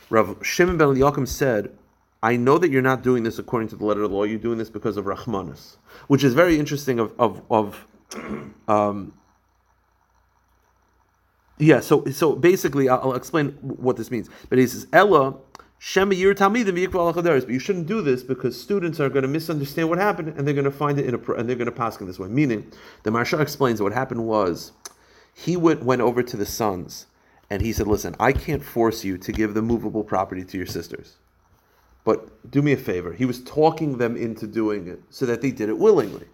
Rav 0.09 0.37
Shimon 0.43 0.77
ben 0.77 0.87
Eliakim 0.87 1.25
said, 1.25 1.75
I 2.21 2.35
know 2.35 2.57
that 2.57 2.69
you're 2.69 2.81
not 2.81 3.01
doing 3.01 3.23
this 3.23 3.39
according 3.39 3.69
to 3.69 3.75
the 3.75 3.85
letter 3.85 4.03
of 4.03 4.11
the 4.11 4.15
law, 4.15 4.23
you're 4.23 4.39
doing 4.39 4.57
this 4.57 4.69
because 4.69 4.97
of 4.97 5.05
Rahmanus, 5.05 5.77
which 6.07 6.23
is 6.23 6.33
very 6.33 6.59
interesting 6.59 6.99
of, 6.99 7.13
of, 7.17 7.41
of 7.49 7.87
um, 8.67 9.13
yeah, 11.59 11.81
so 11.81 12.05
so 12.05 12.35
basically, 12.35 12.87
I'll, 12.87 12.99
I'll 13.03 13.15
explain 13.15 13.49
what 13.61 13.97
this 13.97 14.09
means. 14.09 14.29
But 14.47 14.59
he 14.59 14.67
says, 14.67 14.87
Ella, 14.93 15.35
But 17.45 17.49
you 17.49 17.59
shouldn't 17.59 17.87
do 17.87 18.01
this 18.01 18.21
because 18.21 18.59
students 18.59 18.99
are 18.99 19.09
going 19.09 19.23
to 19.23 19.29
misunderstand 19.29 19.89
what 19.89 19.97
happened 19.97 20.33
and 20.35 20.45
they're 20.45 20.53
going 20.53 20.65
to 20.65 20.71
find 20.71 20.99
it 20.99 21.05
in 21.05 21.15
a, 21.15 21.31
and 21.33 21.47
they're 21.47 21.55
going 21.55 21.65
to 21.67 21.71
pass 21.71 21.99
in 21.99 22.07
this 22.07 22.19
way. 22.19 22.27
Meaning, 22.27 22.71
the 23.03 23.11
Maharsha 23.11 23.39
explains 23.39 23.81
what 23.81 23.93
happened 23.93 24.25
was 24.25 24.73
he 25.33 25.55
went, 25.55 25.83
went 25.83 26.01
over 26.01 26.21
to 26.21 26.35
the 26.35 26.45
sons 26.45 27.05
and 27.49 27.61
he 27.61 27.71
said, 27.71 27.87
Listen, 27.87 28.15
I 28.19 28.33
can't 28.33 28.63
force 28.63 29.05
you 29.05 29.17
to 29.19 29.31
give 29.31 29.53
the 29.53 29.61
movable 29.61 30.03
property 30.03 30.43
to 30.43 30.57
your 30.57 30.67
sisters. 30.67 31.15
But 32.03 32.51
do 32.51 32.61
me 32.61 32.73
a 32.73 32.77
favor. 32.77 33.13
He 33.13 33.25
was 33.25 33.41
talking 33.43 33.97
them 33.97 34.17
into 34.17 34.47
doing 34.47 34.87
it 34.87 35.01
so 35.09 35.25
that 35.25 35.41
they 35.41 35.51
did 35.51 35.69
it 35.69 35.77
willingly 35.77 36.27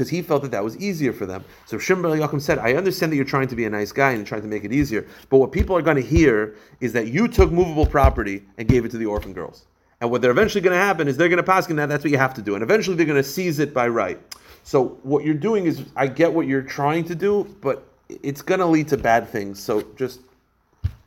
because 0.00 0.08
he 0.08 0.22
felt 0.22 0.40
that 0.40 0.50
that 0.50 0.64
was 0.64 0.78
easier 0.78 1.12
for 1.12 1.26
them. 1.26 1.44
So 1.66 1.78
Shimon 1.78 2.18
Yaakov 2.18 2.40
said, 2.40 2.58
I 2.58 2.72
understand 2.72 3.12
that 3.12 3.16
you're 3.16 3.24
trying 3.26 3.48
to 3.48 3.54
be 3.54 3.66
a 3.66 3.70
nice 3.70 3.92
guy 3.92 4.12
and 4.12 4.26
trying 4.26 4.40
to 4.40 4.48
make 4.48 4.64
it 4.64 4.72
easier, 4.72 5.06
but 5.28 5.36
what 5.36 5.52
people 5.52 5.76
are 5.76 5.82
going 5.82 5.98
to 5.98 6.02
hear 6.02 6.56
is 6.80 6.94
that 6.94 7.08
you 7.08 7.28
took 7.28 7.52
movable 7.52 7.84
property 7.84 8.42
and 8.56 8.66
gave 8.66 8.86
it 8.86 8.90
to 8.92 8.96
the 8.96 9.04
orphan 9.04 9.34
girls. 9.34 9.66
And 10.00 10.10
what 10.10 10.22
they're 10.22 10.30
eventually 10.30 10.62
going 10.62 10.72
to 10.72 10.82
happen 10.82 11.06
is 11.06 11.18
they're 11.18 11.28
going 11.28 11.36
to 11.36 11.42
pass 11.42 11.66
that 11.66 11.86
that's 11.90 12.02
what 12.02 12.10
you 12.10 12.16
have 12.16 12.32
to 12.32 12.40
do. 12.40 12.54
And 12.54 12.62
eventually 12.62 12.96
they're 12.96 13.04
going 13.04 13.22
to 13.22 13.28
seize 13.28 13.58
it 13.58 13.74
by 13.74 13.88
right. 13.88 14.18
So 14.62 14.98
what 15.02 15.22
you're 15.22 15.34
doing 15.34 15.66
is, 15.66 15.84
I 15.96 16.06
get 16.06 16.32
what 16.32 16.46
you're 16.46 16.62
trying 16.62 17.04
to 17.04 17.14
do, 17.14 17.44
but 17.60 17.86
it's 18.08 18.40
going 18.40 18.60
to 18.60 18.66
lead 18.66 18.88
to 18.88 18.96
bad 18.96 19.28
things. 19.28 19.62
So 19.62 19.82
just 19.96 20.20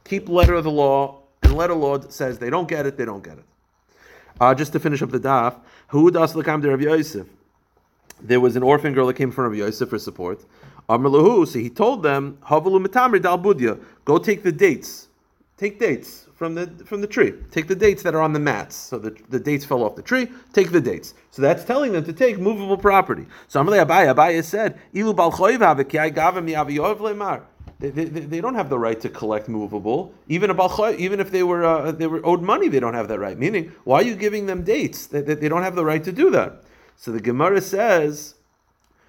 keep 0.03 0.29
letter 0.29 0.53
of 0.53 0.65
the 0.65 0.71
law, 0.71 1.17
and 1.41 1.55
letter 1.55 1.73
of 1.73 1.79
the 1.79 1.85
law 1.87 1.99
says 2.09 2.37
they 2.37 2.51
don't 2.51 2.67
get 2.67 2.85
it, 2.85 2.95
they 2.95 3.05
don't 3.05 3.23
get 3.23 3.39
it. 3.39 3.45
Uh, 4.39 4.53
just 4.53 4.71
to 4.73 4.79
finish 4.79 5.01
up 5.01 5.09
the 5.09 5.19
daf, 5.19 5.55
who 5.87 6.11
does 6.11 6.31
the 6.31 6.43
Rav 6.43 6.79
Yosef? 6.79 7.25
There 8.23 8.39
was 8.39 8.55
an 8.55 8.63
orphan 8.63 8.93
girl 8.93 9.07
that 9.07 9.15
came 9.15 9.31
from 9.31 9.45
Rabbi 9.45 9.57
Yosef 9.57 9.89
for 9.89 9.99
support. 9.99 10.45
Amrlahu, 10.89 11.47
so 11.47 11.59
he 11.59 11.69
told 11.69 12.03
them, 12.03 12.37
Havalu 12.43 12.85
metamri 12.85 13.21
dal 13.21 13.37
budya, 13.39 13.79
go 14.05 14.17
take 14.17 14.43
the 14.43 14.51
dates, 14.51 15.07
take 15.57 15.79
dates 15.79 16.27
from 16.35 16.55
the 16.55 16.67
from 16.85 17.01
the 17.01 17.07
tree, 17.07 17.33
take 17.51 17.67
the 17.67 17.75
dates 17.75 18.03
that 18.03 18.15
are 18.15 18.21
on 18.21 18.33
the 18.33 18.39
mats. 18.39 18.75
So 18.75 18.99
the, 18.99 19.15
the 19.29 19.39
dates 19.39 19.63
fell 19.63 19.83
off 19.83 19.95
the 19.95 20.01
tree, 20.01 20.27
take 20.51 20.71
the 20.71 20.81
dates. 20.81 21.13
So 21.31 21.41
that's 21.41 21.63
telling 21.63 21.93
them 21.93 22.03
to 22.05 22.13
take 22.13 22.37
movable 22.37 22.77
property. 22.77 23.25
So 23.47 23.59
Amr 23.59 23.73
Abaye, 23.73 24.13
Abaye 24.13 24.43
said, 24.43 24.77
Ilu 24.93 25.13
bal 25.13 25.31
they, 27.79 27.89
they, 27.89 28.05
they, 28.05 28.39
don't 28.39 28.55
have 28.55 28.69
the 28.69 28.79
right 28.79 28.99
to 29.01 29.09
collect 29.09 29.49
movable. 29.49 30.13
Even 30.29 30.49
a 30.49 30.55
balchoy, 30.55 30.97
even 30.97 31.19
if 31.19 31.31
they 31.31 31.43
were 31.43 31.65
uh, 31.65 31.91
they 31.91 32.07
were 32.07 32.25
owed 32.25 32.41
money, 32.41 32.69
they 32.69 32.79
don't 32.79 32.93
have 32.93 33.09
that 33.09 33.19
right. 33.19 33.37
Meaning, 33.37 33.73
why 33.83 33.99
are 33.99 34.03
you 34.03 34.15
giving 34.15 34.45
them 34.45 34.63
dates? 34.63 35.07
They, 35.07 35.19
they, 35.19 35.33
they 35.33 35.49
don't 35.49 35.63
have 35.63 35.75
the 35.75 35.83
right 35.83 36.01
to 36.03 36.13
do 36.13 36.29
that. 36.31 36.63
So 36.95 37.11
the 37.11 37.19
Gemara 37.19 37.61
says, 37.61 38.35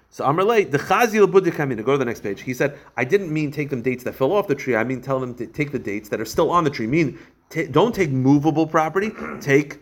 so 0.09 0.23
Amrle, 0.23 0.71
the 0.71 0.79
Chazil 0.79 1.29
Buddha 1.29 1.51
Go 1.51 1.91
to 1.91 1.97
the 1.97 2.05
next 2.05 2.21
page. 2.21 2.41
He 2.41 2.53
said, 2.53 2.77
I 2.95 3.03
didn't 3.03 3.33
mean 3.33 3.51
take 3.51 3.69
them 3.69 3.81
dates 3.81 4.03
that 4.05 4.15
fell 4.15 4.31
off 4.31 4.47
the 4.47 4.55
tree. 4.55 4.75
I 4.75 4.83
mean 4.83 5.01
tell 5.01 5.19
them 5.19 5.35
to 5.35 5.45
take 5.45 5.71
the 5.73 5.79
dates 5.79 6.07
that 6.09 6.21
are 6.21 6.25
still 6.25 6.51
on 6.51 6.63
the 6.63 6.69
tree. 6.69 6.87
Mean 6.87 7.19
t- 7.49 7.67
don't 7.67 7.93
take 7.93 8.11
movable 8.11 8.65
property. 8.65 9.11
Take 9.41 9.79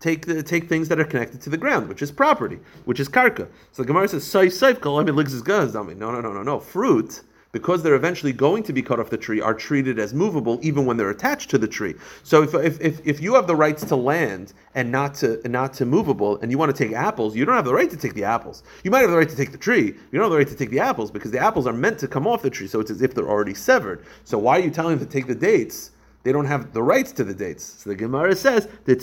take 0.00 0.26
the, 0.26 0.42
take 0.42 0.68
things 0.68 0.88
that 0.88 0.98
are 0.98 1.04
connected 1.04 1.40
to 1.42 1.50
the 1.50 1.56
ground, 1.56 1.88
which 1.88 2.02
is 2.02 2.10
property, 2.10 2.58
which 2.86 2.98
is 2.98 3.08
karka. 3.08 3.48
So 3.72 3.82
the 3.82 3.86
Gemara 3.86 4.08
says, 4.08 4.24
"Saif 4.24 4.48
saif 4.48 4.80
kol 4.80 5.00
ligs 5.02 5.32
is 5.32 5.44
No, 5.46 5.82
no, 5.82 6.20
no, 6.20 6.32
no, 6.32 6.42
no. 6.42 6.58
Fruit 6.58 7.20
because 7.52 7.82
they're 7.82 7.94
eventually 7.94 8.32
going 8.32 8.62
to 8.62 8.72
be 8.72 8.82
cut 8.82 9.00
off 9.00 9.10
the 9.10 9.16
tree, 9.16 9.40
are 9.40 9.54
treated 9.54 9.98
as 9.98 10.12
movable 10.12 10.58
even 10.62 10.84
when 10.84 10.96
they're 10.96 11.10
attached 11.10 11.48
to 11.50 11.58
the 11.58 11.68
tree. 11.68 11.94
So 12.22 12.42
if, 12.42 12.54
if, 12.54 12.80
if, 12.80 13.06
if 13.06 13.20
you 13.22 13.34
have 13.34 13.46
the 13.46 13.56
rights 13.56 13.84
to 13.86 13.96
land 13.96 14.52
and 14.74 14.92
not 14.92 15.14
to 15.16 15.40
not 15.48 15.72
to 15.74 15.86
movable, 15.86 16.38
and 16.40 16.50
you 16.50 16.58
want 16.58 16.74
to 16.74 16.84
take 16.84 16.94
apples, 16.94 17.34
you 17.34 17.44
don't 17.44 17.56
have 17.56 17.64
the 17.64 17.74
right 17.74 17.90
to 17.90 17.96
take 17.96 18.14
the 18.14 18.24
apples. 18.24 18.62
You 18.84 18.90
might 18.90 19.00
have 19.00 19.10
the 19.10 19.16
right 19.16 19.28
to 19.28 19.36
take 19.36 19.52
the 19.52 19.58
tree. 19.58 19.86
You 19.86 19.94
don't 20.12 20.22
have 20.22 20.30
the 20.30 20.36
right 20.36 20.48
to 20.48 20.56
take 20.56 20.70
the 20.70 20.80
apples 20.80 21.10
because 21.10 21.30
the 21.30 21.38
apples 21.38 21.66
are 21.66 21.72
meant 21.72 21.98
to 22.00 22.08
come 22.08 22.26
off 22.26 22.42
the 22.42 22.50
tree. 22.50 22.66
So 22.66 22.80
it's 22.80 22.90
as 22.90 23.02
if 23.02 23.14
they're 23.14 23.28
already 23.28 23.54
severed. 23.54 24.04
So 24.24 24.38
why 24.38 24.58
are 24.58 24.62
you 24.62 24.70
telling 24.70 24.98
them 24.98 25.06
to 25.06 25.12
take 25.12 25.26
the 25.26 25.34
dates? 25.34 25.92
They 26.24 26.32
don't 26.32 26.46
have 26.46 26.72
the 26.74 26.82
rights 26.82 27.12
to 27.12 27.24
the 27.24 27.32
dates. 27.32 27.64
So 27.64 27.90
the 27.90 27.96
Gemara 27.96 28.36
says 28.36 28.68
that. 28.84 29.00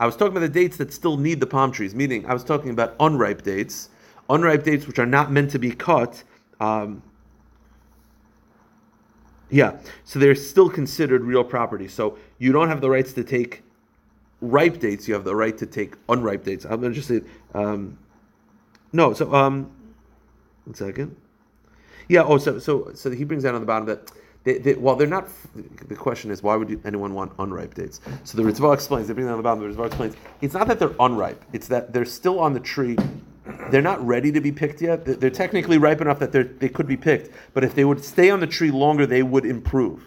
I 0.00 0.06
was 0.06 0.16
talking 0.16 0.36
about 0.36 0.40
the 0.40 0.48
dates 0.48 0.76
that 0.78 0.92
still 0.92 1.16
need 1.16 1.40
the 1.40 1.46
palm 1.46 1.70
trees, 1.70 1.94
meaning 1.94 2.26
I 2.26 2.32
was 2.32 2.42
talking 2.42 2.70
about 2.70 2.96
unripe 2.98 3.42
dates, 3.42 3.90
unripe 4.28 4.64
dates 4.64 4.86
which 4.86 4.98
are 4.98 5.06
not 5.06 5.30
meant 5.30 5.50
to 5.52 5.58
be 5.58 5.70
cut 5.70 6.24
um, 6.60 7.02
yeah, 9.50 9.76
so 10.04 10.18
they're 10.18 10.34
still 10.34 10.68
considered 10.68 11.22
real 11.22 11.44
property. 11.44 11.88
So 11.88 12.18
you 12.38 12.52
don't 12.52 12.68
have 12.68 12.80
the 12.80 12.90
rights 12.90 13.12
to 13.14 13.24
take 13.24 13.62
ripe 14.40 14.80
dates. 14.80 15.06
You 15.06 15.14
have 15.14 15.24
the 15.24 15.36
right 15.36 15.56
to 15.58 15.66
take 15.66 15.94
unripe 16.08 16.44
dates. 16.44 16.64
I'm 16.64 16.94
say, 17.00 17.20
um, 17.54 17.98
no. 18.92 19.12
So 19.12 19.32
um, 19.34 19.70
one 20.64 20.74
second. 20.74 21.14
Yeah. 22.08 22.22
Oh, 22.22 22.38
so 22.38 22.58
so 22.58 22.92
so 22.94 23.10
he 23.10 23.24
brings 23.24 23.42
down 23.42 23.54
on 23.54 23.60
the 23.60 23.66
bottom 23.66 23.86
that. 23.86 24.10
They, 24.44 24.58
they, 24.58 24.74
well, 24.74 24.94
they're 24.94 25.06
not. 25.06 25.26
The 25.88 25.94
question 25.96 26.30
is, 26.30 26.42
why 26.42 26.54
would 26.54 26.78
anyone 26.84 27.14
want 27.14 27.32
unripe 27.38 27.72
dates? 27.72 28.02
So 28.24 28.36
the 28.36 28.42
Ritva 28.42 28.74
explains. 28.74 29.08
They 29.08 29.14
bring 29.14 29.24
down 29.24 29.36
on 29.36 29.38
the 29.38 29.42
bottom. 29.42 29.66
The 29.66 29.74
Ritva 29.74 29.86
explains. 29.86 30.16
It's 30.42 30.52
not 30.52 30.68
that 30.68 30.78
they're 30.78 30.94
unripe. 31.00 31.42
It's 31.54 31.66
that 31.68 31.94
they're 31.94 32.04
still 32.04 32.38
on 32.38 32.52
the 32.52 32.60
tree 32.60 32.98
they're 33.70 33.82
not 33.82 34.04
ready 34.06 34.32
to 34.32 34.40
be 34.40 34.52
picked 34.52 34.80
yet. 34.80 35.04
They're 35.04 35.30
technically 35.30 35.78
ripe 35.78 36.00
enough 36.00 36.18
that 36.20 36.32
they 36.32 36.68
could 36.68 36.86
be 36.86 36.96
picked, 36.96 37.30
but 37.52 37.64
if 37.64 37.74
they 37.74 37.84
would 37.84 38.04
stay 38.04 38.30
on 38.30 38.40
the 38.40 38.46
tree 38.46 38.70
longer, 38.70 39.06
they 39.06 39.22
would 39.22 39.44
improve. 39.44 40.06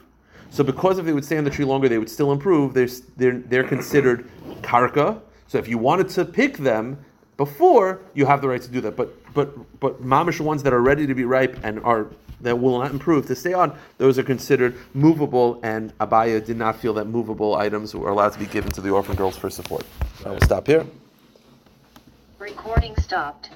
So 0.50 0.64
because 0.64 0.98
if 0.98 1.06
they 1.06 1.14
would 1.14 1.26
stay 1.26 1.38
on 1.38 1.44
the 1.44 1.50
tree 1.50 1.66
longer, 1.66 1.90
they 1.90 1.98
would 1.98 2.10
still 2.10 2.32
improve. 2.32 2.74
They're, 2.74 2.88
they're, 3.18 3.40
they're 3.40 3.64
considered 3.64 4.30
karka. 4.62 5.22
So 5.48 5.58
if 5.58 5.68
you 5.68 5.78
wanted 5.78 6.10
to 6.10 6.26
pick 6.26 6.58
them 6.58 7.04
before, 7.38 8.02
you 8.14 8.26
have 8.26 8.42
the 8.42 8.48
right 8.48 8.62
to 8.62 8.70
do 8.70 8.82
that. 8.82 8.96
But 8.96 9.14
but 9.34 9.80
but 9.80 10.04
mamish 10.04 10.40
ones 10.40 10.64
that 10.64 10.74
are 10.74 10.82
ready 10.82 11.06
to 11.06 11.14
be 11.14 11.24
ripe 11.24 11.60
and 11.64 11.80
are 11.82 12.08
that 12.42 12.58
will 12.60 12.80
not 12.80 12.92
improve 12.92 13.28
to 13.28 13.36
stay 13.36 13.54
on, 13.54 13.78
those 13.98 14.20
are 14.20 14.24
considered 14.24 14.76
movable. 14.94 15.60
And 15.64 15.98
Abaye 16.00 16.44
did 16.44 16.58
not 16.58 16.76
feel 16.76 16.94
that 16.94 17.06
movable 17.06 17.56
items 17.56 17.96
were 17.96 18.10
allowed 18.10 18.34
to 18.34 18.40
be 18.40 18.46
given 18.46 18.72
to 18.72 18.82
the 18.82 18.90
orphan 18.90 19.16
girls 19.16 19.38
for 19.38 19.50
support. 19.50 19.86
I 20.26 20.32
will 20.32 20.42
stop 20.42 20.68
here. 20.68 20.86
Recording 22.48 22.96
stopped. 22.96 23.50